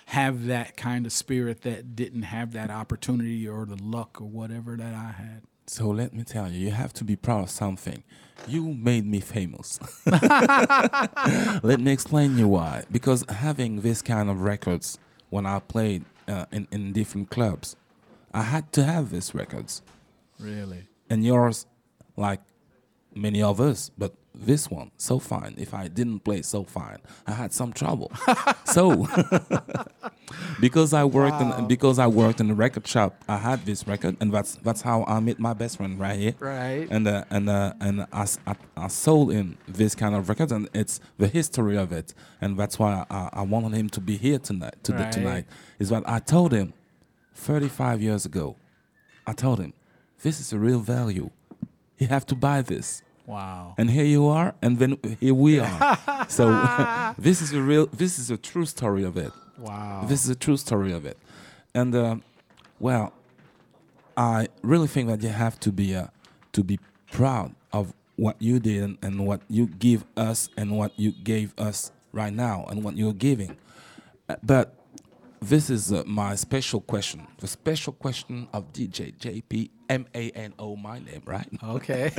have 0.07 0.45
that 0.45 0.75
kind 0.75 1.05
of 1.05 1.11
spirit 1.11 1.61
that 1.61 1.95
didn't 1.95 2.23
have 2.23 2.53
that 2.53 2.69
opportunity 2.69 3.47
or 3.47 3.65
the 3.65 3.81
luck 3.81 4.19
or 4.21 4.27
whatever 4.27 4.75
that 4.75 4.93
i 4.93 5.11
had 5.11 5.41
So 5.71 5.87
let 5.87 6.13
me 6.13 6.25
tell 6.25 6.51
you, 6.51 6.59
you 6.59 6.71
have 6.71 6.91
to 6.95 7.05
be 7.05 7.15
proud 7.15 7.43
of 7.43 7.49
something. 7.49 8.03
You 8.45 8.73
made 8.73 9.05
me 9.05 9.21
famous. 9.21 9.79
let 10.05 11.79
me 11.79 11.93
explain 11.93 12.37
you 12.37 12.49
why. 12.49 12.83
Because 12.91 13.23
having 13.29 13.79
this 13.79 14.01
kind 14.01 14.29
of 14.29 14.41
records 14.41 14.99
when 15.29 15.45
I 15.45 15.59
played 15.59 16.03
uh, 16.27 16.45
in 16.51 16.67
in 16.71 16.91
different 16.91 17.29
clubs, 17.29 17.77
I 18.33 18.41
had 18.41 18.73
to 18.73 18.83
have 18.83 19.11
these 19.11 19.33
records. 19.33 19.81
really 20.37 20.89
And 21.09 21.23
yours, 21.23 21.65
like 22.17 22.41
many 23.15 23.41
others, 23.41 23.91
but 23.97 24.13
this 24.33 24.69
one 24.71 24.91
so 24.97 25.19
fine. 25.19 25.55
If 25.57 25.73
I 25.73 25.87
didn't 25.87 26.19
play 26.21 26.41
so 26.41 26.63
fine, 26.63 26.99
I 27.27 27.33
had 27.33 27.53
some 27.53 27.73
trouble. 27.73 28.11
so 28.65 29.07
because 30.59 30.93
I 30.93 31.03
worked 31.03 31.41
in 31.41 31.67
because 31.67 31.99
I 31.99 32.07
worked 32.07 32.39
in 32.39 32.47
the 32.47 32.53
record 32.53 32.87
shop, 32.87 33.23
I 33.27 33.37
had 33.37 33.65
this 33.65 33.87
record, 33.87 34.17
and 34.19 34.31
that's 34.33 34.55
that's 34.55 34.81
how 34.81 35.03
I 35.05 35.19
met 35.19 35.39
my 35.39 35.53
best 35.53 35.77
friend 35.77 35.99
right 35.99 36.17
here. 36.17 36.35
Right. 36.39 36.87
And 36.89 37.07
uh, 37.07 37.25
and 37.29 37.49
uh, 37.49 37.73
and 37.79 38.01
I, 38.11 38.25
I, 38.47 38.55
I 38.77 38.87
sold 38.87 39.31
him 39.31 39.57
this 39.67 39.95
kind 39.95 40.15
of 40.15 40.29
record, 40.29 40.51
and 40.51 40.69
it's 40.73 40.99
the 41.17 41.27
history 41.27 41.77
of 41.77 41.91
it, 41.91 42.13
and 42.39 42.57
that's 42.57 42.79
why 42.79 43.05
I, 43.09 43.29
I 43.33 43.41
wanted 43.41 43.73
him 43.73 43.89
to 43.89 44.01
be 44.01 44.17
here 44.17 44.39
tonight. 44.39 44.75
To 44.83 44.91
the, 44.93 44.99
Right. 44.99 45.11
tonight 45.11 45.45
is 45.79 45.91
what 45.91 46.07
I 46.07 46.19
told 46.19 46.53
him, 46.53 46.73
thirty 47.35 47.67
five 47.67 48.01
years 48.01 48.25
ago. 48.25 48.55
I 49.27 49.33
told 49.33 49.59
him, 49.59 49.73
this 50.23 50.39
is 50.39 50.51
a 50.53 50.57
real 50.59 50.79
value. 50.79 51.29
You 51.97 52.07
have 52.07 52.25
to 52.27 52.35
buy 52.35 52.61
this 52.63 53.03
wow. 53.25 53.75
And 53.77 53.89
here 53.89 54.05
you 54.05 54.27
are 54.27 54.53
and 54.61 54.79
then 54.79 54.97
here 55.19 55.33
we 55.33 55.59
are. 55.59 55.97
So 56.29 56.49
this 57.17 57.41
is 57.41 57.51
a 57.53 57.61
real 57.61 57.87
this 57.87 58.17
is 58.17 58.31
a 58.31 58.37
true 58.37 58.65
story 58.65 59.03
of 59.03 59.17
it. 59.17 59.31
Wow. 59.57 60.05
This 60.07 60.23
is 60.23 60.29
a 60.29 60.35
true 60.35 60.57
story 60.57 60.93
of 60.93 61.05
it. 61.05 61.17
And 61.73 61.93
uh, 61.95 62.15
well 62.79 63.13
i 64.17 64.47
really 64.61 64.87
think 64.87 65.07
that 65.07 65.23
you 65.23 65.29
have 65.29 65.57
to 65.59 65.71
be 65.71 65.95
uh, 65.95 66.07
to 66.51 66.63
be 66.63 66.77
proud 67.11 67.55
of 67.71 67.93
what 68.15 68.35
you 68.39 68.59
did 68.59 68.83
and, 68.83 68.97
and 69.01 69.25
what 69.25 69.41
you 69.49 69.67
give 69.67 70.03
us 70.15 70.49
and 70.57 70.77
what 70.77 70.91
you 70.97 71.11
gave 71.11 71.53
us 71.57 71.91
right 72.11 72.33
now 72.33 72.65
and 72.69 72.83
what 72.83 72.95
you're 72.95 73.13
giving. 73.13 73.57
Uh, 74.29 74.35
but 74.43 74.75
this 75.41 75.69
is 75.69 75.91
uh, 75.91 76.03
my 76.05 76.35
special 76.35 76.81
question 76.81 77.27
the 77.39 77.47
special 77.47 77.93
question 77.93 78.47
of 78.53 78.71
dj 78.71 79.15
jp 79.17 79.69
m-a-n-o 79.89 80.75
my 80.75 80.99
name 80.99 81.21
right 81.25 81.49
okay 81.63 82.11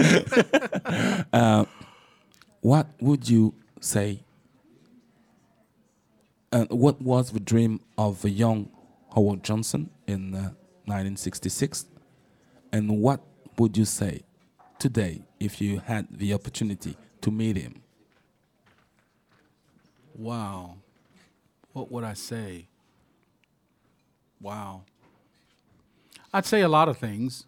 what 2.63 2.87
would 3.01 3.29
you 3.29 3.55
say? 3.81 4.25
Uh, 6.51 6.65
what 6.67 7.03
was 7.03 7.33
the 7.33 7.41
dream 7.41 7.81
of 7.99 8.23
the 8.23 8.31
young 8.31 8.71
Howard 9.15 9.43
Johnson 9.43 9.91
in 10.07 10.35
uh, 10.35 10.55
1966? 10.87 11.87
And 12.73 13.01
what 13.01 13.21
would 13.59 13.77
you 13.77 13.85
say 13.85 14.23
today 14.79 15.23
if 15.41 15.61
you 15.61 15.81
had 15.81 16.07
the 16.11 16.33
opportunity 16.33 16.97
to 17.21 17.31
meet 17.31 17.57
him? 17.57 17.83
Wow. 20.15 20.77
What 21.73 21.91
would 21.91 22.05
I 22.05 22.15
say? 22.15 22.69
Wow. 24.43 24.83
I'd 26.33 26.45
say 26.45 26.63
a 26.63 26.69
lot 26.69 26.89
of 26.89 26.99
things, 26.99 27.47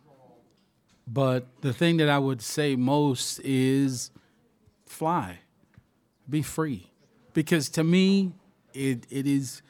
but 1.09 1.47
the 1.61 1.73
thing 1.73 1.97
that 1.97 2.09
I 2.09 2.19
would 2.19 2.41
say 2.41 2.77
most 2.77 3.41
is 3.41 4.11
fly, 4.87 5.41
be 6.31 6.41
free, 6.41 6.91
because 7.33 7.69
to 7.71 7.85
me, 7.85 8.33
it 8.73 9.07
it 9.11 9.27
is 9.27 9.63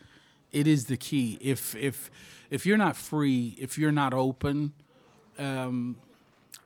it 0.52 0.66
is 0.66 0.86
the 0.86 0.96
key. 0.96 1.38
If 1.40 1.74
if 1.74 2.10
if 2.50 2.66
you're 2.66 2.76
not 2.76 2.96
free, 2.96 3.56
if 3.58 3.78
you're 3.78 3.92
not 3.92 4.12
open, 4.12 4.72
um, 5.38 5.96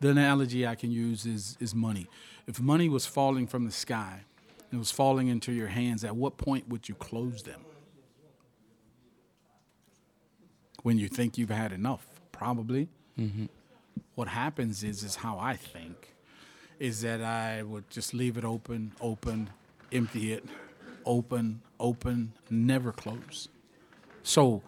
the 0.00 0.10
analogy 0.10 0.66
I 0.66 0.74
can 0.74 0.90
use 0.90 1.24
is 1.24 1.56
is 1.60 1.74
money. 1.74 2.08
If 2.46 2.60
money 2.60 2.88
was 2.88 3.06
falling 3.06 3.46
from 3.46 3.64
the 3.64 3.72
sky, 3.72 4.24
and 4.70 4.78
it 4.78 4.78
was 4.78 4.90
falling 4.90 5.28
into 5.28 5.52
your 5.52 5.68
hands, 5.68 6.02
at 6.02 6.16
what 6.16 6.36
point 6.36 6.68
would 6.68 6.88
you 6.88 6.94
close 6.94 7.42
them? 7.42 7.60
When 10.82 10.98
you 10.98 11.08
think 11.08 11.36
you've 11.38 11.50
had 11.50 11.72
enough, 11.72 12.06
probably. 12.32 12.88
What 14.14 14.28
happens 14.28 14.84
is 14.84 15.02
is 15.02 15.16
how 15.16 15.38
I 15.38 15.56
think, 15.56 16.14
is 16.78 17.00
that 17.02 17.20
I 17.22 17.62
would 17.62 17.90
just 17.90 18.14
leave 18.14 18.36
it 18.36 18.44
open, 18.44 18.92
open, 19.00 19.50
empty 19.92 20.32
it, 20.32 20.44
open, 21.04 21.62
open, 21.80 22.32
never 22.50 22.92
close. 22.92 23.48
So 24.22 24.62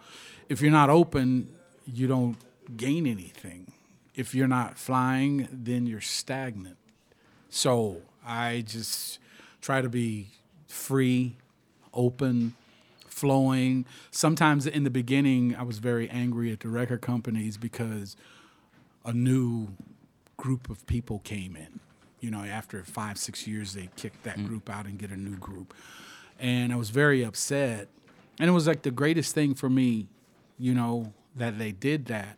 if 0.49 0.61
you're 0.61 0.71
not 0.71 0.89
open, 0.89 1.49
you 1.85 2.07
don't 2.07 2.37
gain 2.75 3.05
anything. 3.07 3.71
If 4.15 4.35
you're 4.35 4.47
not 4.47 4.77
flying, 4.77 5.47
then 5.51 5.85
you're 5.87 6.01
stagnant. 6.01 6.77
So 7.49 8.01
I 8.25 8.63
just 8.67 9.19
try 9.61 9.81
to 9.81 9.89
be 9.89 10.27
free, 10.67 11.37
open, 11.93 12.55
flowing. 13.21 13.85
Sometimes 14.09 14.65
in 14.65 14.83
the 14.83 14.89
beginning, 14.89 15.55
I 15.55 15.61
was 15.61 15.77
very 15.77 16.09
angry 16.09 16.51
at 16.51 16.61
the 16.61 16.69
record 16.69 17.01
companies 17.01 17.55
because 17.55 18.17
a 19.05 19.13
new 19.13 19.67
group 20.37 20.71
of 20.71 20.87
people 20.87 21.19
came 21.19 21.55
in. 21.55 21.79
You 22.19 22.31
know, 22.31 22.43
after 22.43 22.83
five, 22.83 23.19
six 23.19 23.45
years, 23.45 23.73
they 23.75 23.89
kicked 23.95 24.23
that 24.23 24.37
mm. 24.37 24.47
group 24.47 24.71
out 24.71 24.87
and 24.87 24.97
get 24.97 25.11
a 25.11 25.17
new 25.17 25.37
group. 25.37 25.75
And 26.39 26.73
I 26.73 26.75
was 26.77 26.89
very 26.89 27.23
upset. 27.23 27.89
And 28.39 28.49
it 28.49 28.53
was 28.53 28.65
like 28.65 28.81
the 28.81 28.91
greatest 28.91 29.35
thing 29.35 29.53
for 29.53 29.69
me, 29.69 30.07
you 30.57 30.73
know, 30.73 31.13
that 31.35 31.59
they 31.59 31.71
did 31.71 32.07
that 32.07 32.37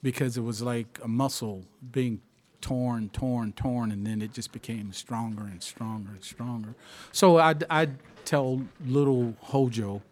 because 0.00 0.36
it 0.36 0.42
was 0.42 0.62
like 0.62 1.00
a 1.02 1.08
muscle 1.08 1.64
being 1.90 2.20
torn, 2.60 3.08
torn, 3.08 3.52
torn, 3.52 3.90
and 3.90 4.06
then 4.06 4.22
it 4.22 4.32
just 4.32 4.52
became 4.52 4.92
stronger 4.92 5.42
and 5.42 5.60
stronger 5.60 6.10
and 6.12 6.22
stronger. 6.22 6.74
So 7.10 7.38
I'd, 7.38 7.64
I'd 7.68 7.96
tell 8.24 8.62
little 8.86 9.34
Hojo 9.40 10.02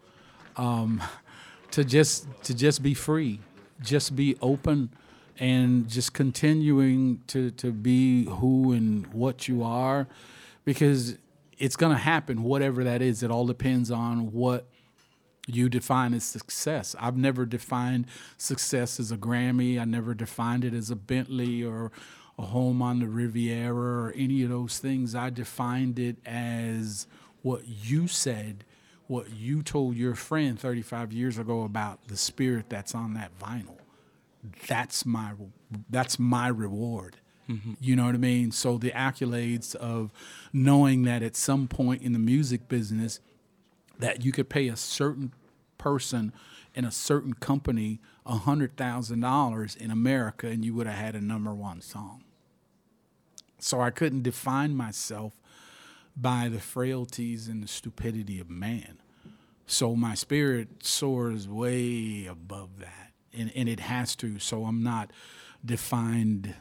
um, 0.59 1.01
to 1.71 1.83
just 1.83 2.27
to 2.43 2.53
just 2.53 2.83
be 2.83 2.93
free, 2.93 3.39
just 3.81 4.15
be 4.15 4.35
open, 4.41 4.89
and 5.39 5.87
just 5.87 6.13
continuing 6.13 7.23
to 7.27 7.51
to 7.51 7.71
be 7.71 8.25
who 8.25 8.73
and 8.73 9.07
what 9.13 9.47
you 9.47 9.63
are, 9.63 10.07
because 10.65 11.17
it's 11.57 11.77
gonna 11.77 11.97
happen. 11.97 12.43
Whatever 12.43 12.83
that 12.83 13.01
is, 13.01 13.23
it 13.23 13.31
all 13.31 13.47
depends 13.47 13.89
on 13.89 14.33
what 14.33 14.67
you 15.47 15.69
define 15.69 16.13
as 16.13 16.25
success. 16.25 16.95
I've 16.99 17.17
never 17.17 17.45
defined 17.45 18.05
success 18.37 18.99
as 18.99 19.11
a 19.11 19.17
Grammy. 19.17 19.79
I 19.79 19.85
never 19.85 20.13
defined 20.13 20.65
it 20.65 20.73
as 20.73 20.91
a 20.91 20.95
Bentley 20.95 21.63
or 21.63 21.91
a 22.37 22.43
home 22.43 22.81
on 22.81 22.99
the 22.99 23.07
Riviera 23.07 24.07
or 24.07 24.13
any 24.15 24.43
of 24.43 24.49
those 24.49 24.77
things. 24.77 25.15
I 25.15 25.29
defined 25.29 25.97
it 25.97 26.17
as 26.25 27.07
what 27.41 27.67
you 27.67 28.07
said, 28.07 28.65
what 29.09 29.31
you 29.31 29.63
told 29.63 29.95
your 29.95 30.13
friend 30.13 30.59
35 30.59 31.11
years 31.11 31.39
ago 31.39 31.63
about 31.63 32.07
the 32.09 32.15
spirit 32.15 32.69
that's 32.69 32.93
on 32.93 33.15
that 33.15 33.31
vinyl. 33.39 33.79
That's 34.67 35.03
my 35.03 35.31
that's 35.89 36.19
my 36.19 36.47
reward. 36.47 37.17
Mm-hmm. 37.49 37.73
You 37.81 37.95
know 37.95 38.05
what 38.05 38.13
I 38.13 38.19
mean? 38.19 38.51
So 38.51 38.77
the 38.77 38.91
accolades 38.91 39.73
of 39.73 40.11
knowing 40.53 41.05
that 41.05 41.23
at 41.23 41.35
some 41.35 41.67
point 41.67 42.03
in 42.03 42.13
the 42.13 42.19
music 42.19 42.67
business 42.67 43.19
that 43.97 44.23
you 44.23 44.31
could 44.31 44.47
pay 44.47 44.67
a 44.67 44.75
certain 44.75 45.33
person 45.79 46.31
in 46.75 46.85
a 46.85 46.91
certain 46.91 47.33
company 47.33 47.99
a 48.27 48.37
hundred 48.37 48.77
thousand 48.77 49.21
dollars 49.21 49.75
in 49.75 49.89
America 49.89 50.45
and 50.45 50.63
you 50.63 50.75
would 50.75 50.85
have 50.85 50.97
had 50.97 51.15
a 51.15 51.21
number 51.21 51.51
one 51.55 51.81
song. 51.81 52.23
So 53.57 53.81
I 53.81 53.89
couldn't 53.89 54.21
define 54.21 54.75
myself 54.75 55.38
by 56.19 56.49
the 56.49 56.59
frailties 56.59 57.47
and 57.47 57.63
the 57.63 57.67
stupidity 57.67 58.39
of 58.39 58.49
man. 58.49 58.99
So 59.65 59.95
my 59.95 60.15
spirit 60.15 60.83
soars 60.83 61.47
way 61.47 62.25
above 62.25 62.79
that. 62.79 63.11
And, 63.37 63.51
and 63.55 63.69
it 63.69 63.79
has 63.79 64.15
to. 64.17 64.39
So 64.39 64.65
I'm 64.65 64.83
not 64.83 65.11
defined 65.63 66.55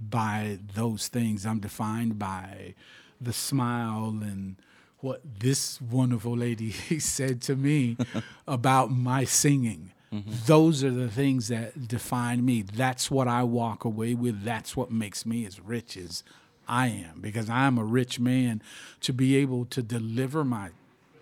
by 0.00 0.58
those 0.74 1.08
things. 1.08 1.44
I'm 1.44 1.60
defined 1.60 2.18
by 2.18 2.74
the 3.20 3.32
smile 3.32 4.18
and 4.22 4.56
what 4.98 5.20
this 5.40 5.80
wonderful 5.80 6.36
lady 6.36 6.70
said 6.98 7.42
to 7.42 7.56
me 7.56 7.96
about 8.48 8.90
my 8.90 9.24
singing. 9.24 9.92
Mm-hmm. 10.12 10.30
Those 10.46 10.82
are 10.82 10.90
the 10.90 11.08
things 11.08 11.48
that 11.48 11.88
define 11.88 12.44
me. 12.44 12.62
That's 12.62 13.10
what 13.10 13.28
I 13.28 13.42
walk 13.42 13.84
away 13.84 14.14
with. 14.14 14.42
That's 14.44 14.76
what 14.76 14.90
makes 14.90 15.26
me 15.26 15.44
as 15.44 15.60
rich 15.60 15.96
as 15.96 16.22
I 16.68 16.88
am 16.88 17.20
because 17.20 17.48
I'm 17.50 17.78
a 17.78 17.84
rich 17.84 18.18
man 18.18 18.62
to 19.00 19.12
be 19.12 19.36
able 19.36 19.64
to 19.66 19.82
deliver 19.82 20.44
my 20.44 20.70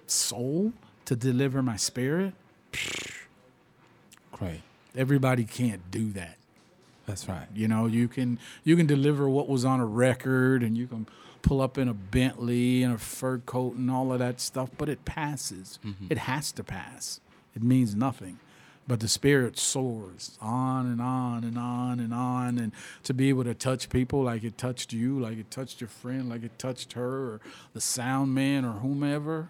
soul, 0.06 0.72
to 1.04 1.16
deliver 1.16 1.62
my 1.62 1.76
spirit. 1.76 2.34
Great. 4.32 4.62
Everybody 4.96 5.44
can't 5.44 5.90
do 5.90 6.12
that. 6.12 6.36
That's 7.06 7.28
right. 7.28 7.48
You 7.54 7.68
know, 7.68 7.86
you 7.86 8.08
can 8.08 8.38
you 8.64 8.76
can 8.76 8.86
deliver 8.86 9.28
what 9.28 9.48
was 9.48 9.64
on 9.64 9.80
a 9.80 9.86
record 9.86 10.62
and 10.62 10.76
you 10.76 10.86
can 10.86 11.06
pull 11.42 11.60
up 11.60 11.76
in 11.76 11.88
a 11.88 11.94
Bentley 11.94 12.82
and 12.82 12.94
a 12.94 12.98
fur 12.98 13.38
coat 13.38 13.74
and 13.74 13.90
all 13.90 14.12
of 14.12 14.20
that 14.20 14.40
stuff, 14.40 14.70
but 14.78 14.88
it 14.88 15.04
passes. 15.04 15.78
Mm-hmm. 15.84 16.06
It 16.10 16.18
has 16.18 16.52
to 16.52 16.64
pass. 16.64 17.20
It 17.54 17.62
means 17.62 17.94
nothing. 17.94 18.38
But 18.88 18.98
the 19.00 19.08
spirit 19.08 19.58
soars 19.58 20.36
on 20.40 20.86
and 20.86 21.00
on 21.00 21.44
and 21.44 21.56
on 21.56 22.00
and 22.00 22.12
on 22.12 22.58
and 22.58 22.72
to 23.04 23.14
be 23.14 23.28
able 23.28 23.44
to 23.44 23.54
touch 23.54 23.88
people 23.88 24.22
like 24.24 24.42
it 24.42 24.58
touched 24.58 24.92
you, 24.92 25.20
like 25.20 25.38
it 25.38 25.50
touched 25.50 25.80
your 25.80 25.88
friend, 25.88 26.28
like 26.28 26.42
it 26.42 26.58
touched 26.58 26.94
her 26.94 27.34
or 27.34 27.40
the 27.74 27.80
sound 27.80 28.34
man 28.34 28.64
or 28.64 28.72
whomever. 28.72 29.48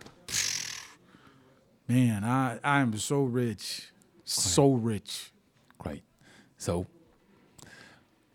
Man, 1.88 2.24
I, 2.24 2.58
I 2.62 2.80
am 2.80 2.96
so 2.98 3.22
rich. 3.22 3.88
So 4.24 4.72
rich. 4.74 5.32
Great. 5.78 6.02
So, 6.56 6.86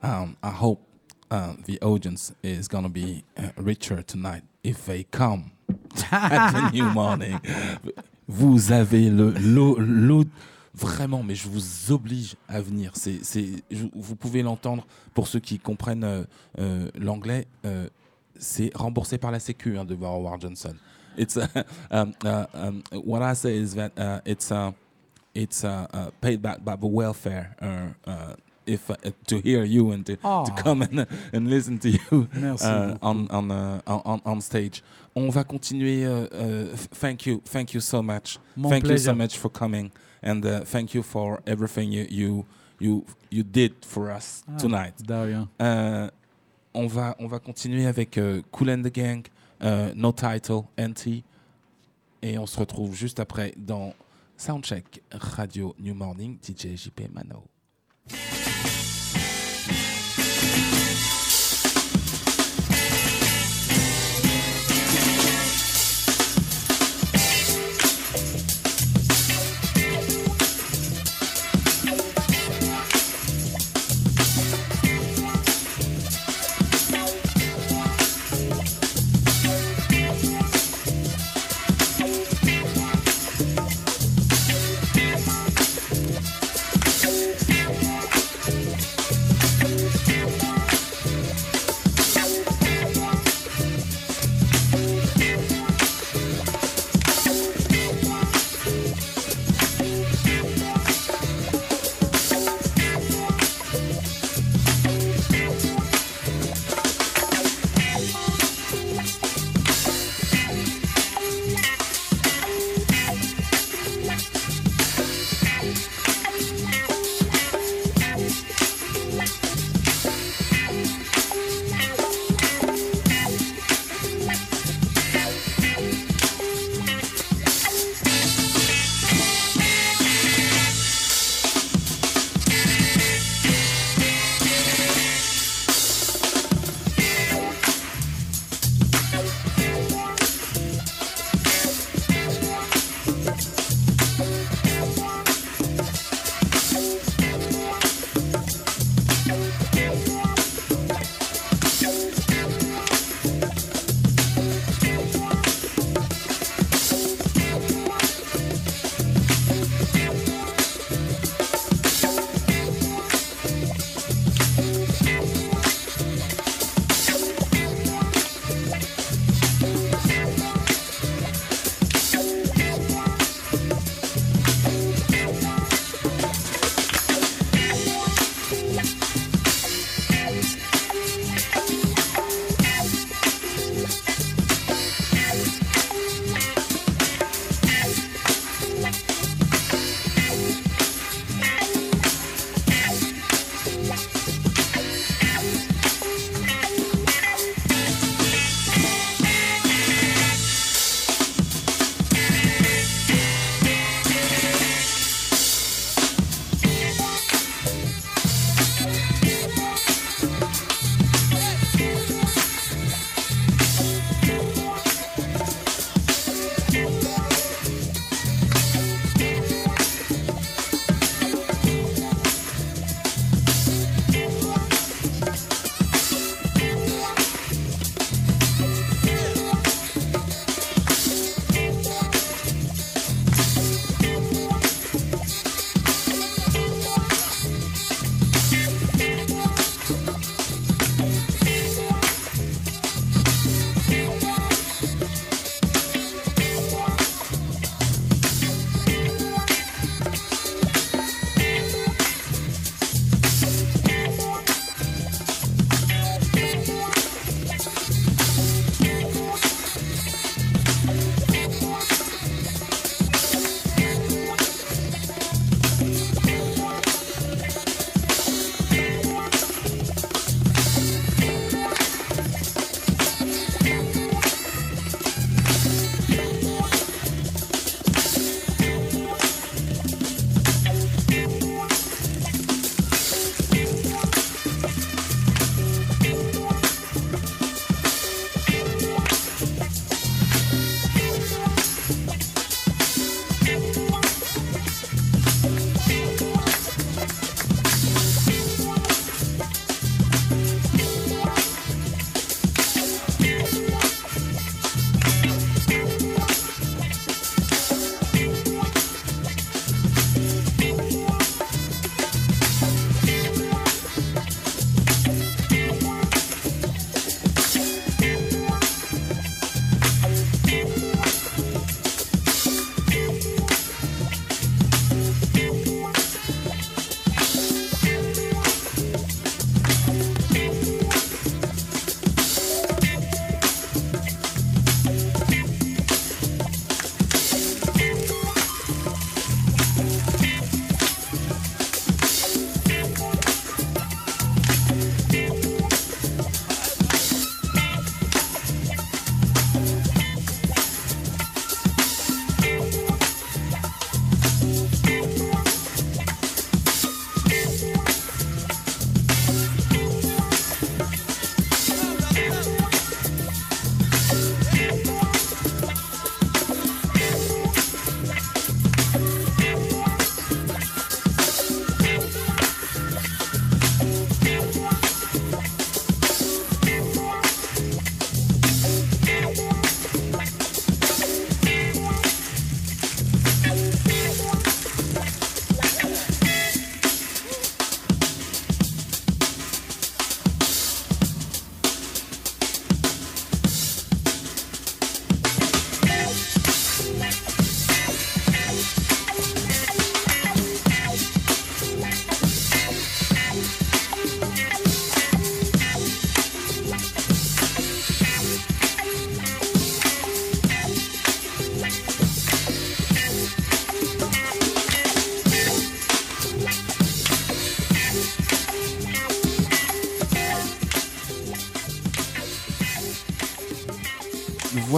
um, 0.04 0.36
I 0.44 0.50
hope 0.52 0.84
uh, 1.32 1.54
the 1.66 1.80
audience 1.82 2.34
is 2.44 2.68
gonna 2.68 2.90
be 2.90 3.24
uh, 3.38 3.50
richer 3.56 4.02
tonight 4.02 4.44
if 4.64 4.86
they 4.86 5.04
come 5.04 5.52
at 6.12 6.52
the 6.52 6.70
new 6.72 6.90
morning. 6.94 7.40
Vous 8.28 8.72
avez 8.72 9.10
le, 9.10 9.32
l'eau- 9.40 9.78
l'eau- 9.80 10.26
vraiment, 10.78 11.24
mais 11.24 11.36
je 11.36 11.48
vous 11.48 11.92
oblige 11.92 12.36
à 12.48 12.62
venir. 12.62 12.92
C'est, 12.96 13.20
vous 13.72 14.16
pouvez 14.16 14.44
l'entendre 14.44 14.86
pour 15.14 15.28
ceux 15.28 15.40
qui 15.40 15.60
comprennent 15.60 16.04
euh, 16.04 16.24
euh, 16.60 16.90
l'anglais. 17.00 17.48
euh, 17.66 17.88
c'est 18.40 18.72
remboursé 18.76 19.18
par 19.18 19.32
la 19.32 19.40
Sécu 19.40 19.78
hein, 19.78 19.86
de 19.86 19.96
voir 19.96 20.14
Howard 20.14 20.40
Johnson. 20.42 20.76
It's 21.18 21.36
uh, 21.38 21.48
um, 21.92 22.14
uh, 22.24 22.46
um, 22.54 22.84
what 23.04 23.24
I 23.24 23.34
say 23.34 23.58
is 23.58 23.74
that 23.74 23.92
uh, 23.98 24.22
it's 24.26 24.52
it's 25.34 25.64
uh, 25.64 25.88
paid 26.22 26.42
back 26.42 26.64
by 26.64 26.76
the 26.76 26.86
welfare. 26.86 27.56
Uh, 27.60 28.10
uh, 28.10 28.36
if 28.68 28.92
uh, 28.92 28.96
to 29.26 29.40
hear 29.40 29.64
you 29.64 29.92
and 29.92 30.06
to, 30.06 30.18
to 30.18 30.28
Aw. 30.28 30.46
come 30.58 30.82
and, 30.84 31.08
and 31.34 31.50
listen 31.50 31.80
to 31.80 31.90
you 31.90 32.28
on 33.02 33.28
on, 33.32 33.50
uh, 33.52 33.82
on 33.88 34.22
on 34.26 34.42
stage. 34.42 34.84
On 35.16 35.32
va 35.32 35.44
continuer. 35.44 36.06
Uh, 36.06 36.28
uh, 36.36 36.76
thank 37.00 37.26
you, 37.26 37.42
thank 37.46 37.74
you 37.74 37.80
so 37.82 38.04
much. 38.04 38.38
Mon 38.56 38.70
thank 38.70 38.88
you 38.88 38.98
so 38.98 39.14
much 39.16 39.38
for 39.38 39.50
coming, 39.50 39.92
and 40.24 40.46
uh, 40.46 40.62
thank 40.66 40.94
you 40.94 41.04
for 41.04 41.40
everything 41.46 41.92
you 41.92 42.06
you 42.10 42.46
you, 42.80 43.04
you 43.32 43.44
did 43.44 43.74
for 43.86 44.10
us 44.12 44.44
Ah, 44.48 44.58
tonight. 44.58 44.94
Euh, 45.60 46.10
on, 46.74 46.88
va, 46.88 47.16
on 47.20 47.28
va 47.28 47.40
continuer 47.40 47.88
avec 47.88 48.18
euh, 48.18 48.42
Cool 48.52 48.70
and 48.70 48.84
the 48.84 48.94
Gang, 48.94 49.24
euh, 49.64 49.92
No 49.96 50.12
Title, 50.12 50.62
NT. 50.78 51.24
Et 52.22 52.38
on 52.38 52.46
se 52.46 52.60
retrouve 52.60 52.94
juste 52.96 53.20
après 53.20 53.54
dans 53.58 53.94
Soundcheck 54.38 55.02
Radio 55.12 55.76
New 55.80 55.96
Morning, 55.96 56.38
DJ 56.42 56.76
JP 56.76 57.10
Mano. 57.14 57.44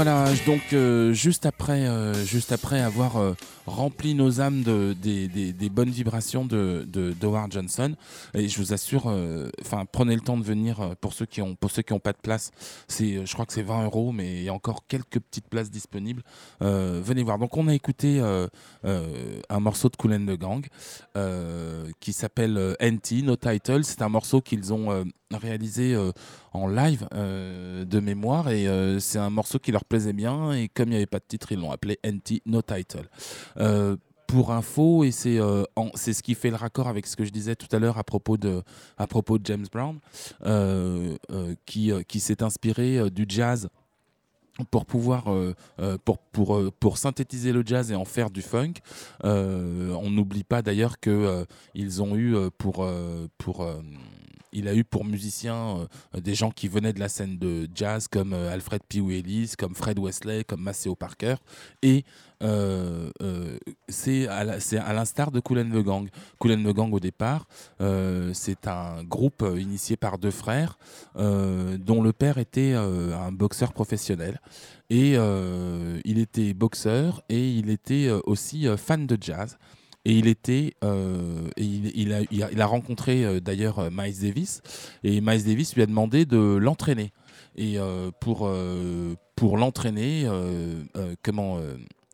Voilà, 0.01 0.31
donc 0.45 0.61
euh, 0.71 1.11
juste 1.11 1.45
après, 1.45 1.85
euh, 1.85 2.13
juste 2.13 2.53
après 2.53 2.79
avoir 2.79 3.17
euh, 3.17 3.33
rempli 3.65 4.15
nos 4.15 4.39
âmes 4.39 4.63
de, 4.63 4.93
des, 4.93 5.69
bonnes 5.69 5.89
vibrations 5.89 6.45
de, 6.45 6.87
de, 6.87 7.11
d'Howard 7.11 7.51
Johnson, 7.51 7.95
et 8.33 8.47
je 8.47 8.57
vous 8.59 8.71
assure, 8.71 9.13
prenez 9.91 10.15
le 10.15 10.21
temps 10.21 10.37
de 10.37 10.43
venir 10.45 10.95
pour 11.01 11.11
ceux 11.11 11.25
qui 11.25 11.41
ont 11.41 11.53
pour 11.53 11.71
ceux 11.71 11.81
qui 11.81 11.91
ont 11.91 11.99
pas 11.99 12.13
de 12.13 12.17
place. 12.17 12.51
C'est, 12.87 13.25
je 13.25 13.33
crois 13.33 13.45
que 13.45 13.51
c'est 13.51 13.61
20 13.61 13.83
euros, 13.83 14.13
mais 14.13 14.37
il 14.37 14.43
y 14.43 14.49
a 14.49 14.53
encore 14.53 14.87
quelques 14.87 15.19
petites 15.19 15.49
places 15.49 15.69
disponibles. 15.69 16.23
Venez 16.61 17.21
voir. 17.21 17.37
Donc 17.37 17.57
on 17.57 17.67
a 17.67 17.73
écouté 17.73 18.21
un 18.21 19.59
morceau 19.59 19.89
de 19.89 19.97
Kool 19.97 20.25
the 20.25 20.39
Gang 20.39 20.65
qui 21.99 22.13
s'appelle 22.13 22.77
NT, 22.81 23.23
No 23.23 23.35
Title. 23.35 23.83
C'est 23.83 24.01
un 24.01 24.09
morceau 24.09 24.39
qu'ils 24.39 24.71
ont 24.73 25.05
réalisé 25.31 25.95
en 26.53 26.67
live 26.67 27.07
euh, 27.13 27.85
de 27.85 27.99
mémoire 27.99 28.49
et 28.49 28.67
euh, 28.67 28.99
c'est 28.99 29.19
un 29.19 29.29
morceau 29.29 29.59
qui 29.59 29.71
leur 29.71 29.85
plaisait 29.85 30.13
bien 30.13 30.51
et 30.53 30.67
comme 30.67 30.89
il 30.89 30.91
n'y 30.91 30.97
avait 30.97 31.05
pas 31.05 31.19
de 31.19 31.25
titre, 31.27 31.51
ils 31.51 31.59
l'ont 31.59 31.71
appelé 31.71 31.99
NT 32.03 32.41
No 32.45 32.61
Title. 32.61 33.09
Euh, 33.57 33.95
pour 34.27 34.51
info, 34.51 35.03
et 35.03 35.09
c'est 35.09 35.39
ce 35.39 36.21
qui 36.21 36.35
fait 36.35 36.51
le 36.51 36.55
raccord 36.55 36.87
avec 36.87 37.07
ce 37.07 37.15
que 37.15 37.25
je 37.25 37.31
disais 37.31 37.55
tout 37.55 37.67
à 37.75 37.79
l'heure 37.79 37.97
à 37.97 38.03
propos 38.03 38.37
de 38.37 38.61
à 38.99 39.07
propos 39.07 39.39
de 39.39 39.45
James 39.47 39.65
Brown, 39.71 39.97
qui 41.65 41.91
qui 42.07 42.19
s'est 42.19 42.43
inspiré 42.43 43.09
du 43.09 43.25
jazz 43.27 43.69
pour 44.69 44.85
pouvoir 44.85 45.33
pour 46.05 46.19
pour 46.19 46.71
pour 46.79 46.99
synthétiser 46.99 47.51
le 47.51 47.63
jazz 47.65 47.91
et 47.91 47.95
en 47.95 48.05
faire 48.05 48.29
du 48.29 48.43
funk. 48.43 48.73
On 49.23 50.11
n'oublie 50.11 50.43
pas 50.43 50.61
d'ailleurs 50.61 50.99
que 50.99 51.43
ils 51.73 52.03
ont 52.03 52.15
eu 52.15 52.35
pour 52.59 52.87
pour 53.39 53.67
il 54.51 54.67
a 54.67 54.73
eu 54.73 54.83
pour 54.83 55.05
musiciens 55.05 55.87
euh, 56.15 56.19
des 56.19 56.35
gens 56.35 56.51
qui 56.51 56.67
venaient 56.67 56.93
de 56.93 56.99
la 56.99 57.09
scène 57.09 57.37
de 57.37 57.67
jazz 57.73 58.07
comme 58.07 58.33
euh, 58.33 58.51
Alfred 58.51 58.81
P. 58.87 58.97
Ellis, 58.97 59.53
comme 59.57 59.75
Fred 59.75 59.99
Wesley, 59.99 60.43
comme 60.43 60.61
Maceo 60.61 60.95
Parker 60.95 61.35
et 61.81 62.03
euh, 62.41 63.11
c'est 63.89 64.27
à 64.27 64.93
l'instar 64.93 65.31
de 65.31 65.41
Kool 65.41 65.59
and 65.59 65.71
the 65.71 65.83
Gang. 65.83 66.07
And 66.41 66.63
the 66.63 66.73
Gang 66.73 66.93
au 66.93 66.99
départ, 66.99 67.47
c'est 68.33 68.67
un 68.67 69.03
groupe 69.03 69.45
initié 69.57 69.97
par 69.97 70.17
deux 70.17 70.31
frères 70.31 70.77
dont 71.15 72.01
le 72.01 72.13
père 72.13 72.37
était 72.37 72.73
un 72.73 73.31
boxeur 73.33 73.73
professionnel 73.73 74.39
et 74.89 75.15
il 75.15 76.17
était 76.17 76.53
boxeur 76.53 77.21
et 77.27 77.51
il 77.51 77.69
était 77.69 78.09
aussi 78.25 78.67
fan 78.77 79.05
de 79.05 79.17
jazz. 79.19 79.57
Et 80.05 80.13
il 80.13 80.27
était, 80.27 80.73
euh, 80.83 81.49
il, 81.57 82.13
a, 82.61 82.65
rencontré 82.65 83.25
euh, 83.25 83.39
d'ailleurs 83.41 83.79
euh, 83.79 83.89
Miles 83.91 84.21
Davis, 84.21 84.61
et 85.03 85.19
Miles 85.19 85.43
Davis 85.43 85.75
lui 85.75 85.81
a 85.81 85.85
demandé 85.85 86.25
de 86.25 86.37
l'entraîner. 86.37 87.11
Et 87.55 87.77
pour, 88.21 88.47
l'entraîner, 89.57 90.29
comment 91.23 91.59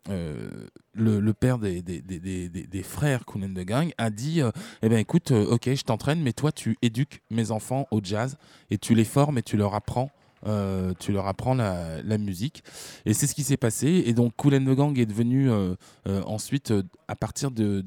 le, 0.08 1.32
père 1.32 1.58
des, 1.58 2.82
frères 2.82 3.24
Kool 3.24 3.44
and 3.44 3.54
the 3.54 3.64
Gang 3.64 3.92
a 3.96 4.10
dit 4.10 4.40
Eh 4.82 4.88
bien, 4.88 4.98
écoute, 4.98 5.30
ok, 5.30 5.72
je 5.72 5.82
t'entraîne, 5.84 6.20
mais 6.20 6.32
toi, 6.32 6.50
tu 6.50 6.76
éduques 6.82 7.22
mes 7.30 7.52
enfants 7.52 7.86
au 7.92 8.00
jazz 8.02 8.38
et 8.70 8.78
tu 8.78 8.96
les 8.96 9.04
formes 9.04 9.38
et 9.38 9.42
tu 9.42 9.56
leur 9.56 9.74
apprends. 9.74 10.10
Euh, 10.46 10.92
tu 10.98 11.12
leur 11.12 11.26
apprends 11.26 11.54
la, 11.54 12.18
musique 12.18 12.62
et 13.04 13.14
c'est 13.14 13.26
ce 13.26 13.34
qui 13.34 13.42
s'est 13.42 13.56
passé 13.56 14.04
et 14.06 14.12
donc 14.12 14.34
Kool 14.36 14.54
and 14.54 14.64
the 14.64 14.76
Gang 14.76 14.98
est 14.98 15.06
devenu 15.06 15.50
euh, 15.50 15.74
euh, 16.06 16.22
ensuite 16.24 16.72
à 17.08 17.16
partir 17.16 17.50
de, 17.50 17.84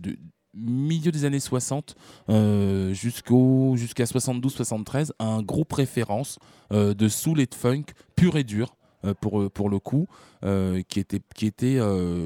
milieu 0.54 1.12
des 1.12 1.26
années 1.26 1.40
60 1.40 1.96
euh, 2.30 2.94
jusqu'au 2.94 3.76
jusqu'à 3.76 4.04
72-73 4.04 5.12
un 5.20 5.42
groupe 5.42 5.74
référence 5.74 6.40
de 6.72 7.08
soul 7.08 7.40
et 7.40 7.46
de 7.46 7.56
funk 7.56 7.86
pur 8.16 8.36
et 8.36 8.44
dur 8.44 8.76
pour, 9.22 9.50
pour 9.50 9.70
le 9.70 9.80
coup, 9.80 10.08
qui 10.44 11.00
était, 11.00 11.22
qui 11.34 11.46
était 11.46 11.80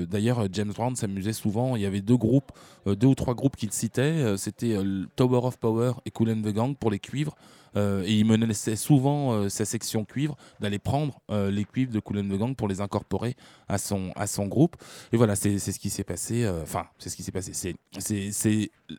d'ailleurs 0.08 0.48
James 0.52 0.74
Brown 0.74 0.96
s'amusait 0.96 1.32
souvent. 1.32 1.76
Il 1.76 1.84
y 1.84 1.86
avait 1.86 2.02
deux 2.02 2.18
groupes, 2.18 2.52
deux 2.86 3.08
ou 3.08 3.16
trois 3.16 3.36
groupes 3.36 3.56
qu'il 3.56 3.72
citait. 3.72 4.36
C'était 4.38 4.76
Tower 5.16 5.42
of 5.44 5.60
Power 5.60 5.94
et 6.06 6.12
Kool 6.12 6.32
and 6.32 6.42
the 6.42 6.52
Gang 6.54 6.76
pour 6.76 6.92
les 6.92 7.00
cuivres. 7.00 7.36
Euh, 7.76 8.04
et 8.06 8.14
il 8.14 8.26
menaçait 8.26 8.76
souvent 8.76 9.34
euh, 9.34 9.50
sa 9.50 9.66
section 9.66 10.06
cuivre 10.06 10.36
d'aller 10.60 10.80
prendre 10.80 11.20
euh, 11.32 11.50
les 11.52 11.66
cuivres 11.66 11.92
de 11.92 11.98
and 11.98 12.36
the 12.36 12.38
Gang 12.38 12.56
pour 12.56 12.68
les 12.68 12.82
incorporer 12.82 13.36
à 13.68 13.78
son, 13.78 14.12
à 14.16 14.28
son 14.28 14.48
groupe. 14.48 14.76
Et 15.12 15.18
voilà, 15.18 15.36
c'est 15.36 15.58
ce 15.58 15.80
qui 15.80 15.90
s'est 15.90 16.04
passé. 16.04 16.48
Enfin, 16.62 16.86
c'est 17.00 17.10
ce 17.10 17.16
qui 17.16 17.24
s'est 17.24 17.32
passé. 17.32 17.52
C'est 17.54 17.76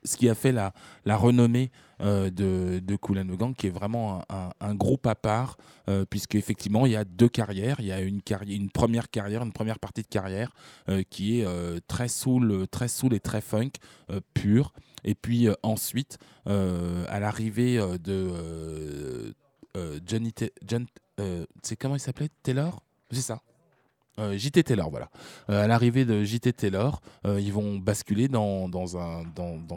ce 0.04 0.16
qui 0.16 0.28
a 0.28 0.34
fait 0.34 0.52
la, 0.52 0.72
la 1.04 1.16
renommée 1.16 1.70
euh, 2.00 2.30
de, 2.30 2.80
de 2.80 2.96
the 2.96 3.36
Gang, 3.36 3.54
qui 3.54 3.68
est 3.68 3.70
vraiment 3.70 4.22
un, 4.28 4.50
un- 4.60 4.74
groupe 4.74 5.06
à 5.06 5.14
part, 5.14 5.56
euh, 5.88 6.04
puisque 6.08 6.34
effectivement 6.34 6.86
il 6.86 6.92
y 6.92 6.96
a 6.96 7.04
deux 7.04 7.28
carrières. 7.28 7.76
Il 7.78 7.86
y 7.86 7.92
a 7.92 8.00
une 8.00 8.20
une 8.48 8.70
première 8.70 9.10
carrière, 9.10 9.42
une 9.42 9.52
première 9.52 9.78
partie 9.78 10.02
de 10.02 10.08
carrière 10.08 10.52
qui 11.10 11.40
est 11.40 11.46
très 11.86 12.08
soul, 12.08 12.66
très 12.68 12.88
soul 12.88 13.14
et 13.14 13.20
très 13.20 13.40
funk 13.40 13.70
pur. 14.34 14.72
Et 15.04 15.14
puis 15.14 15.48
euh, 15.48 15.54
ensuite, 15.62 16.18
euh, 16.48 17.04
à 17.08 17.20
l'arrivée 17.20 17.78
euh, 17.78 17.98
de 17.98 19.34
Johnny, 20.06 20.32
c'est 21.62 21.76
comment 21.76 21.96
il 21.96 22.00
s'appelait? 22.00 22.28
Taylor, 22.42 22.82
c'est 23.10 23.20
ça. 23.22 23.40
JT 24.16 24.62
Taylor, 24.62 24.90
voilà. 24.90 25.10
À 25.48 25.66
l'arrivée 25.66 26.04
de 26.04 26.22
JT 26.22 26.52
Taylor, 26.52 27.00
ils 27.24 27.52
vont 27.52 27.78
basculer 27.80 28.28
dans, 28.28 28.68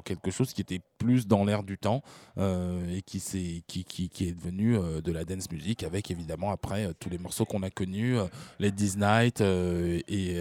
quelque 0.05 0.30
chose 0.30 0.53
qui 0.53 0.61
était 0.61 0.82
plus 0.99 1.25
dans 1.25 1.43
l'air 1.43 1.63
du 1.63 1.80
temps 1.80 2.03
et 2.38 3.01
qui, 3.01 3.17
est 3.17 4.34
devenu 4.34 4.78
de 5.01 5.11
la 5.11 5.23
dance 5.23 5.49
music 5.49 5.82
avec 5.82 6.11
évidemment 6.11 6.51
après 6.51 6.93
tous 6.99 7.09
les 7.09 7.17
morceaux 7.17 7.45
qu'on 7.45 7.63
a 7.63 7.71
connus, 7.71 8.17
les 8.59 8.71
This 8.71 8.97
Night 8.97 9.41
et 9.41 10.39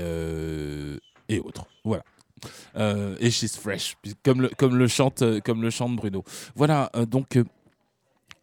autres. 1.42 1.66
Voilà. 1.82 2.04
Euh, 2.76 3.16
et 3.20 3.30
She's 3.30 3.56
Fresh, 3.56 3.96
comme 4.22 4.42
le, 4.42 4.48
comme 4.50 4.76
le, 4.76 4.86
chante, 4.88 5.22
euh, 5.22 5.40
comme 5.40 5.62
le 5.62 5.70
chante 5.70 5.96
Bruno. 5.96 6.22
Voilà, 6.54 6.90
euh, 6.94 7.06
donc 7.06 7.36
euh, 7.36 7.44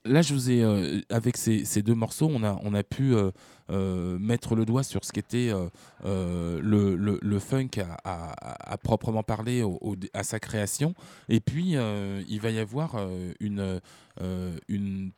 là, 0.05 0.21
je 0.21 0.33
vous 0.33 0.49
ai, 0.51 0.63
avec 1.09 1.37
ces, 1.37 1.63
ces 1.65 1.81
deux 1.81 1.95
morceaux, 1.95 2.29
on 2.31 2.43
a, 2.43 2.59
on 2.63 2.73
a 2.73 2.83
pu 2.83 3.13
mettre 3.69 4.55
le 4.55 4.65
doigt 4.65 4.83
sur 4.83 5.05
ce 5.05 5.13
qu'était 5.13 5.51
le, 6.03 6.59
le, 6.59 7.19
le 7.21 7.39
funk 7.39 7.69
à, 8.03 8.77
proprement 8.83 9.23
parler 9.23 9.63
à 10.13 10.23
sa 10.23 10.39
création. 10.39 10.93
Et 11.29 11.39
puis, 11.39 11.75
il 12.27 12.39
va 12.41 12.49
y 12.51 12.59
avoir 12.59 12.95
une, 13.39 13.79
une, 14.67 15.11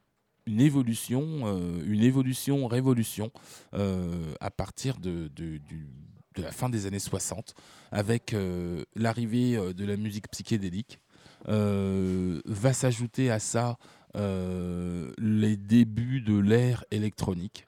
une 0.46 0.60
évolution, 0.62 1.82
une 1.84 2.04
évolution, 2.04 2.68
révolution 2.68 3.32
à 3.74 4.52
partir 4.52 4.98
de, 5.00 5.32
de, 5.36 5.58
du- 5.58 5.90
de 6.36 6.44
la 6.44 6.52
fin 6.52 6.70
des 6.70 6.86
années 6.86 7.00
60, 7.00 7.56
avec 7.92 8.34
euh, 8.34 8.84
l'arrivée 8.96 9.56
euh, 9.56 9.74
de 9.74 9.86
la 9.86 9.98
musique 9.98 10.30
psychédélique. 10.30 11.00
Euh, 11.48 12.42
va 12.46 12.74
s'ajouter 12.74 13.30
à 13.30 13.40
ça 13.40 13.78
les 14.18 15.58
débuts 15.58 16.22
de 16.22 16.38
l'ère 16.38 16.86
électronique. 16.90 17.68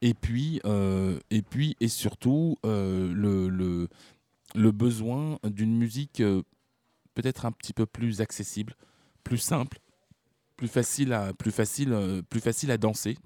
Et 0.00 0.14
puis, 0.14 0.60
et 1.30 1.42
puis, 1.42 1.76
et 1.80 1.88
surtout, 1.88 2.56
le, 2.62 3.48
le, 3.48 4.70
besoin 4.70 5.40
d'une 5.42 5.76
musique 5.76 6.22
peut-être 7.14 7.46
un 7.46 7.50
petit 7.52 7.72
peu 7.72 7.84
plus 7.84 8.20
accessible, 8.20 8.76
plus 9.24 9.38
simple, 9.38 9.80
plus 10.56 10.68
facile 10.68 11.12
à, 11.12 11.34
plus 11.34 11.50
facile, 11.50 12.22
plus 12.30 12.40
facile 12.40 12.70
à 12.70 12.78
danser 12.78 13.18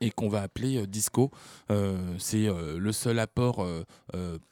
et 0.00 0.10
qu'on 0.10 0.28
va 0.28 0.42
appeler 0.42 0.76
euh, 0.76 0.86
disco. 0.86 1.30
Euh, 1.70 1.96
c'est 2.18 2.48
euh, 2.48 2.78
le 2.78 2.92
seul 2.92 3.18
apport 3.18 3.66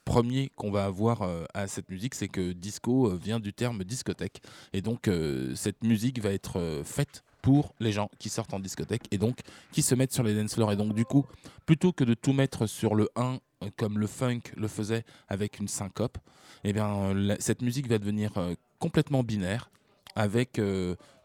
premier 0.05 0.51
qu'on 0.55 0.71
va 0.71 0.85
avoir 0.85 1.29
à 1.55 1.67
cette 1.67 1.91
musique, 1.91 2.15
c'est 2.15 2.29
que 2.29 2.53
disco 2.53 3.09
vient 3.17 3.41
du 3.41 3.53
terme 3.53 3.83
discothèque. 3.85 4.41
Et 4.73 4.81
donc 4.83 5.11
cette 5.55 5.83
musique 5.83 6.21
va 6.21 6.33
être 6.33 6.83
faite 6.85 7.25
pour 7.43 7.75
les 7.81 7.93
gens 7.93 8.09
qui 8.19 8.29
sortent 8.29 8.55
en 8.55 8.61
discothèque 8.61 9.05
et 9.11 9.19
donc 9.19 9.39
qui 9.73 9.83
se 9.83 9.95
mettent 9.95 10.13
sur 10.13 10.23
les 10.23 10.35
dance 10.35 10.55
floors. 10.55 10.73
Et 10.73 10.77
donc 10.77 10.95
du 10.95 11.05
coup, 11.05 11.25
plutôt 11.65 11.93
que 11.93 12.05
de 12.05 12.15
tout 12.15 12.33
mettre 12.33 12.67
sur 12.67 12.95
le 12.95 13.09
1 13.17 13.39
euh, 13.63 13.71
comme 13.77 13.99
le 13.99 14.07
funk 14.07 14.41
le 14.57 14.69
faisait 14.69 15.05
avec 15.29 15.59
une 15.59 15.69
syncope, 15.69 16.19
eh 16.65 16.73
bien, 16.73 17.15
cette 17.39 17.63
musique 17.63 17.89
va 17.89 17.99
devenir 17.99 18.33
complètement 18.79 19.23
binaire 19.23 19.71
avec, 20.17 20.61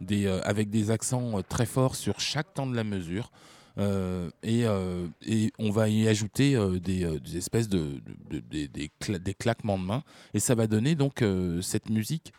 des, 0.02 0.28
avec 0.28 0.70
des 0.70 0.92
accents 0.92 1.42
très 1.42 1.66
forts 1.66 1.96
sur 1.96 2.20
chaque 2.20 2.54
temps 2.54 2.68
de 2.68 2.76
la 2.76 2.84
mesure. 2.84 3.32
Euh, 3.78 4.30
et, 4.44 4.66
euh, 4.66 5.08
et 5.26 5.54
on 5.58 5.72
va 5.72 5.88
y 5.88 6.08
ajouter 6.08 6.56
euh, 6.56 6.78
des, 6.80 7.06
espèces 7.38 7.70
de, 7.70 8.02
de- 8.30 8.40
de- 8.40 8.66
des- 8.68 8.92
cla- 9.02 9.18
des 9.20 9.34
claquements 9.34 9.80
de 9.80 9.86
mains 9.86 10.04
et 10.34 10.40
ça 10.40 10.56
va 10.56 10.68
donner 10.68 10.96
donc 10.96 11.24
cette 11.62 11.90
musique 11.90 12.34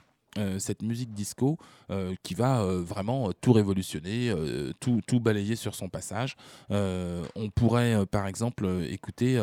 cette 0.58 0.80
musique 0.80 1.12
disco 1.12 1.58
qui 2.22 2.32
va 2.32 2.64
vraiment 2.64 3.32
tout 3.42 3.52
révolutionner, 3.52 4.34
tout, 4.80 5.20
balayer 5.20 5.56
sur 5.56 5.74
son 5.74 5.90
passage. 5.90 6.36
On 6.70 7.50
pourrait 7.54 8.06
par 8.06 8.26
exemple 8.26 8.66
écouter 8.88 9.38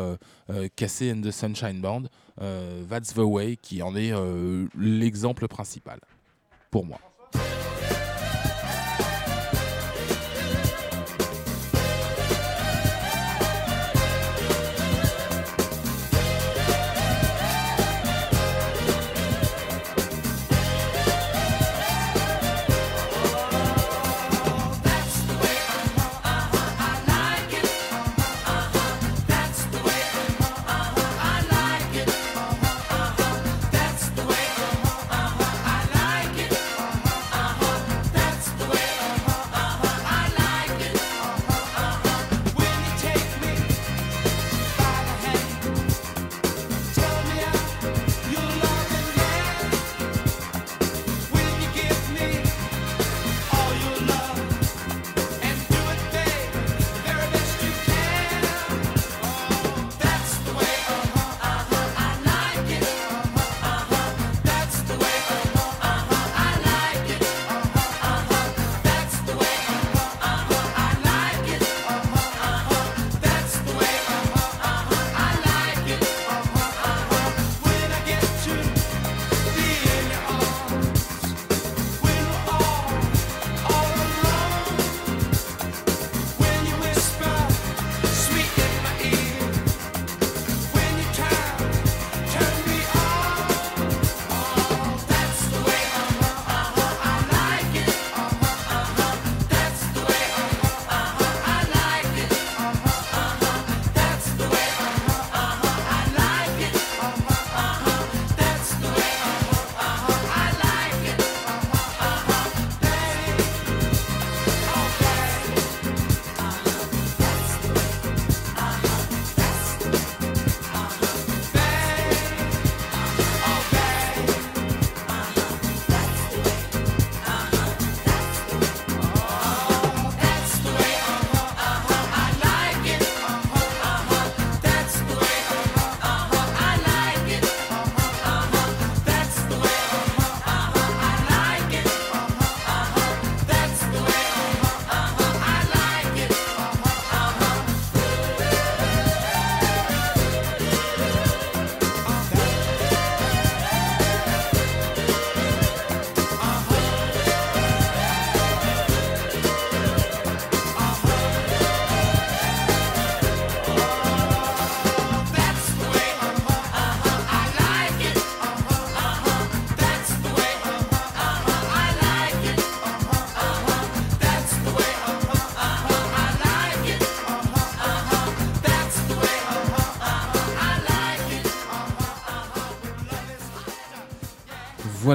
Cassie 0.75 1.11
and 1.11 1.21
the 1.21 1.29
Sunshine 1.29 1.79
Band, 1.79 2.05
That's 2.89 3.13
the 3.13 3.19
Way, 3.19 3.57
qui 3.61 3.83
en 3.83 3.95
est 3.95 4.11
l'exemple 4.75 5.47
principal 5.47 5.99
pour 6.71 6.87
moi. 6.87 6.99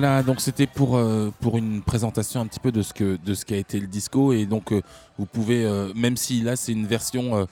Voilà, 0.05 0.23
donc 0.23 0.43
c'était 0.43 0.67
pour, 0.67 0.99
euh, 0.99 1.33
pour 1.41 1.57
une 1.57 1.81
présentation 1.81 2.43
un 2.43 2.47
petit 2.47 2.61
peu 2.61 2.71
de 2.71 2.83
ce 2.83 2.93
que 2.93 3.17
de 3.25 3.33
ce 3.33 3.47
qu'a 3.47 3.57
été 3.57 3.81
le 3.81 3.87
disco 3.87 4.35
et 4.35 4.45
donc 4.45 4.71
euh, 4.71 4.83
vous 5.17 5.25
pouvez 5.25 5.65
euh, 5.65 5.95
même 5.97 6.19
si 6.19 6.43
là 6.43 6.57
c'est 6.57 6.73
une 6.73 6.87
version 6.87 7.47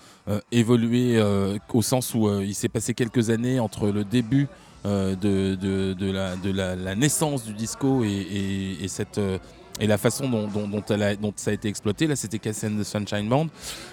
évoluée 0.51 1.19
au 1.73 1.81
sens 1.81 2.15
où 2.15 2.29
il 2.43 2.55
s'est 2.55 2.69
passé 2.69 2.93
quelques 2.93 3.31
années 3.31 3.59
entre 3.59 3.89
le 3.89 4.05
début 4.05 4.49
de, 4.85 5.15
de, 5.55 6.11
la, 6.13 6.37
de 6.37 6.51
la, 6.51 6.95
naissance 6.95 7.45
du 7.45 7.55
disco 7.55 8.05
et, 8.05 8.09
et, 8.11 8.85
et 8.85 8.89
cette 8.89 9.19
et 9.81 9.87
la 9.87 9.97
façon 9.97 10.29
dont, 10.29 10.47
dont, 10.69 11.33
ça 11.37 11.51
a 11.51 11.55
été 11.55 11.69
exploité. 11.69 12.07
Là, 12.07 12.17
c'était 12.17 12.39
Cass 12.39 12.65
and 12.65 12.79
the 12.79 12.85
Sunshine 12.85 13.29
Band. 13.31 13.47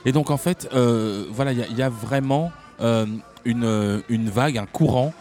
Et 0.05 0.11
donc, 0.11 0.29
en 0.29 0.37
fait, 0.37 0.67
voilà, 1.31 1.53
il 1.53 1.77
y, 1.77 1.81
a- 1.81 1.89
vraiment 1.89 2.51
une, 3.45 4.03
une 4.09 4.29
vague, 4.29 4.57
un 4.57 4.65
courant 4.65 5.13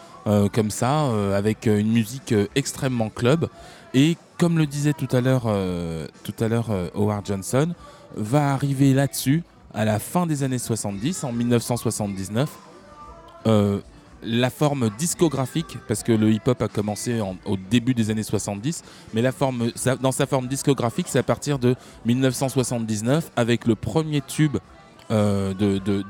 comme 0.51 0.69
ça, 0.71 1.05
euh, 1.05 1.37
avec 1.37 1.67
euh, 1.67 1.79
une 1.79 1.91
musique 1.91 2.31
euh, 2.33 2.47
extrêmement 2.55 3.09
club. 3.09 3.47
Et 3.93 4.15
comme 4.37 4.57
le 4.57 4.65
disait 4.67 4.93
tout 4.93 5.07
à 5.15 5.21
l'heure, 5.21 5.43
euh, 5.47 6.07
euh, 6.41 6.89
Howard 6.95 7.25
Johnson, 7.25 7.73
va 8.15 8.53
arriver 8.53 8.93
là-dessus 8.93 9.43
à 9.73 9.85
la 9.85 9.99
fin 9.99 10.25
des 10.25 10.43
années 10.43 10.59
70, 10.59 11.23
en 11.23 11.31
1979. 11.31 12.49
euh, 13.47 13.79
la 14.21 14.49
forme 14.49 14.89
discographique, 14.97 15.77
parce 15.87 16.03
que 16.03 16.11
le 16.11 16.29
hip-hop 16.29 16.61
a 16.61 16.67
commencé 16.67 17.21
en- 17.21 17.37
au 17.45 17.55
début 17.55 17.93
des 17.93 18.09
années 18.09 18.21
70, 18.23 18.83
mais 19.13 19.21
la 19.21 19.31
forme, 19.31 19.71
dans 20.01 20.11
sa 20.11 20.25
forme 20.25 20.47
discographique, 20.47 21.07
c'est 21.09 21.19
à 21.19 21.23
partir 21.23 21.57
de 21.57 21.73
1979 22.05 23.31
avec 23.37 23.65
le 23.65 23.75
premier 23.75 24.19
tube 24.21 24.57
euh, 25.11 25.53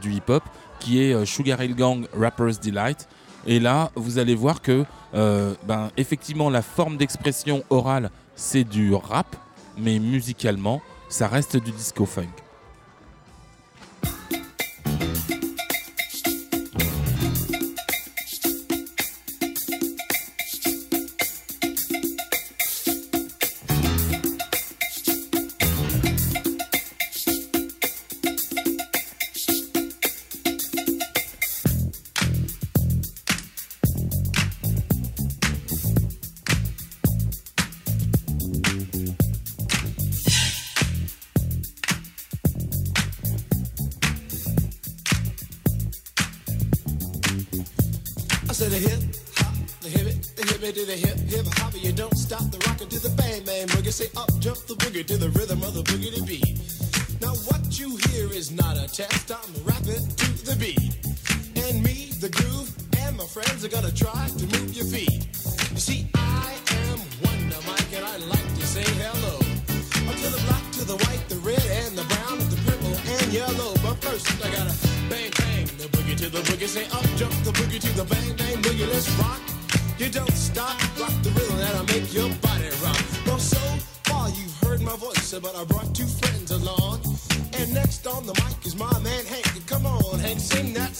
du 0.01 0.11
hip-hop 0.11 0.43
qui 0.79 1.03
est 1.03 1.13
euh, 1.13 1.23
Sugar 1.25 1.61
Hill 1.61 1.75
Gang 1.75 2.05
Rapper's 2.17 2.59
Delight. 2.59 3.07
Et 3.45 3.59
là, 3.59 3.91
vous 3.95 4.17
allez 4.19 4.35
voir 4.35 4.61
que, 4.61 4.85
euh, 5.13 5.55
ben, 5.65 5.89
effectivement, 5.97 6.49
la 6.49 6.61
forme 6.61 6.97
d'expression 6.97 7.63
orale, 7.69 8.11
c'est 8.35 8.63
du 8.63 8.93
rap, 8.93 9.35
mais 9.77 9.99
musicalement, 9.99 10.81
ça 11.09 11.27
reste 11.27 11.57
du 11.57 11.71
disco 11.71 12.05
funk. 12.05 12.27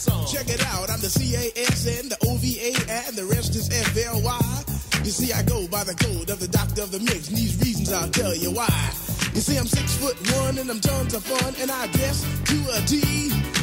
Song. 0.00 0.26
Check 0.26 0.48
it 0.48 0.64
out, 0.72 0.88
I'm 0.88 1.00
the 1.00 1.12
C-A-S-N, 1.12 2.08
the 2.08 2.16
O-V-A, 2.24 2.72
and 2.88 3.12
the 3.14 3.26
rest 3.28 3.54
is 3.54 3.68
F-L-Y. 3.68 4.40
You 5.04 5.12
see, 5.12 5.32
I 5.32 5.42
go 5.42 5.68
by 5.68 5.84
the 5.84 5.94
code 5.94 6.30
of 6.30 6.40
the 6.40 6.48
doctor 6.48 6.82
of 6.82 6.90
the 6.90 7.00
mix, 7.00 7.28
and 7.28 7.36
these 7.36 7.60
reasons 7.60 7.92
I'll 7.92 8.08
tell 8.08 8.34
you 8.34 8.50
why. 8.50 8.72
You 9.36 9.44
see, 9.44 9.56
I'm 9.60 9.68
six 9.68 9.96
foot 10.00 10.16
one, 10.40 10.56
and 10.56 10.70
I'm 10.70 10.80
tons 10.80 11.12
of 11.12 11.22
fun, 11.22 11.54
and 11.60 11.70
I 11.70 11.86
dress 11.92 12.24
to 12.24 12.56
a 12.72 12.80
T. 12.88 12.96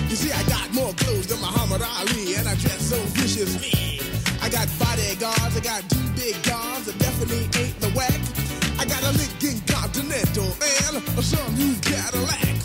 You 0.09 0.15
see, 0.15 0.31
I 0.31 0.43
got 0.45 0.69
more 0.73 0.93
clothes 0.93 1.25
than 1.27 1.41
Muhammad 1.41 1.81
Ali, 1.81 2.35
and 2.37 2.47
I 2.47 2.55
dress 2.55 2.81
so 2.85 2.97
viciously. 3.17 3.97
I 4.41 4.49
got 4.49 4.69
bodyguards, 4.77 5.57
I 5.57 5.61
got 5.61 5.81
two 5.89 6.07
big 6.13 6.37
guns 6.45 6.85
that 6.85 6.97
definitely 7.01 7.49
ain't 7.57 7.77
the 7.81 7.89
whack. 7.97 8.46
I 8.79 8.85
got 8.85 9.01
a 9.03 9.11
Lincoln 9.17 9.59
Continental 9.65 10.45
and 10.45 10.97
a 11.17 11.23
some 11.23 11.55
new 11.55 11.73
Cadillac. 11.81 12.57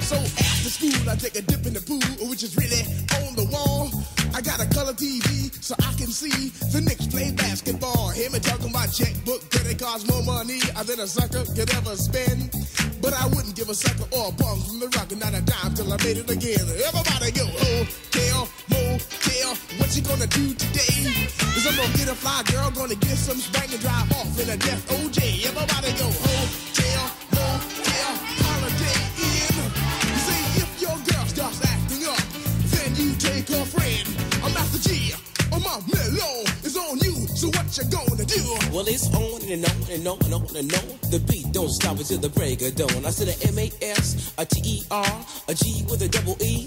So 0.00 0.16
after 0.16 0.70
school, 0.70 1.08
I 1.08 1.16
take 1.16 1.36
a 1.36 1.42
dip 1.42 1.66
in 1.66 1.74
the 1.74 1.80
pool, 1.80 2.28
which 2.28 2.42
is 2.42 2.56
really 2.56 2.80
on 3.20 3.36
the 3.36 3.44
wall. 3.52 3.90
I 4.34 4.40
got 4.40 4.60
a 4.60 4.66
color 4.72 4.94
TV 4.94 5.52
so 5.62 5.74
I 5.80 5.92
can 6.00 6.08
see 6.08 6.48
the 6.72 6.80
Knicks 6.80 7.06
play 7.06 7.32
basketball. 7.32 8.10
Hear 8.10 8.30
me 8.30 8.38
talking 8.40 8.70
about 8.70 8.92
checkbook, 8.92 9.44
cause 9.50 9.68
it 9.68 9.78
costs 9.78 10.08
more 10.08 10.22
money 10.24 10.60
than 10.86 11.00
a 11.00 11.06
sucker 11.06 11.44
could 11.54 11.68
ever 11.76 11.96
spend. 11.96 12.50
But 13.00 13.12
I 13.12 13.26
wouldn't 13.28 13.54
give 13.54 13.68
a 13.68 13.74
sucker 13.74 14.08
or 14.16 14.28
a 14.28 14.32
bum 14.32 14.60
from 14.64 14.80
the 14.80 14.88
rock 14.96 15.12
and 15.12 15.20
not 15.20 15.34
a 15.34 15.42
dime 15.42 15.74
till 15.74 15.92
I 15.92 15.96
made 16.02 16.16
it 16.16 16.30
again. 16.30 16.64
Everybody 16.64 17.30
go, 17.32 17.44
hotel, 17.44 18.48
motel, 18.98 19.54
what 19.78 19.94
you 19.94 20.02
gonna 20.02 20.26
do 20.26 20.54
today? 20.54 21.06
Cause 21.54 21.66
I'm 21.66 21.76
gonna 21.76 21.96
get 21.96 22.08
a 22.08 22.14
fly 22.14 22.42
girl, 22.50 22.70
gonna 22.70 22.94
get 22.94 23.16
some 23.16 23.38
spank 23.38 23.72
and 23.72 23.80
drive 23.80 24.10
off 24.12 24.38
in 24.40 24.50
a 24.50 24.56
death 24.56 24.82
OJ. 24.90 25.46
Everybody 25.46 25.90
go, 25.98 26.08
hotel, 26.10 27.04
motel, 27.34 28.12
holiday 28.42 28.98
in. 29.22 29.54
You 30.10 30.20
see, 30.26 30.42
if 30.62 30.70
your 30.82 30.98
girl 31.06 31.24
starts 31.26 31.62
acting 31.64 32.04
up, 32.06 32.22
then 32.74 32.90
you 32.96 33.14
take 33.16 33.48
her 33.48 33.64
friend. 33.64 34.06
I'm 34.42 34.52
Master 34.54 34.88
G, 34.88 35.14
on 35.52 35.62
my 35.62 35.78
mellow 35.92 36.42
is 36.64 36.76
on 36.76 36.98
you, 36.98 37.14
so 37.38 37.48
what 37.48 37.66
you 37.78 37.84
gonna 37.90 38.24
do? 38.24 38.42
Well, 38.74 38.86
it's 38.88 39.06
on 39.14 39.42
and 39.48 39.64
on 39.64 39.78
and 39.90 40.06
on 40.06 40.18
and 40.24 40.34
on 40.34 40.56
and 40.56 40.74
on. 40.74 41.10
The 41.10 41.22
beat 41.28 41.52
don't 41.52 41.70
stop 41.70 41.98
until 41.98 42.18
the 42.18 42.30
break 42.30 42.62
of 42.62 42.74
dawn. 42.74 43.06
I 43.06 43.10
said 43.10 43.28
a 43.28 43.36
M 43.48 43.58
A 43.58 43.70
S, 43.82 44.34
a 44.38 44.44
T 44.44 44.60
E 44.64 44.82
R, 44.90 45.26
a 45.48 45.54
G 45.54 45.84
with 45.88 46.02
a 46.02 46.08
double 46.08 46.36
E. 46.42 46.66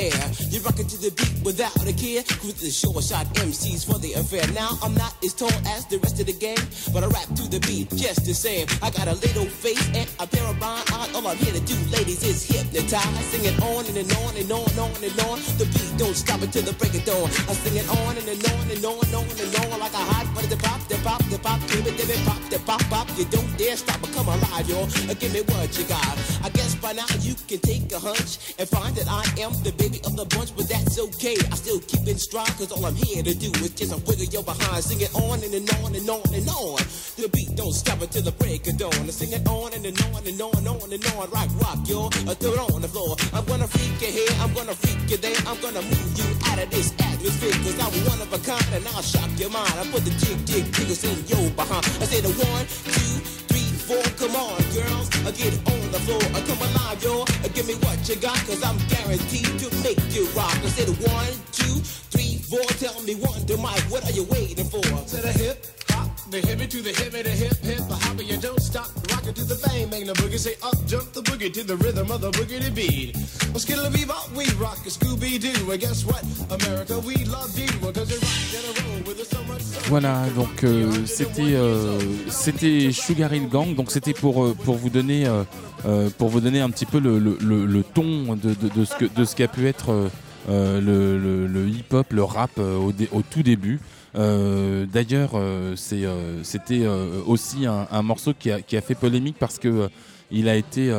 air. 0.00 0.24
You 0.48 0.60
rock 0.64 0.80
it 0.80 0.88
to 0.88 0.98
the 0.98 1.12
beat 1.12 1.44
without 1.44 1.76
a 1.84 1.92
care. 1.92 2.24
Cruise 2.40 2.60
the 2.60 2.72
short 2.72 3.04
shot 3.04 3.26
MCs 3.36 3.84
for 3.84 3.98
the 4.00 4.14
affair. 4.14 4.42
Now 4.56 4.80
I'm 4.82 4.94
not 4.94 5.12
as 5.22 5.34
tall 5.34 5.52
as 5.76 5.84
the 5.86 5.98
rest 5.98 6.18
of 6.20 6.26
the 6.26 6.32
gang, 6.32 6.58
but 6.92 7.04
I 7.04 7.08
rap 7.12 7.28
to 7.36 7.44
the 7.48 7.60
beat 7.60 7.92
just 7.94 8.24
the 8.24 8.34
same. 8.34 8.66
I 8.82 8.90
got 8.90 9.06
a 9.06 9.16
little 9.20 9.44
face 9.44 9.84
and 9.94 10.08
a 10.18 10.26
pair 10.26 10.44
of 10.48 10.56
rhyme 10.60 10.84
eyes. 10.96 11.12
All 11.14 11.26
I'm 11.28 11.36
here 11.36 11.52
to 11.52 11.60
do, 11.60 11.76
ladies, 11.92 12.24
is 12.24 12.40
hypnotize. 12.48 13.24
Sing 13.30 13.44
it 13.44 13.56
on 13.60 13.84
and, 13.86 13.96
and 14.00 14.12
on 14.24 14.32
and 14.36 14.50
on 14.50 14.64
and 14.72 14.78
on 14.80 15.02
and 15.04 15.20
on. 15.28 15.36
The 15.60 15.68
beat 15.68 15.92
don't 16.00 16.16
stop 16.16 16.40
until 16.40 16.64
the 16.64 16.72
break 16.80 16.94
of 16.96 17.04
dawn. 17.04 17.28
I 17.46 17.52
sing 17.60 17.76
it 17.76 17.88
on 17.88 18.16
and, 18.16 18.26
and 18.26 18.40
on 18.40 18.64
and 18.72 18.84
on 18.84 18.98
and 19.04 19.14
on 19.14 19.26
and 19.28 19.52
on 19.60 19.78
like 19.80 19.94
a 19.94 20.04
hot 20.10 20.26
butter. 20.34 20.56
Pop, 20.56 20.79
pop, 21.02 21.22
the 21.24 21.38
pop, 21.38 21.60
give 21.68 21.86
it, 21.86 21.96
give 21.96 22.10
it, 22.10 22.20
pop, 22.26 22.40
the 22.50 22.58
pop, 22.60 22.82
pop. 22.90 23.08
You 23.16 23.24
don't 23.26 23.48
dare 23.56 23.76
stop 23.76 24.02
or 24.02 24.12
come 24.12 24.28
alive, 24.28 24.68
y'all. 24.68 24.84
Uh, 25.08 25.14
Give 25.14 25.32
me 25.32 25.40
what 25.52 25.76
you 25.76 25.84
got. 25.84 26.16
I 26.42 26.48
guess 26.50 26.74
by 26.76 26.92
now 26.92 27.06
you 27.20 27.34
can 27.48 27.60
take 27.60 27.92
a 27.92 27.98
hunch 27.98 28.54
and 28.58 28.68
find 28.68 28.94
that 28.96 29.08
I 29.08 29.24
am 29.40 29.52
the 29.64 29.72
baby 29.76 30.00
of 30.04 30.16
the 30.16 30.24
bunch, 30.36 30.54
but 30.56 30.68
that's 30.68 30.98
okay. 30.98 31.36
I 31.50 31.56
still 31.56 31.80
keep 31.80 32.06
in 32.06 32.18
stride, 32.18 32.52
cause 32.56 32.72
all 32.72 32.84
I'm 32.86 32.94
here 32.94 33.22
to 33.22 33.34
do 33.34 33.50
is 33.64 33.70
just 33.70 33.92
a 33.92 33.98
wiggle 34.08 34.28
your 34.32 34.42
behind. 34.44 34.84
Sing 34.84 35.00
it 35.00 35.12
on 35.14 35.42
and, 35.42 35.54
and 35.54 35.68
on 35.80 35.94
and 35.94 36.08
on 36.08 36.24
and 36.32 36.48
on. 36.48 36.80
The 37.16 37.28
beat 37.32 37.56
don't 37.56 37.72
stop 37.72 38.00
until 38.00 38.22
the 38.22 38.32
break 38.32 38.66
of 38.68 38.76
dawn. 38.78 38.94
I 38.94 39.12
sing 39.12 39.32
it 39.32 39.46
on 39.48 39.72
and, 39.72 39.84
and 39.84 40.00
on 40.12 40.26
and 40.26 40.40
on 40.40 40.56
and 40.56 40.68
on 40.68 40.88
and 40.92 41.04
on. 41.16 41.30
Rock, 41.30 41.50
rock, 41.60 41.80
y'all. 41.88 42.12
Uh, 42.28 42.34
throw 42.36 42.52
it 42.52 42.72
on 42.72 42.80
the 42.82 42.88
floor. 42.88 43.16
I'm 43.32 43.44
gonna 43.44 43.68
freak 43.68 44.00
you 44.00 44.12
here, 44.12 44.34
I'm 44.40 44.52
gonna 44.54 44.74
freak 44.74 45.10
you 45.10 45.16
there. 45.16 45.36
I'm 45.46 45.60
gonna 45.60 45.82
move 45.82 46.12
you 46.16 46.28
out 46.52 46.58
of 46.60 46.68
this 46.70 46.92
atmosphere, 47.00 47.56
cause 47.64 47.78
I'm 47.80 47.94
one 48.08 48.20
of 48.20 48.32
a 48.32 48.40
kind 48.44 48.68
and 48.74 48.86
I'll 48.92 49.02
shock 49.02 49.30
your 49.36 49.50
mind. 49.50 49.72
I 49.76 49.84
put 49.90 50.04
the 50.04 50.14
jig, 50.20 50.38
jig, 50.46 50.64
jig 50.72 50.89
yo 50.90 51.38
behind. 51.54 51.86
I 52.02 52.06
said 52.10 52.24
a 52.24 52.32
one, 52.34 52.66
two, 52.66 53.14
three, 53.46 53.70
four. 53.86 54.02
Come 54.18 54.34
on, 54.34 54.58
girls, 54.74 55.06
I 55.22 55.30
get 55.30 55.54
on 55.70 55.80
the 55.94 56.00
floor. 56.02 56.22
I 56.34 56.40
come 56.42 56.58
alive, 56.58 57.02
yo. 57.02 57.22
Uh, 57.22 57.48
Give 57.54 57.66
me 57.68 57.74
what 57.86 58.08
you 58.08 58.16
got, 58.16 58.36
cause 58.46 58.62
I'm 58.64 58.76
guaranteed 58.88 59.46
to 59.60 59.68
make 59.84 60.00
you 60.10 60.26
rock. 60.34 60.50
I 60.50 60.66
said 60.66 60.88
a 60.88 60.92
one, 61.06 61.30
two, 61.52 61.78
three, 62.10 62.38
four. 62.42 62.66
Tell 62.82 63.00
me 63.02 63.14
one, 63.14 63.46
to 63.46 63.56
Mike, 63.56 63.82
what 63.86 64.04
are 64.08 64.12
you 64.12 64.24
waiting 64.24 64.66
for? 64.66 64.82
To 64.82 65.16
the 65.22 65.32
hip 65.32 65.64
hop, 65.90 66.10
the 66.30 66.40
hippie 66.40 66.68
to 66.68 66.82
the 66.82 66.90
hippie, 66.90 67.22
the 67.22 67.30
hip 67.30 67.56
hip, 67.62 67.86
the 67.86 67.94
hopper, 67.94 68.22
you 68.22 68.36
don't 68.38 68.60
stop. 68.60 68.90
Rock 69.20 69.28
it 69.28 69.36
to 69.36 69.44
the 69.44 69.60
bang, 69.66 69.88
bang 69.90 70.06
the 70.06 70.12
boogie. 70.14 70.38
Say 70.38 70.54
up, 70.62 70.74
jump 70.86 71.12
the 71.12 71.20
boogie 71.20 71.52
to 71.52 71.62
the 71.62 71.76
rhythm 71.76 72.10
of 72.10 72.20
the 72.22 72.30
boogie 72.30 72.58
to 72.64 72.70
beat. 72.70 73.14
Well, 73.50 73.58
skittle 73.58 73.84
bebop, 73.90 74.34
we 74.34 74.46
rock 74.58 74.78
a 74.86 74.90
Scooby 74.90 75.38
Doo. 75.38 75.70
And 75.70 75.78
guess 75.80 76.04
what? 76.06 76.22
America, 76.50 76.98
we 77.00 77.16
love 77.26 77.52
you. 77.58 77.68
Cause 77.92 78.08
you 78.10 78.16
rock 78.16 78.54
in 78.56 78.64
a 78.64 78.72
row 78.80 79.02
with 79.06 79.20
us 79.20 79.28
so 79.28 79.42
much 79.44 79.60
so. 79.60 79.80
Voilà, 79.90 80.24
donc 80.34 80.64
euh, 80.64 80.90
c'était 81.04 81.54
euh, 81.54 81.98
c'était 82.28 82.92
Sugar 82.92 83.32
Hill 83.34 83.48
Gang, 83.48 83.74
donc 83.74 83.90
c'était 83.90 84.14
pour 84.14 84.42
euh, 84.44 84.54
pour 84.54 84.76
vous 84.76 84.88
donner 84.90 85.26
euh, 85.26 86.08
pour 86.16 86.28
vous 86.30 86.40
donner 86.40 86.60
un 86.60 86.70
petit 86.70 86.86
peu 86.86 86.98
le, 86.98 87.18
le, 87.18 87.36
le- 87.40 87.66
le 87.66 87.82
ton 87.82 88.36
de, 88.36 88.54
de, 88.54 88.68
de 88.74 88.84
ce 88.86 88.94
que 88.94 89.04
de 89.04 89.24
ce 89.26 89.36
qu'a 89.36 89.48
pu 89.48 89.66
être 89.68 90.08
le, 90.48 90.80
le- 91.18 91.46
le 91.46 91.68
hip-hop, 91.68 92.06
le 92.12 92.22
rap 92.24 92.58
au, 92.58 92.92
dé- 92.92 93.08
au 93.12 93.20
tout 93.22 93.42
début. 93.42 93.80
Euh, 94.16 94.86
D'ailleurs, 94.86 95.30
euh, 95.34 95.76
euh, 95.92 96.40
c'était 96.42 96.86
aussi 97.26 97.66
un, 97.66 98.02
morceau 98.02 98.32
qui 98.34 98.50
a, 98.50 98.80
fait 98.80 98.94
polémique 98.94 99.36
parce 99.38 99.58
que 99.58 99.88
il 100.30 100.48
a 100.48 100.56
été 100.56 100.92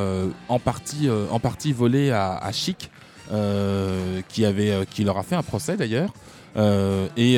en 0.49 0.59
partie 0.59 1.73
volé 1.73 2.11
à, 2.11 2.38
à 2.38 2.51
Chic, 2.51 2.89
qui 4.29 5.03
leur 5.03 5.17
a 5.17 5.23
fait 5.23 5.35
un 5.35 5.43
procès 5.43 5.77
d'ailleurs. 5.77 6.13
Et, 7.17 7.38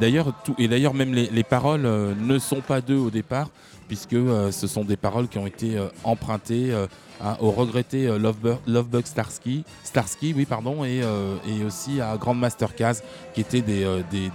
d'ailleurs, 0.00 0.94
même 0.94 1.14
les, 1.14 1.26
les 1.26 1.44
paroles 1.44 1.82
ne 1.82 2.38
sont 2.38 2.60
pas 2.60 2.80
d'eux 2.80 2.98
au 2.98 3.10
départ, 3.10 3.50
puisque 3.88 4.16
ce 4.50 4.66
sont 4.66 4.84
des 4.84 4.96
paroles 4.96 5.28
qui 5.28 5.38
ont 5.38 5.46
été 5.46 5.76
empruntées 6.04 6.72
à- 7.20 7.42
au 7.42 7.50
regretté 7.50 8.06
euh, 8.06 8.18
Lovebug, 8.18 9.06
Starsky, 9.06 9.64
oui 10.34 10.44
pardon, 10.44 10.84
et, 10.84 11.02
euh, 11.02 11.36
aussi 11.66 12.00
à 12.00 12.16
Grandmaster 12.16 12.74
Caz, 12.74 13.02
qui 13.34 13.40
étaient 13.40 13.60
des, 13.60 13.84
euh, 13.84 14.02
des, 14.10 14.30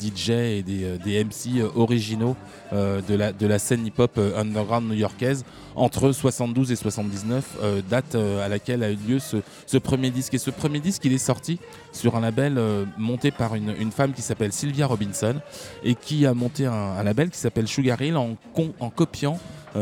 DJ 0.00 0.30
et 0.30 0.62
des, 0.62 1.24
MC 1.24 1.62
originaux 1.76 2.36
de, 2.72 3.46
la, 3.46 3.58
scène 3.58 3.86
hip-hop 3.86 4.18
underground 4.36 4.88
new-yorkaise 4.88 5.44
entre 5.74 6.12
72 6.12 6.72
et 6.72 6.76
79, 6.76 7.56
euh, 7.62 7.82
date 7.88 8.14
à 8.14 8.48
laquelle 8.48 8.82
a 8.82 8.90
eu 8.90 8.96
lieu 8.96 9.18
ce, 9.18 9.78
premier 9.78 10.10
disque. 10.10 10.34
Et 10.34 10.38
ce 10.38 10.50
premier 10.50 10.80
disque, 10.80 11.04
il 11.04 11.12
est 11.12 11.18
sorti 11.18 11.58
sur 11.92 12.16
un 12.16 12.20
label 12.20 12.60
monté 12.98 13.30
par 13.30 13.54
une, 13.54 13.92
femme 13.92 14.12
qui 14.12 14.22
s'appelle 14.22 14.52
Sylvia 14.52 14.86
Robinson 14.86 15.36
et 15.84 15.94
qui 15.94 16.26
a 16.26 16.34
monté 16.34 16.66
un, 16.66 17.02
label 17.02 17.30
qui 17.30 17.38
s'appelle 17.38 17.68
Sugar 17.68 18.00
Hill 18.00 18.16
en, 18.16 18.36
copiant 18.90 19.38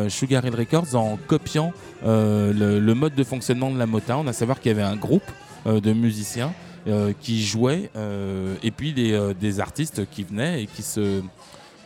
Sugar 0.09 0.45
Hill 0.45 0.55
Records, 0.55 0.95
en 0.95 1.19
copiant 1.27 1.73
euh, 2.05 2.81
le, 2.81 2.95
mode 2.95 3.15
de 3.15 3.25
fonctionnement 3.25 3.71
de 3.71 3.79
la 3.79 3.87
Motown, 3.87 4.29
à 4.29 4.33
savoir 4.33 4.61
qu'il 4.61 4.71
y 4.71 4.75
avait 4.75 4.83
un 4.83 4.97
groupe 4.97 5.23
euh, 5.67 5.81
de 5.81 5.93
musiciens 5.93 6.53
euh, 6.87 7.13
qui 7.21 7.45
jouaient 7.45 7.91
euh, 7.97 8.55
et 8.63 8.71
puis 8.71 8.93
des, 8.93 9.13
euh, 9.13 9.61
artistes 9.61 10.09
qui 10.11 10.25
venaient 10.25 10.63
et 10.63 10.67
qui 10.67 10.83
se 10.83 11.23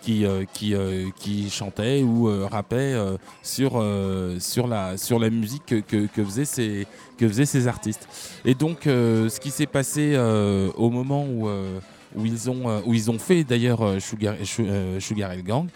qui, 0.05 0.27
euh, 0.27 0.45
qui, 0.53 0.75
euh, 0.75 1.09
qui 1.19 1.49
chantaient 1.49 2.03
ou 2.03 2.29
euh, 2.29 2.47
euh, 2.73 3.17
sur, 3.43 3.73
euh, 3.77 4.39
sur, 4.39 4.67
la, 4.67 4.99
sur 4.99 5.19
la 5.19 5.31
musique 5.31 5.87
que, 5.87 6.07
que, 6.07 6.45
ces, 6.45 6.87
que 7.17 7.27
faisaient 7.27 7.47
ces 7.47 7.67
artistes. 7.69 8.07
Et 8.45 8.55
donc, 8.55 8.87
euh, 8.87 9.31
ce 9.31 9.41
qui 9.41 9.51
s'est 9.51 9.67
passé 9.67 10.13
euh, 10.15 10.71
au 10.77 10.91
moment 10.91 11.25
où, 11.25 11.49
euh, 11.49 11.81
où, 12.15 12.25
ils 12.25 12.51
ont, 12.51 12.69
euh, 12.69 12.81
où 12.87 12.95
ils 12.95 13.11
ont 13.11 13.19
fait 13.19 13.45
d'ailleurs 13.45 13.83
euh, 13.85 13.99
Sugar, 14.01 14.35
Su- 14.45 14.67
euh, 14.67 15.01
Sugar 15.01 15.37
Gang, 15.43 15.67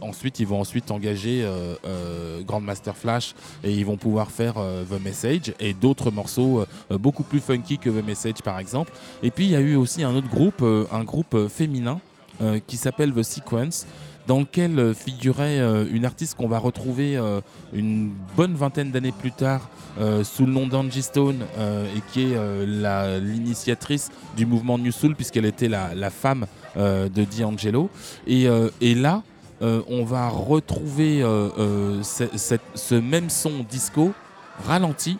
ensuite, 0.00 0.40
ils 0.40 0.46
vont 0.46 0.60
ensuite 0.60 0.90
engager 0.90 1.44
Grandmaster 2.46 2.96
Flash 2.96 3.34
et 3.64 3.72
ils 3.72 3.84
vont 3.84 3.96
pouvoir 3.96 4.30
faire 4.30 4.54
The 4.54 5.02
Message 5.02 5.52
et 5.60 5.74
d'autres 5.74 6.10
morceaux 6.10 6.64
beaucoup 6.90 7.22
plus 7.22 7.40
funky 7.40 7.78
que 7.78 7.90
The 7.90 8.04
Message 8.06 8.42
par 8.44 8.58
exemple. 8.58 8.92
Et 9.22 9.30
puis, 9.30 9.44
il 9.46 9.50
y 9.50 9.56
a 9.56 9.60
eu 9.60 9.76
aussi 9.76 10.02
un 10.02 10.14
autre 10.14 10.28
groupe, 10.28 10.62
un 10.92 11.04
groupe 11.04 11.48
féminin 11.48 12.00
qui 12.66 12.76
s'appelle 12.76 13.12
The 13.12 13.22
Sequence, 13.22 13.86
dans 14.28 14.40
lequel 14.40 14.78
euh, 14.78 14.94
figurait 14.94 15.58
euh, 15.58 15.86
une 15.90 16.04
artiste 16.04 16.36
qu'on 16.36 16.48
va 16.48 16.58
retrouver 16.58 17.16
euh, 17.16 17.40
une 17.72 18.12
bonne 18.36 18.54
vingtaine 18.54 18.92
d'années 18.92 19.12
plus 19.18 19.32
tard 19.32 19.68
sous 20.22 20.46
le 20.46 20.52
nom 20.52 20.68
d'Angie 20.68 21.02
Stone 21.02 21.40
et 21.58 22.00
qui 22.12 22.32
est 22.32 22.66
l'initiatrice 23.20 24.10
du 24.36 24.46
mouvement 24.46 24.78
New 24.78 24.92
Soul 24.92 25.16
puisqu'elle 25.16 25.44
était 25.44 25.66
la, 25.66 26.10
femme 26.10 26.46
de 26.76 27.24
D'Angelo. 27.24 27.90
Et, 28.28 28.46
et 28.80 28.94
là, 28.94 29.24
on 29.60 30.04
va 30.04 30.28
retrouver 30.28 31.22
ce, 32.04 32.94
même 32.94 33.28
son 33.28 33.66
disco 33.68 34.12
ralenti 34.68 35.18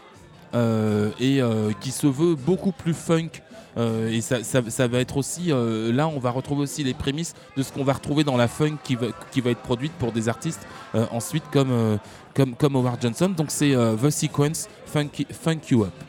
et 0.55 1.40
qui 1.80 1.90
se 1.90 2.06
veut 2.06 2.36
beaucoup 2.36 2.72
plus 2.72 2.94
funk. 2.94 3.30
Euh, 3.79 4.11
et 4.11 4.21
ça, 4.21 4.87
va 4.89 4.99
être 4.99 5.17
aussi, 5.17 5.53
euh, 5.53 5.93
là 5.93 6.09
on 6.09 6.19
va 6.19 6.31
retrouver 6.31 6.63
aussi 6.63 6.83
les 6.83 6.95
prémices 6.95 7.35
de 7.57 7.63
ce 7.63 7.73
qu'on 7.73 7.85
va 7.85 7.93
retrouver 7.93 8.25
dans 8.25 8.37
la 8.37 8.49
funk 8.49 8.77
qui 8.83 8.97
va, 8.97 9.51
être 9.51 9.63
produite 9.63 9.93
pour 9.93 10.11
des 10.11 10.29
artistes 10.29 10.67
euh, 10.95 11.07
ensuite 11.13 11.45
comme, 11.53 11.99
comme, 12.35 12.55
comme 12.55 12.77
Howard 12.77 13.01
Johnson. 13.01 13.29
Donc 13.29 13.51
c'est 13.51 13.75
The 13.75 14.11
Sequence 14.11 14.69
Funk, 14.87 15.11
Funk 15.31 15.61
You 15.71 15.85
Up. 15.85 16.07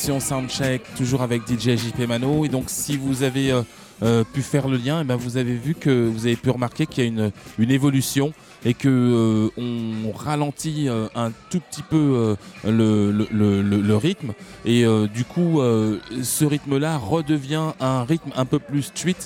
Toujours 0.00 0.16
euh, 0.16 0.18
émission 0.18 0.20
Soundcheck, 0.20 0.82
toujours 0.96 1.22
avec 1.22 1.42
DJ 1.46 1.76
JP 1.76 2.06
Mano. 2.08 2.44
Et 2.44 2.48
donc, 2.48 2.64
si 2.68 2.96
vous 2.96 3.22
avez 3.22 3.52
euh, 3.52 3.62
euh, 4.02 4.24
pu 4.24 4.42
faire 4.42 4.68
le 4.68 4.76
lien, 4.76 5.00
eh 5.02 5.04
ben, 5.04 5.16
vous 5.16 5.36
avez 5.36 5.54
vu 5.54 5.74
que 5.74 6.06
vous 6.08 6.26
avez 6.26 6.36
pu 6.36 6.50
remarquer 6.50 6.86
qu'il 6.86 7.04
y 7.04 7.06
a 7.06 7.08
une, 7.10 7.30
une 7.58 7.70
évolution 7.70 8.32
et 8.64 8.74
que 8.74 8.88
euh, 8.88 9.48
on 9.56 10.12
ralentit 10.12 10.88
un 11.14 11.32
tout 11.50 11.60
petit 11.60 11.82
peu 11.82 12.36
le, 12.64 13.10
le- 13.10 13.62
le- 13.62 13.96
rythme. 13.96 14.32
Et 14.64 14.84
du 15.14 15.24
coup, 15.24 15.60
ce 16.22 16.44
rythme-là 16.44 16.98
redevient 16.98 17.72
un 17.80 18.04
rythme 18.04 18.30
un 18.36 18.44
peu 18.44 18.58
plus 18.58 18.82
street. 18.82 19.16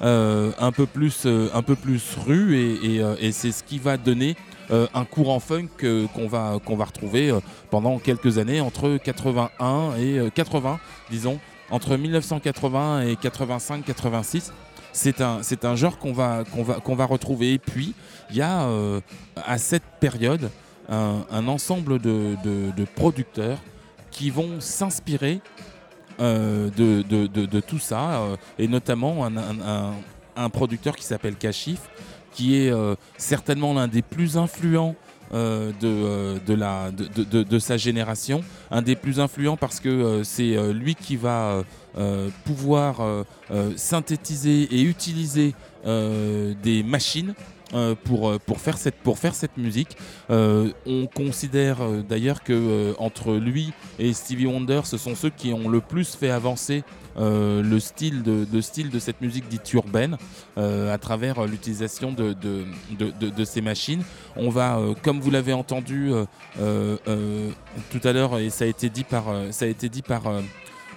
un 0.00 0.72
peu 0.72 0.86
plus 0.86 1.26
un 1.26 1.62
peu 1.62 1.74
plus 1.76 2.02
rue 2.26 2.56
et, 2.56 2.96
et, 2.96 3.02
et 3.20 3.32
c'est 3.32 3.52
ce 3.52 3.62
qui 3.64 3.78
va 3.78 3.96
donner 3.96 4.36
euh, 4.70 4.86
un 4.94 5.04
courant 5.04 5.40
funk 5.40 5.68
euh, 5.82 6.06
qu'on 6.14 6.26
va 6.28 6.58
va 6.76 6.84
retrouver 6.84 7.30
euh, 7.30 7.40
pendant 7.70 7.98
quelques 7.98 8.38
années 8.38 8.60
entre 8.60 8.96
81 8.96 9.96
et 9.98 10.18
euh, 10.18 10.30
80 10.30 10.78
disons 11.10 11.38
entre 11.70 11.96
1980 11.96 13.02
et 13.08 13.16
85 13.16 13.84
86 13.84 14.52
c'est 14.92 15.20
un 15.20 15.42
c'est 15.42 15.64
un 15.64 15.74
genre 15.76 15.98
qu'on 15.98 16.12
va 16.12 16.44
va 16.62 16.74
va 16.94 17.04
retrouver. 17.06 17.52
Et 17.54 17.58
puis 17.58 17.94
il 18.30 18.36
y 18.36 18.42
a 18.42 18.68
à 19.44 19.58
cette 19.58 19.82
période 20.00 20.50
un, 20.88 21.22
ensemble 21.48 21.98
de, 21.98 22.36
de- 22.44 22.70
producteurs 22.84 23.58
qui 24.10 24.30
vont 24.30 24.60
s'inspirer 24.60 25.40
de, 26.20 27.02
de- 27.02 27.26
tout 27.60 27.78
ça, 27.80 28.22
et 28.58 28.68
notamment 28.68 29.26
un- 29.26 29.94
un 30.36 30.48
producteur 30.50 30.94
qui 30.94 31.04
s'appelle 31.04 31.34
Kashif, 31.36 31.80
qui 32.34 32.56
est 32.56 32.70
euh, 32.70 32.94
certainement 33.16 33.72
l'un 33.74 33.88
des 33.88 34.02
plus 34.02 34.36
influents 34.36 34.94
euh, 35.32 35.70
de, 35.80 35.86
euh, 35.88 36.38
de, 36.46 36.54
la, 36.54 36.90
de, 36.90 37.04
de- 37.06 37.24
de- 37.24 37.42
de 37.42 37.58
sa 37.58 37.76
génération, 37.76 38.42
un 38.70 38.82
des 38.82 38.96
plus 38.96 39.18
influents 39.20 39.56
parce 39.56 39.80
que 39.80 40.22
c'est 40.22 40.54
lui 40.72 40.94
qui 40.94 41.16
va 41.16 41.62
pouvoir 42.44 43.00
synthétiser 43.76 44.62
et 44.74 44.82
utiliser 44.82 45.54
des 45.84 46.82
machines 46.84 47.34
pour, 48.04 48.38
pour, 48.40 48.60
faire 48.60 48.76
cette, 48.78 48.96
pour 48.96 49.18
faire 49.18 49.34
cette 49.34 49.56
musique. 49.56 49.96
On 50.28 51.06
considère 51.14 51.78
d'ailleurs 52.08 52.42
que 52.42 52.94
entre 52.98 53.34
lui 53.34 53.72
et 53.98 54.12
Stevie 54.12 54.46
Wonder, 54.46 54.80
ce 54.84 54.98
sont 54.98 55.14
ceux 55.14 55.30
qui 55.30 55.52
ont 55.52 55.68
le 55.68 55.80
plus 55.80 56.14
fait 56.14 56.30
avancer 56.30 56.82
le, 57.16 57.78
style 57.78 58.22
de, 58.22 58.46
le 58.52 58.62
style 58.62 58.90
de 58.90 58.98
cette 58.98 59.20
musique 59.20 59.48
dite 59.48 59.72
urbaine 59.72 60.16
euh, 60.58 60.92
à 60.92 60.98
travers 60.98 61.38
euh, 61.40 61.46
l'utilisation 61.46 62.12
de, 62.12 62.32
de, 62.32 62.64
de- 63.30 63.44
ces 63.44 63.60
machines. 63.60 64.02
On 64.36 64.50
va, 64.50 64.78
euh, 64.78 64.94
comme 65.02 65.20
vous 65.20 65.30
l'avez 65.30 65.52
entendu 65.52 66.12
euh, 66.12 66.24
euh, 66.60 66.96
euh, 67.08 67.50
tout 67.90 68.00
à 68.04 68.12
l'heure, 68.12 68.38
et 68.38 68.50
ça 68.50 68.64
a 68.64 68.68
été 68.68 68.88
dit 68.88 69.04
par, 69.04 69.28
euh, 69.28 69.50
ça 69.52 69.64
a 69.64 69.68
été 69.68 69.88
dit 69.88 70.02
par, 70.02 70.26
euh, 70.26 70.40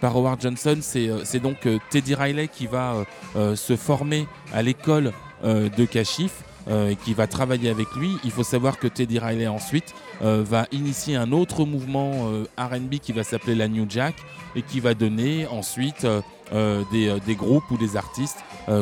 par 0.01 0.15
Howard 0.15 0.41
Johnson, 0.41 0.77
c'est 0.81 1.09
euh, 1.09 1.23
donc 1.41 1.65
euh, 1.65 1.77
Teddy 1.89 2.15
Riley 2.15 2.47
qui 2.47 2.67
va 2.67 2.93
euh, 2.93 3.03
euh, 3.35 3.55
se 3.55 3.75
former 3.75 4.27
à 4.53 4.61
l'école 4.61 5.11
euh, 5.43 5.69
de 5.69 5.85
Kashif 5.85 6.31
euh, 6.69 6.89
et 6.89 6.95
qui 6.95 7.13
va 7.13 7.27
travailler 7.27 7.69
avec 7.69 7.87
lui. 7.95 8.11
Il 8.23 8.31
faut 8.31 8.43
savoir 8.43 8.77
que 8.79 8.87
Teddy 8.87 9.19
Riley 9.19 9.47
ensuite 9.47 9.93
euh, 10.21 10.43
va 10.45 10.67
initier 10.71 11.15
un 11.15 11.31
autre 11.31 11.65
mouvement 11.65 12.29
euh, 12.29 12.45
RB 12.57 12.99
qui 13.01 13.11
va 13.11 13.23
s'appeler 13.23 13.55
la 13.55 13.67
New 13.67 13.85
Jack 13.87 14.15
et 14.55 14.61
qui 14.61 14.79
va 14.79 14.93
donner 14.93 15.47
ensuite 15.47 16.05
euh, 16.53 16.83
des, 16.91 17.35
groupes 17.35 17.69
ou 17.71 17.77
des 17.77 17.97
artistes 17.97 18.37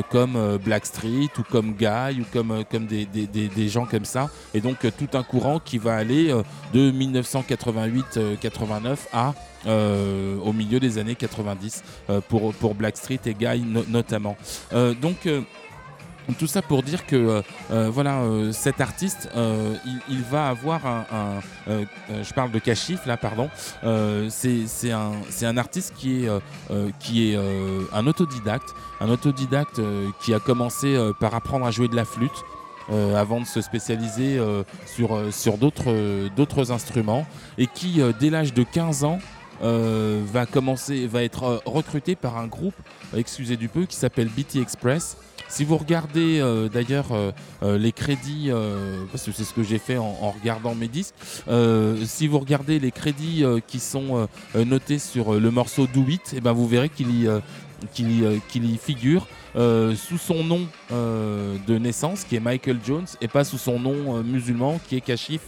comme 0.10 0.58
Blackstreet 0.64 1.30
ou 1.38 1.44
comme 1.44 1.74
Guy 1.74 2.20
ou 2.20 2.26
comme, 2.34 2.64
des, 2.88 3.70
gens 3.70 3.86
comme 3.86 4.06
ça. 4.06 4.30
Et 4.56 4.62
donc 4.62 4.78
tout 4.98 5.10
un 5.14 5.22
courant 5.24 5.60
qui 5.60 5.78
va 5.78 5.96
aller 5.96 6.34
de 6.74 6.92
1988-89 6.92 8.98
à 9.14 9.34
au 9.68 10.54
milieu 10.54 10.80
des 10.80 10.98
années 10.98 11.16
90 11.16 11.84
euh, 12.10 12.22
pour, 12.28 12.54
pour 12.54 12.76
Blackstreet 12.76 13.20
et 13.26 13.34
Guy 13.34 13.62
no- 13.62 13.86
notamment. 13.88 14.38
Donc 15.02 15.28
tout 16.34 16.48
ça 16.48 16.62
pour 16.62 16.84
dire 16.84 17.06
que 17.06 17.16
euh, 17.16 17.42
euh, 17.72 17.90
voilà 17.90 18.20
euh, 18.22 18.52
cet 18.52 18.82
artiste 18.82 19.30
il, 20.10 20.22
va 20.24 20.50
avoir 20.50 20.86
un, 20.86 21.40
je 21.68 22.34
parle 22.34 22.52
de 22.52 22.60
Kashif 22.60 23.06
là 23.06 23.18
pardon 23.18 23.50
c'est 24.30 24.92
un 24.92 25.58
artiste 25.58 25.94
qui 25.96 26.26
est 26.26 26.30
qui 27.00 27.32
est 27.32 27.38
un 27.94 28.08
autodidacte 28.08 28.74
un 29.00 29.10
autodidacte 29.10 29.82
qui 30.20 30.34
a 30.34 30.40
commencé 30.40 30.98
par 31.20 31.36
apprendre 31.36 31.66
à 31.66 31.72
jouer 31.72 31.88
de 31.88 31.96
la 31.96 32.06
flûte 32.06 32.44
avant 32.90 33.40
de 33.40 33.46
se 33.46 33.62
spécialiser 33.62 34.40
sur, 34.86 35.34
sur 35.34 35.58
d'autres 35.58 36.72
instruments 36.72 37.26
et 37.58 37.68
qui 37.68 38.02
dès 38.20 38.30
l'âge 38.30 38.54
de 38.54 38.64
15 38.64 39.04
ans 39.04 39.20
va 39.62 40.46
commencer 40.46 41.08
va 41.08 41.24
être 41.24 41.62
recruté 41.66 42.16
par 42.16 42.38
un 42.38 42.48
groupe 42.48 42.76
excusez 43.16 43.58
du 43.58 43.70
peu 43.70 43.86
qui 43.86 43.96
s'appelle 43.96 44.30
BT 44.30 44.58
Express 44.58 45.18
si 45.48 45.64
vous 45.64 45.78
regardez 45.78 46.40
euh, 46.40 46.70
d'ailleurs 46.70 47.12
euh, 47.12 47.32
euh, 47.64 47.78
les 47.78 47.92
crédits, 47.92 48.50
parce 49.12 49.24
que 49.24 49.32
c'est 49.32 49.44
ce 49.44 49.54
que 49.54 49.64
j'ai 49.64 49.78
fait 49.78 49.98
en, 49.98 50.32
regardant 50.32 50.76
mes 50.76 50.88
disques, 50.88 51.16
si 52.06 52.28
vous 52.28 52.40
regardez 52.40 52.80
les 52.80 52.92
crédits 52.92 53.44
qui 53.68 53.80
sont 53.80 54.28
notés 54.56 55.00
sur 55.00 55.34
le 55.34 55.52
morceau 55.52 55.88
Do 55.88 56.06
It, 56.08 56.34
eh 56.36 56.42
ben 56.42 56.52
vous 56.52 56.68
verrez 56.68 56.90
qu'il 56.90 57.12
y, 57.12 57.28
y, 58.00 58.78
figure 58.78 59.28
sous 59.56 60.18
son 60.18 60.44
nom 60.44 60.68
de 60.92 61.78
naissance 61.78 62.24
qui 62.24 62.36
est 62.36 62.40
Michael 62.40 62.80
Jones 62.86 63.08
et 63.22 63.28
pas 63.28 63.44
sous 63.44 63.58
son 63.58 63.80
nom 63.80 64.24
musulman 64.24 64.80
qui 64.88 64.98
est 64.98 65.02
Kashif 65.02 65.42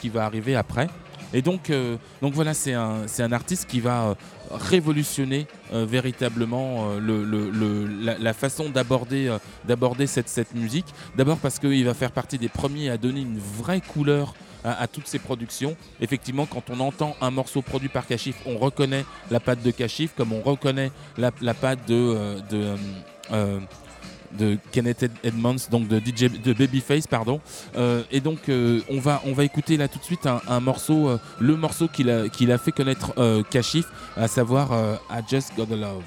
qui 0.00 0.08
va 0.08 0.24
arriver 0.24 0.54
après. 0.56 0.88
Et 1.32 1.42
donc, 1.42 1.72
donc 2.20 2.34
voilà, 2.34 2.54
c'est 2.54 2.74
un, 2.74 3.06
un 3.18 3.32
artiste 3.32 3.68
qui 3.68 3.80
va 3.80 4.16
révolutionner 4.50 5.46
euh, 5.72 5.84
véritablement 5.84 6.90
euh, 6.90 8.16
la, 8.18 8.32
façon 8.32 8.68
d'aborder 8.68 9.28
euh, 9.28 10.06
cette, 10.06 10.54
musique. 10.54 10.86
D'abord 11.16 11.38
parce 11.38 11.58
qu'il 11.58 11.84
va 11.84 11.94
faire 11.94 12.12
partie 12.12 12.38
des 12.38 12.48
premiers 12.48 12.90
à 12.90 12.96
donner 12.96 13.20
une 13.20 13.38
vraie 13.38 13.80
couleur 13.80 14.34
à, 14.62 14.86
toutes 14.86 15.06
ces 15.06 15.18
productions. 15.18 15.74
Effectivement, 16.02 16.44
quand 16.44 16.68
on 16.68 16.80
entend 16.80 17.16
un 17.22 17.30
morceau 17.30 17.62
produit 17.62 17.88
par 17.88 18.06
Kashif, 18.06 18.36
on 18.44 18.58
reconnaît 18.58 19.06
la 19.30 19.40
patte 19.40 19.62
de 19.62 19.70
Kashif, 19.70 20.12
comme 20.14 20.34
on 20.34 20.42
reconnaît 20.42 20.90
la, 21.16 21.30
patte 21.54 21.88
de, 21.88 22.36
de 24.38 24.58
Kenneth 24.72 25.02
Ed- 25.02 25.12
Edmonds, 25.24 25.56
donc 25.70 25.88
de 25.88 25.98
DJ 25.98 26.30
de 26.42 26.52
Babyface, 26.52 27.06
pardon. 27.06 27.40
Euh, 27.76 28.02
et 28.10 28.20
donc 28.20 28.48
euh, 28.48 28.80
on 28.88 29.00
va 29.00 29.22
on 29.26 29.32
va 29.32 29.44
écouter 29.44 29.76
là 29.76 29.88
tout 29.88 29.98
de 29.98 30.04
suite 30.04 30.26
un, 30.26 30.60
morceau, 30.60 31.08
euh, 31.08 31.18
le 31.38 31.56
morceau 31.56 31.88
qu'il 31.88 32.10
a 32.10 32.28
qu'il 32.28 32.52
a 32.52 32.58
fait 32.58 32.72
connaître 32.72 33.12
Kashif, 33.50 33.86
à 34.16 34.28
savoir 34.28 34.70
I 35.10 35.20
Just 35.28 35.52
Gotta 35.56 35.76
Love 35.76 36.02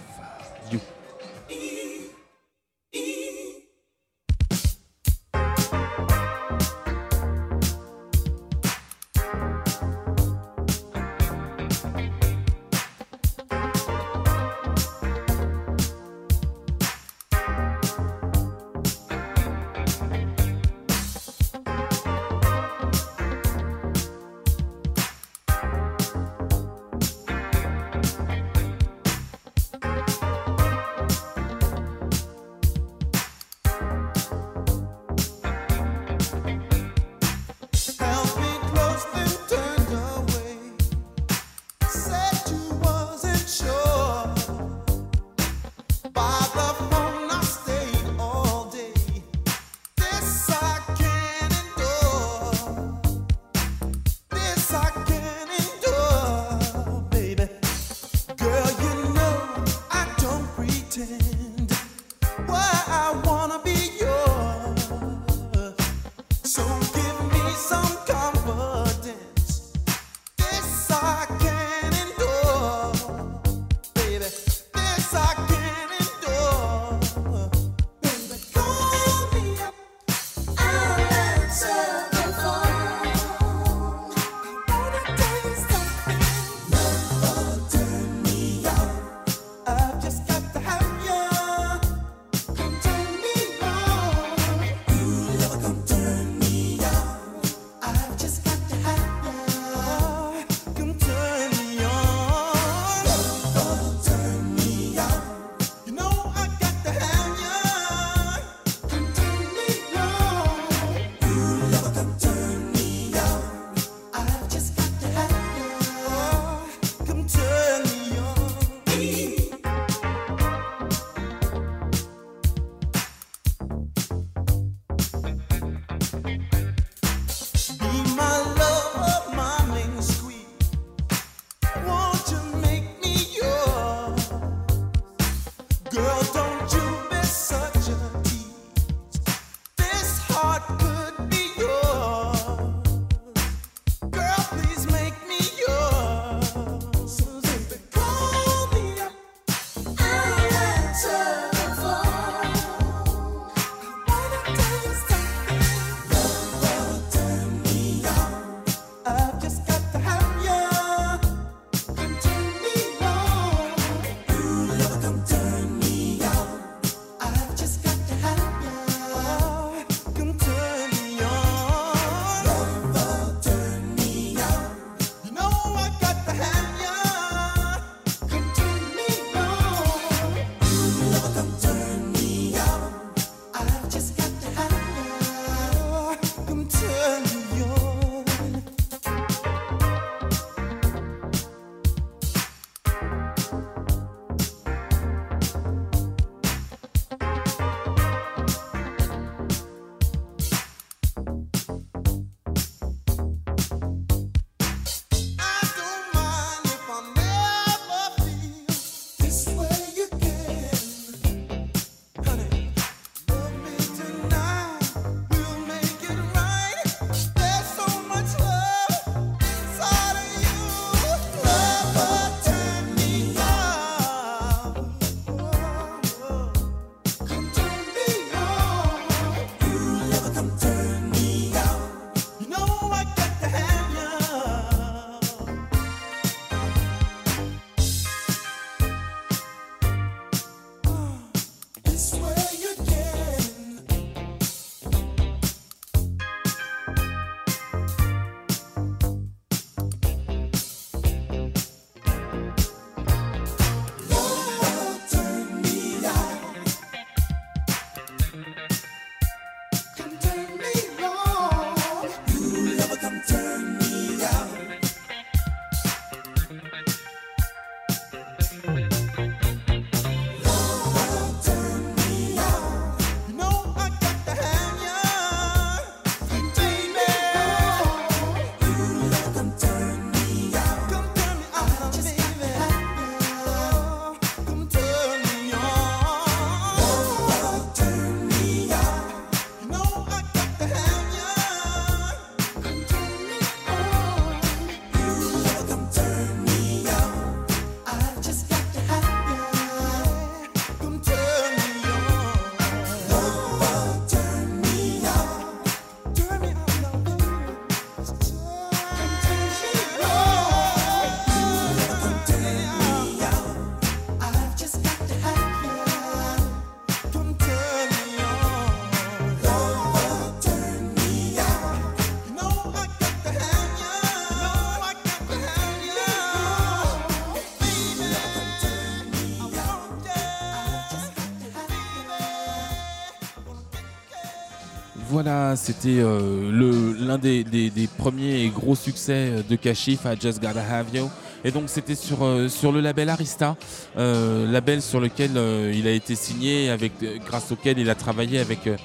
c'était 335.55 335.99
euh, 335.99 336.95
l'un 336.99 337.17
des, 337.17 337.89
premiers 337.97 338.43
et 338.43 338.49
gros 338.49 338.75
succès 338.75 339.43
de 339.47 339.55
Kashif 339.55 340.05
à 340.05 340.15
Just 340.15 340.41
Gotta 340.41 340.61
Have 340.61 340.87
You. 340.93 341.09
Et 341.45 341.51
donc 341.51 341.63
c'était 341.67 341.95
sur, 341.95 342.23
euh, 342.23 342.47
le 342.47 342.79
label 342.79 343.09
Arista, 343.09 343.57
euh, 343.97 344.49
label 344.49 344.81
sur 344.81 344.99
lequel 344.99 345.31
euh, 345.35 345.73
il 345.75 345.87
a 345.87 345.91
été 345.91 346.15
signé, 346.15 346.69
avec, 346.69 346.93
euh, 347.03 347.17
grâce 347.25 347.51
auquel 347.51 347.79
il 347.79 347.89
a 347.89 347.95
travaillé 347.95 348.39
avec 348.39 348.65
euh, 348.67 348.77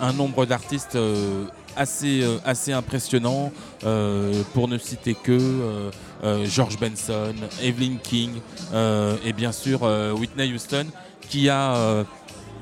un 0.00 0.14
nombre 0.14 0.46
d'artistes 0.46 0.96
euh, 0.96 1.44
assez, 1.76 2.22
euh, 2.22 2.38
assez 2.46 2.72
impressionnant, 2.72 3.52
euh, 3.84 4.42
pour 4.54 4.68
ne 4.68 4.78
citer 4.78 5.14
que 5.14 5.32
euh, 5.32 5.90
euh, 6.24 6.46
George 6.46 6.78
Benson, 6.78 7.34
Evelyn 7.62 7.96
King 8.02 8.30
euh, 8.72 9.16
et 9.24 9.34
bien 9.34 9.52
sûr 9.52 9.80
euh, 9.82 10.12
Whitney 10.12 10.52
Houston, 10.54 10.86
qui 11.28 11.50
a... 11.50 12.04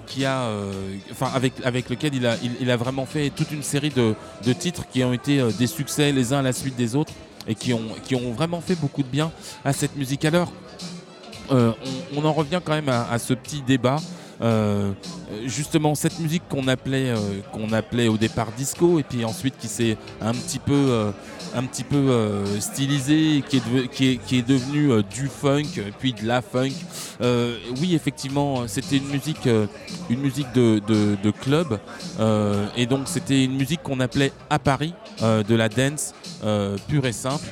qui 0.07 0.25
a, 0.25 0.43
euh, 0.43 0.97
enfin 1.11 1.31
avec 1.35 1.53
avec 1.65 1.91
lequel 1.91 2.15
il 2.15 2.27
a 2.27 2.37
il, 2.61 2.71
a 2.71 2.77
vraiment 2.77 3.07
fait 3.07 3.31
toute 3.31 3.51
une 3.51 3.63
série 3.63 3.91
de, 3.91 4.15
de 4.45 4.53
titres 4.53 4.85
qui 4.91 5.03
ont 5.05 5.13
été 5.13 5.41
euh, 5.41 5.51
des 5.51 5.67
succès 5.67 6.13
les 6.13 6.33
uns 6.33 6.39
à 6.39 6.43
la 6.43 6.53
suite 6.53 6.77
des 6.77 6.97
autres 6.97 7.13
et 7.47 7.55
qui 7.55 7.73
ont 7.73 7.89
qui 8.05 8.15
ont 8.15 8.33
vraiment 8.33 8.61
fait 8.61 8.77
beaucoup 8.77 9.03
de 9.03 9.09
bien 9.09 9.31
à 9.65 9.73
cette 9.73 9.97
musique. 9.97 10.25
Alors 10.25 10.53
euh, 11.53 11.73
on, 12.17 12.25
en 12.25 12.33
revient 12.33 12.61
quand 12.65 12.73
même 12.73 12.89
à, 12.89 13.19
ce 13.19 13.35
petit 13.35 13.63
débat. 13.63 13.97
Justement 15.47 15.95
cette 15.95 16.19
musique 16.19 16.43
qu'on 16.51 16.69
appelait 16.69 17.15
qu'on 17.53 17.73
appelait 17.73 18.09
au 18.09 18.19
départ 18.19 18.53
disco 18.53 18.99
et 18.99 19.03
puis 19.03 19.25
ensuite 19.25 19.57
qui 19.57 19.67
s'est 19.67 19.97
un 20.21 20.33
petit 20.33 20.59
peu 20.59 21.13
un 21.57 21.65
petit 21.65 21.85
peu 21.85 21.97
euh, 21.97 22.61
stylisé 22.61 23.43
qui 23.49 23.57
est, 23.57 24.47
devenu 24.47 24.93
euh, 24.93 25.03
du 25.03 25.27
funk 25.27 25.81
puis 25.99 26.13
de 26.13 26.27
la 26.27 26.43
funk. 26.43 26.73
Euh, 27.23 27.57
oui 27.81 27.95
effectivement 27.95 28.69
c'était 28.69 28.99
une 28.99 29.09
musique 29.09 29.49
une 30.11 30.21
musique 30.21 30.53
de, 30.53 31.31
club 31.41 31.79
et 32.77 32.87
donc 32.87 33.09
c'était 33.09 33.45
une 33.45 33.57
musique 33.57 33.83
qu'on 33.83 34.01
appelait 34.01 34.33
à 34.51 34.59
Paris 34.59 34.93
de 35.23 35.55
la 35.55 35.69
dance 35.69 36.15
pure 36.89 37.07
et 37.07 37.13
simple 37.13 37.47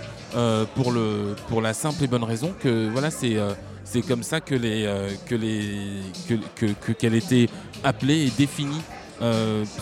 pour, 0.74 1.62
la 1.62 1.74
simple 1.74 2.05
et 2.05 2.06
bonne 2.06 2.24
raison 2.24 2.55
que 2.60 2.89
voilà 2.90 3.10
c'est 3.10 4.02
comme 4.06 4.22
ça 4.22 4.40
que 4.40 4.55
les 4.55 4.86
que 5.26 5.35
les 5.35 6.02
que 6.28 6.35
que- 6.55 6.72
que- 6.72 6.93
qu'elle 6.93 7.14
était 7.14 7.48
appelée 7.82 8.26
et 8.26 8.31
définie 8.36 8.82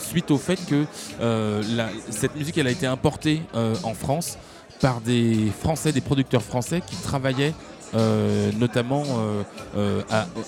suite 0.01 0.31
au 0.31 0.39
fait 0.39 0.65
que 0.67 0.85
euh, 1.21 1.63
cette 2.11 2.37
musique 2.37 2.59
elle 2.59 2.67
a 2.67 2.71
été 2.71 2.87
importée 2.87 3.43
euh, 3.55 3.75
en 3.83 3.95
France 3.95 4.39
par 4.81 5.01
des 5.01 5.51
Français, 5.61 5.93
des 5.93 6.01
producteurs 6.01 6.43
français 6.43 6.83
qui 6.85 6.97
travaillaient 6.97 7.55
euh, 7.95 8.51
notamment 8.59 9.05
euh, 9.07 9.43
euh, 9.77 10.03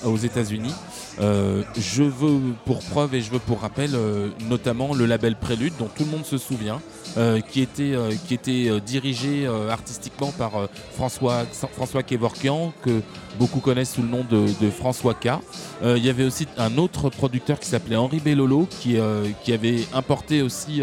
aux 0.05 0.17
États-Unis. 0.17 0.75
Euh, 1.21 1.63
je 1.77 2.03
veux 2.03 2.41
pour 2.65 2.81
preuve 2.81 3.15
et 3.15 3.21
je 3.21 3.31
veux 3.31 3.39
pour 3.39 3.61
rappel 3.61 3.91
euh, 3.95 4.31
notamment 4.49 4.95
le 4.95 5.07
label 5.07 5.37
Prélude 5.37 5.75
dont 5.79 5.89
tout 5.95 6.05
le 6.05 6.11
monde 6.11 6.25
se 6.25 6.39
souvient, 6.39 6.77
euh, 6.77 6.81
qui 7.49 7.61
était, 7.61 7.95
euh, 7.95 8.13
qui 8.27 8.35
était 8.35 8.69
euh, 8.69 8.81
dirigé 8.81 9.47
euh, 9.47 9.71
artistiquement 9.71 10.33
par 10.33 10.53
François, 10.95 11.45
François 11.73 12.03
Kevorkian, 12.03 12.73
que 12.83 13.03
beaucoup 13.39 13.61
connaissent 13.61 13.95
sous 13.95 14.03
le 14.03 14.09
nom 14.09 14.25
de, 14.29 14.47
François 14.71 15.15
K. 15.15 15.39
Il 15.83 16.05
y 16.05 16.09
avait 16.09 16.25
aussi 16.25 16.47
un 16.57 16.79
autre 16.79 17.11
producteur 17.11 17.59
qui 17.59 17.69
s'appelait 17.69 17.97
Henri 17.97 18.21
Bellolo, 18.21 18.67
qui, 18.81 18.99
avait 18.99 19.85
importé 19.93 20.43
aussi 20.43 20.83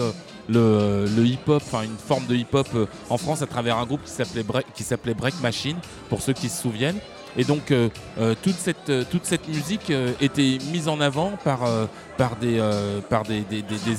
le, 0.49 1.05
hip-hop, 1.17 1.61
enfin 1.65 1.83
une 1.83 1.97
forme 1.97 2.25
de 2.27 2.35
hip-hop 2.35 2.67
en 3.09 3.17
France 3.17 3.41
à 3.41 3.47
travers 3.47 3.77
un 3.77 3.85
groupe 3.85 4.01
qui 4.03 4.83
s'appelait 4.83 5.13
Break 5.13 5.41
Machine, 5.41 5.77
pour 6.09 6.21
ceux 6.21 6.33
qui 6.33 6.49
se 6.49 6.61
souviennent. 6.61 6.99
Et 7.37 7.43
donc 7.43 7.71
euh, 7.71 7.89
euh, 8.19 8.35
toute, 8.41 8.55
cette, 8.55 8.89
euh, 8.89 9.03
toute 9.09 9.25
cette 9.25 9.47
musique 9.47 9.91
était 10.19 10.57
mise 10.71 10.87
en 10.87 10.99
avant 10.99 11.33
par, 11.43 11.65
des, 12.39 12.59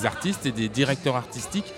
artistes 0.05 0.45
et 0.45 0.51
des 0.51 0.69
directeurs 0.69 1.15
artistiques 1.15 1.73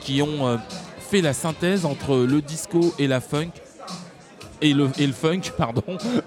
qui 0.00 0.22
ont 0.22 0.58
fait 0.98 1.20
la 1.20 1.32
synthèse 1.32 1.84
entre 1.84 2.16
le 2.16 2.40
disco 2.40 2.94
et 2.98 3.06
la 3.06 3.20
funk 3.20 3.50
et 4.60 4.72
le, 4.72 4.88
funk, 5.12 5.40
pardon, 5.56 5.82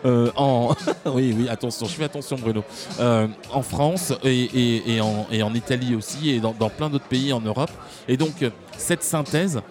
euh, 0.05 0.31
en 0.35 0.75
oui 1.05 1.35
oui 1.37 1.49
attention, 1.49 1.87
je 1.87 1.93
fais 1.93 2.03
attention 2.03 2.37
Bruno, 2.37 2.63
Euh, 2.99 3.27
en 3.51 3.61
France 3.61 4.13
et, 4.23 4.99
en, 5.01 5.53
Italie 5.53 5.95
aussi 5.95 6.29
et 6.29 6.39
dans, 6.39 6.53
plein 6.69 6.89
d'autres 6.89 7.07
pays 7.07 7.33
en 7.33 7.41
Europe. 7.41 7.71
Et 8.07 8.17
donc 8.17 8.41
euh, 8.41 8.49
cette 8.77 9.03
synthèse 9.03 9.61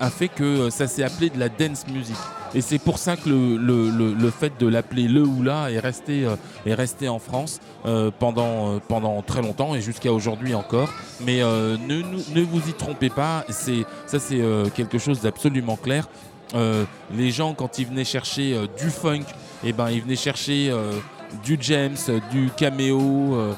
a 0.00 0.10
fait 0.10 0.26
que 0.26 0.68
ça 0.70 0.88
s'est 0.88 1.04
appelé 1.04 1.30
de 1.30 1.38
la 1.38 1.48
dance 1.48 1.86
music. 1.86 2.16
Et 2.52 2.60
c'est 2.60 2.80
pour 2.80 2.98
ça 2.98 3.16
que 3.16 3.28
le, 3.28 4.30
fait 4.30 4.52
de 4.58 4.66
l'appeler 4.66 5.06
le 5.06 5.22
ou 5.22 5.44
la 5.44 5.70
est 5.70 5.78
resté, 5.78 6.26
est 6.66 6.74
resté 6.74 7.08
en 7.08 7.20
France 7.20 7.60
pendant, 8.18 8.80
pendant 8.80 9.22
très 9.22 9.42
longtemps 9.42 9.76
et 9.76 9.80
jusqu'à 9.80 10.12
aujourd'hui 10.12 10.54
encore. 10.54 10.88
Mais 11.24 11.38
ne, 11.38 12.42
vous 12.42 12.68
y 12.68 12.72
trompez 12.72 13.10
pas, 13.10 13.44
ça 13.48 14.18
c'est 14.18 14.42
quelque 14.74 14.98
chose 14.98 15.20
d'absolument 15.20 15.76
clair. 15.76 16.08
Euh, 16.54 16.84
les 17.14 17.30
gens 17.30 17.54
quand 17.54 17.78
ils 17.78 17.86
venaient 17.86 18.04
chercher 18.04 18.54
euh, 18.54 18.66
du 18.78 18.90
funk, 18.90 19.24
et 19.64 19.72
ben 19.72 19.90
ils 19.90 20.02
venaient 20.02 20.16
chercher 20.16 20.70
euh, 20.70 20.92
du 21.44 21.56
James, 21.60 21.96
du 22.32 22.50
Cameo, 22.56 23.54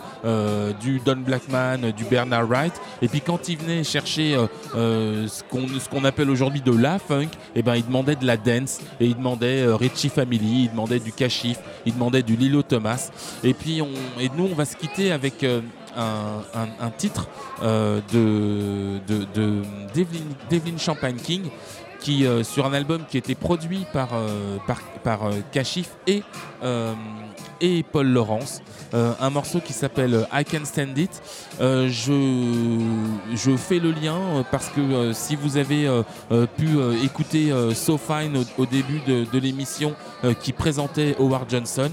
du 0.82 1.00
Don 1.06 1.16
Blackman, 1.16 1.78
du 1.96 2.04
Bernard 2.04 2.46
Wright. 2.46 2.74
Et 3.00 3.08
puis 3.08 3.22
quand 3.22 3.48
ils 3.48 3.56
venaient 3.56 3.82
chercher 3.82 4.36
ce 4.74 5.88
qu'on 5.88 6.04
appelle 6.04 6.28
aujourd'hui 6.28 6.60
de 6.60 6.70
la 6.76 6.98
funk, 6.98 7.28
et 7.56 7.62
ben 7.62 7.74
ils 7.76 7.86
demandaient 7.86 8.16
de 8.16 8.26
la 8.26 8.36
dance 8.36 8.80
et 9.00 9.06
ils 9.06 9.16
demandaient 9.16 9.64
Richie 9.72 10.10
Family, 10.10 10.64
ils 10.64 10.70
demandaient 10.70 10.98
du 10.98 11.12
Kashif, 11.12 11.56
ils 11.86 11.94
demandaient 11.94 12.22
du 12.22 12.36
Lilo 12.36 12.62
Thomas. 12.62 13.10
Et 13.42 13.54
puis 13.54 13.80
on 13.80 14.20
et 14.20 14.28
nous 14.36 14.48
on 14.52 14.54
va 14.54 14.66
se 14.66 14.76
quitter 14.76 15.10
avec 15.10 15.42
un, 15.42 16.90
titre 16.98 17.26
de 17.62 18.98
de- 19.06 19.24
de- 19.34 19.62
d'Evelyn 19.94 20.20
d'Evelyn 20.50 20.76
Champagne 20.78 21.16
King 21.16 21.44
qui 22.02 22.26
euh, 22.26 22.42
sur 22.42 22.66
un 22.66 22.72
album 22.72 23.02
qui 23.08 23.16
était 23.16 23.34
produit 23.34 23.86
par 23.92 24.10
euh, 24.14 24.58
par, 25.02 25.26
euh, 25.26 25.40
et 26.06 26.22
et 27.60 27.84
Paul 27.84 28.08
Laurence, 28.08 28.60
un 28.92 29.30
morceau 29.30 29.60
qui 29.60 29.72
s'appelle 29.72 30.26
I 30.32 30.44
Can 30.44 30.64
Stand 30.64 30.98
It. 30.98 31.22
Je, 31.60 32.78
je 33.34 33.56
fais 33.56 33.78
le 33.78 33.92
lien 33.92 34.44
parce 34.50 34.68
que 34.68 35.12
si 35.12 35.36
vous 35.36 35.56
avez 35.56 35.88
pu 36.56 36.66
écouter 37.04 37.52
So 37.72 37.98
Fine 37.98 38.44
au, 38.58 38.66
début 38.66 39.00
de, 39.06 39.38
l'émission 39.38 39.94
qui 40.40 40.52
présentait 40.52 41.14
Howard 41.20 41.48
Johnson, 41.48 41.90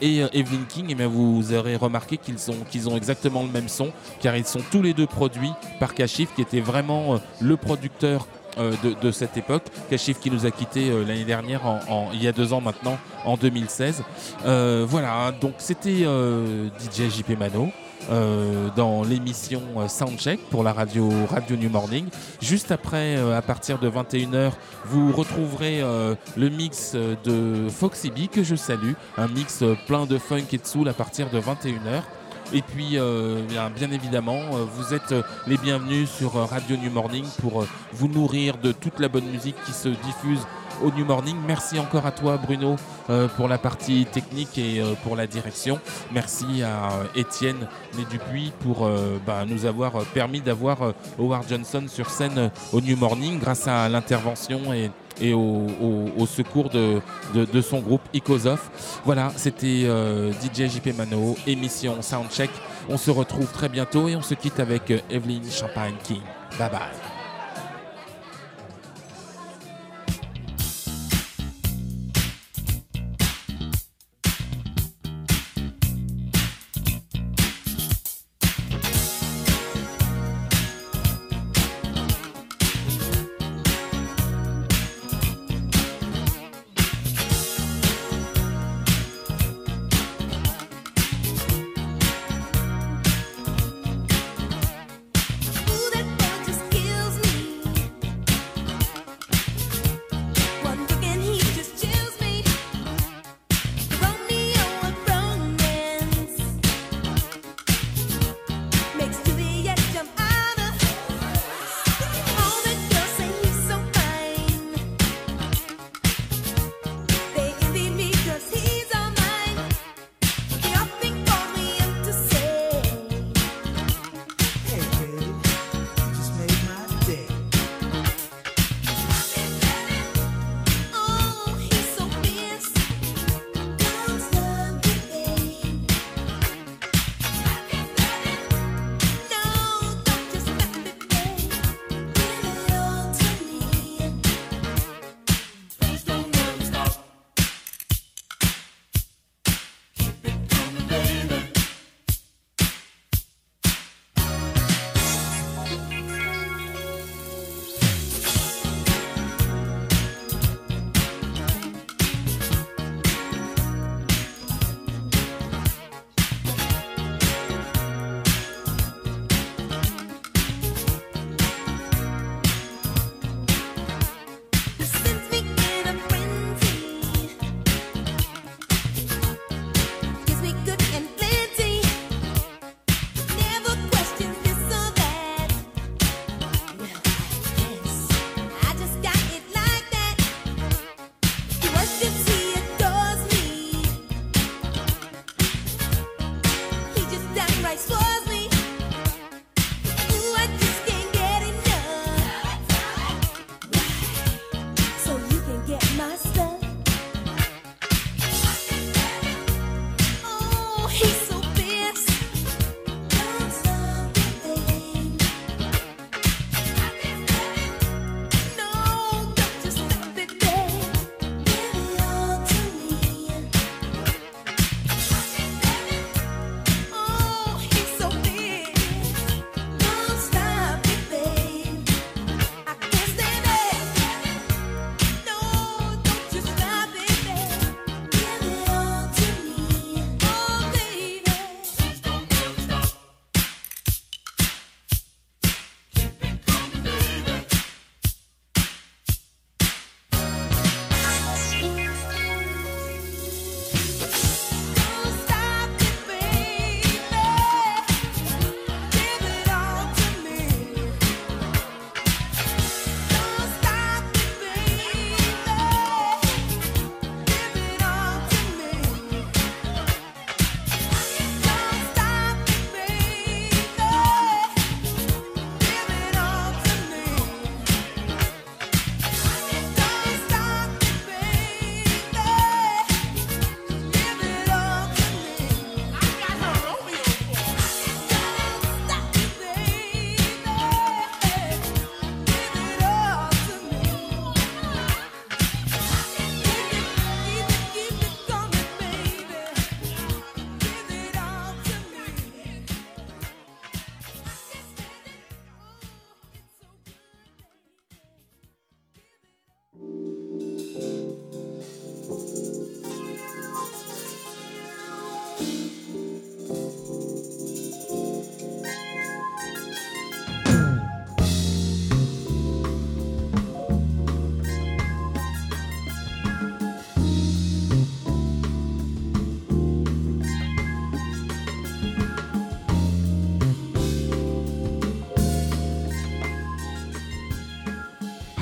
et 0.00 0.22
Evelyn 0.32 0.64
King, 0.68 0.86
eh 0.90 0.96
bien, 0.96 1.06
vous 1.06 1.52
aurez 1.52 1.76
remarqué 1.76 2.16
qu'ils 2.16 2.38
qu'ils 2.68 2.88
ont 2.88 2.96
exactement 2.96 3.44
le 3.44 3.48
même 3.48 3.68
son, 3.68 3.92
car 4.20 4.36
ils 4.36 4.44
sont 4.44 4.62
tous 4.72 4.82
les 4.82 4.94
deux 4.94 5.06
produits 5.06 5.52
par 5.78 5.94
Kashif, 5.94 6.34
qui 6.34 6.42
était 6.42 6.60
vraiment 6.60 7.20
le 7.40 7.56
producteur 7.56 8.26
de, 8.58 8.94
de 9.00 9.10
cette 9.10 9.36
époque. 9.36 9.64
Kashif 9.90 10.20
qui 10.20 10.30
nous 10.30 10.46
a 10.46 10.50
quittés 10.50 10.90
euh, 10.90 11.04
l'année 11.04 11.24
dernière, 11.24 11.60
il 12.12 12.22
y 12.22 12.28
a 12.28 12.32
deux 12.32 12.52
ans 12.52 12.60
maintenant, 12.60 12.98
en 13.24 13.36
2016. 13.36 14.02
Euh, 14.46 14.84
voilà, 14.88 15.32
donc 15.40 15.54
c'était 15.58 16.02
euh, 16.04 16.68
DJ 16.78 17.10
JP 17.10 17.38
Mano. 17.38 17.68
euh, 18.10 18.68
dans 18.74 19.04
l'émission 19.04 19.62
euh, 19.76 19.86
Soundcheck 19.86 20.40
pour 20.50 20.64
la 20.64 20.72
radio 20.72 21.08
Radio 21.30 21.56
New 21.56 21.70
Morning. 21.70 22.06
Juste 22.40 22.72
après, 22.72 23.16
euh, 23.16 23.38
à 23.38 23.42
partir 23.42 23.78
de 23.78 23.88
21h, 23.88 24.50
vous 24.86 25.12
retrouverez 25.12 25.80
euh, 25.82 26.16
le 26.36 26.48
mix 26.48 26.92
euh, 26.96 27.14
de 27.24 27.68
Foxy 27.70 28.10
B 28.10 28.26
que 28.30 28.42
je 28.42 28.56
salue, 28.56 28.94
un 29.16 29.28
mix 29.28 29.62
euh, 29.62 29.76
plein 29.86 30.06
de 30.06 30.18
funk 30.18 30.46
et 30.52 30.58
de 30.58 30.66
soul 30.66 30.88
à 30.88 30.92
partir 30.94 31.30
de 31.30 31.40
21h. 31.40 32.02
Et 32.54 32.60
puis, 32.60 32.98
euh, 32.98 33.40
bien, 33.74 33.90
évidemment, 33.90 34.36
euh, 34.52 34.66
vous 34.76 34.92
êtes 34.92 35.12
euh, 35.12 35.22
les 35.46 35.56
bienvenus 35.56 36.10
sur 36.10 36.34
Radio 36.34 36.76
New 36.76 36.90
Morning 36.90 37.24
pour 37.40 37.64
vous 37.94 38.08
nourrir 38.08 38.58
de 38.58 38.72
toute 38.72 39.00
la 39.00 39.08
bonne 39.08 39.24
musique 39.24 39.56
qui 39.64 39.72
se 39.72 39.88
diffuse 39.88 40.40
au 40.84 40.90
New 40.90 41.06
Morning. 41.06 41.36
Merci 41.46 41.78
encore 41.78 42.04
à 42.04 42.12
toi, 42.12 42.36
Bruno, 42.36 42.76
pour 43.36 43.46
la 43.48 43.56
partie 43.56 44.06
technique 44.06 44.58
et 44.58 44.82
pour 45.04 45.16
la 45.16 45.26
direction. 45.26 45.78
Merci 46.12 46.62
à 46.62 46.88
Étienne 47.14 47.68
Né 47.96 48.04
Dupuis 48.10 48.52
pour 48.60 48.90
bah, 49.26 49.44
nous 49.46 49.66
avoir 49.66 49.92
permis 50.14 50.40
d'avoir 50.40 50.94
Howard 51.18 51.44
Johnson 51.48 51.84
sur 51.86 52.10
scène 52.10 52.50
au 52.72 52.80
New 52.80 52.96
Morning 52.96 53.38
grâce 53.38 53.68
à 53.68 53.88
l'intervention 53.88 54.72
et 54.72 54.90
et 55.22 55.32
au, 55.32 56.26
secours 56.26 56.68
de, 56.68 57.00
son 57.62 57.80
groupe 57.80 58.02
Icosoph. 58.12 59.00
Voilà, 59.04 59.32
c'était 59.36 59.84
euh, 59.84 60.32
DJ 60.32 60.68
JP 60.68 60.96
Mano, 60.96 61.36
émission 61.46 62.02
Soundcheck. 62.02 62.50
On 62.88 62.98
se 62.98 63.10
retrouve 63.10 63.50
très 63.52 63.68
bientôt 63.68 64.08
et 64.08 64.16
on 64.16 64.22
se 64.22 64.34
quitte 64.34 64.58
avec 64.60 64.90
euh, 64.90 64.98
Evelyn 65.08 65.42
Champagne 65.50 65.94
King. 66.02 66.22
Bye 66.58 66.70
bye. 66.70 67.11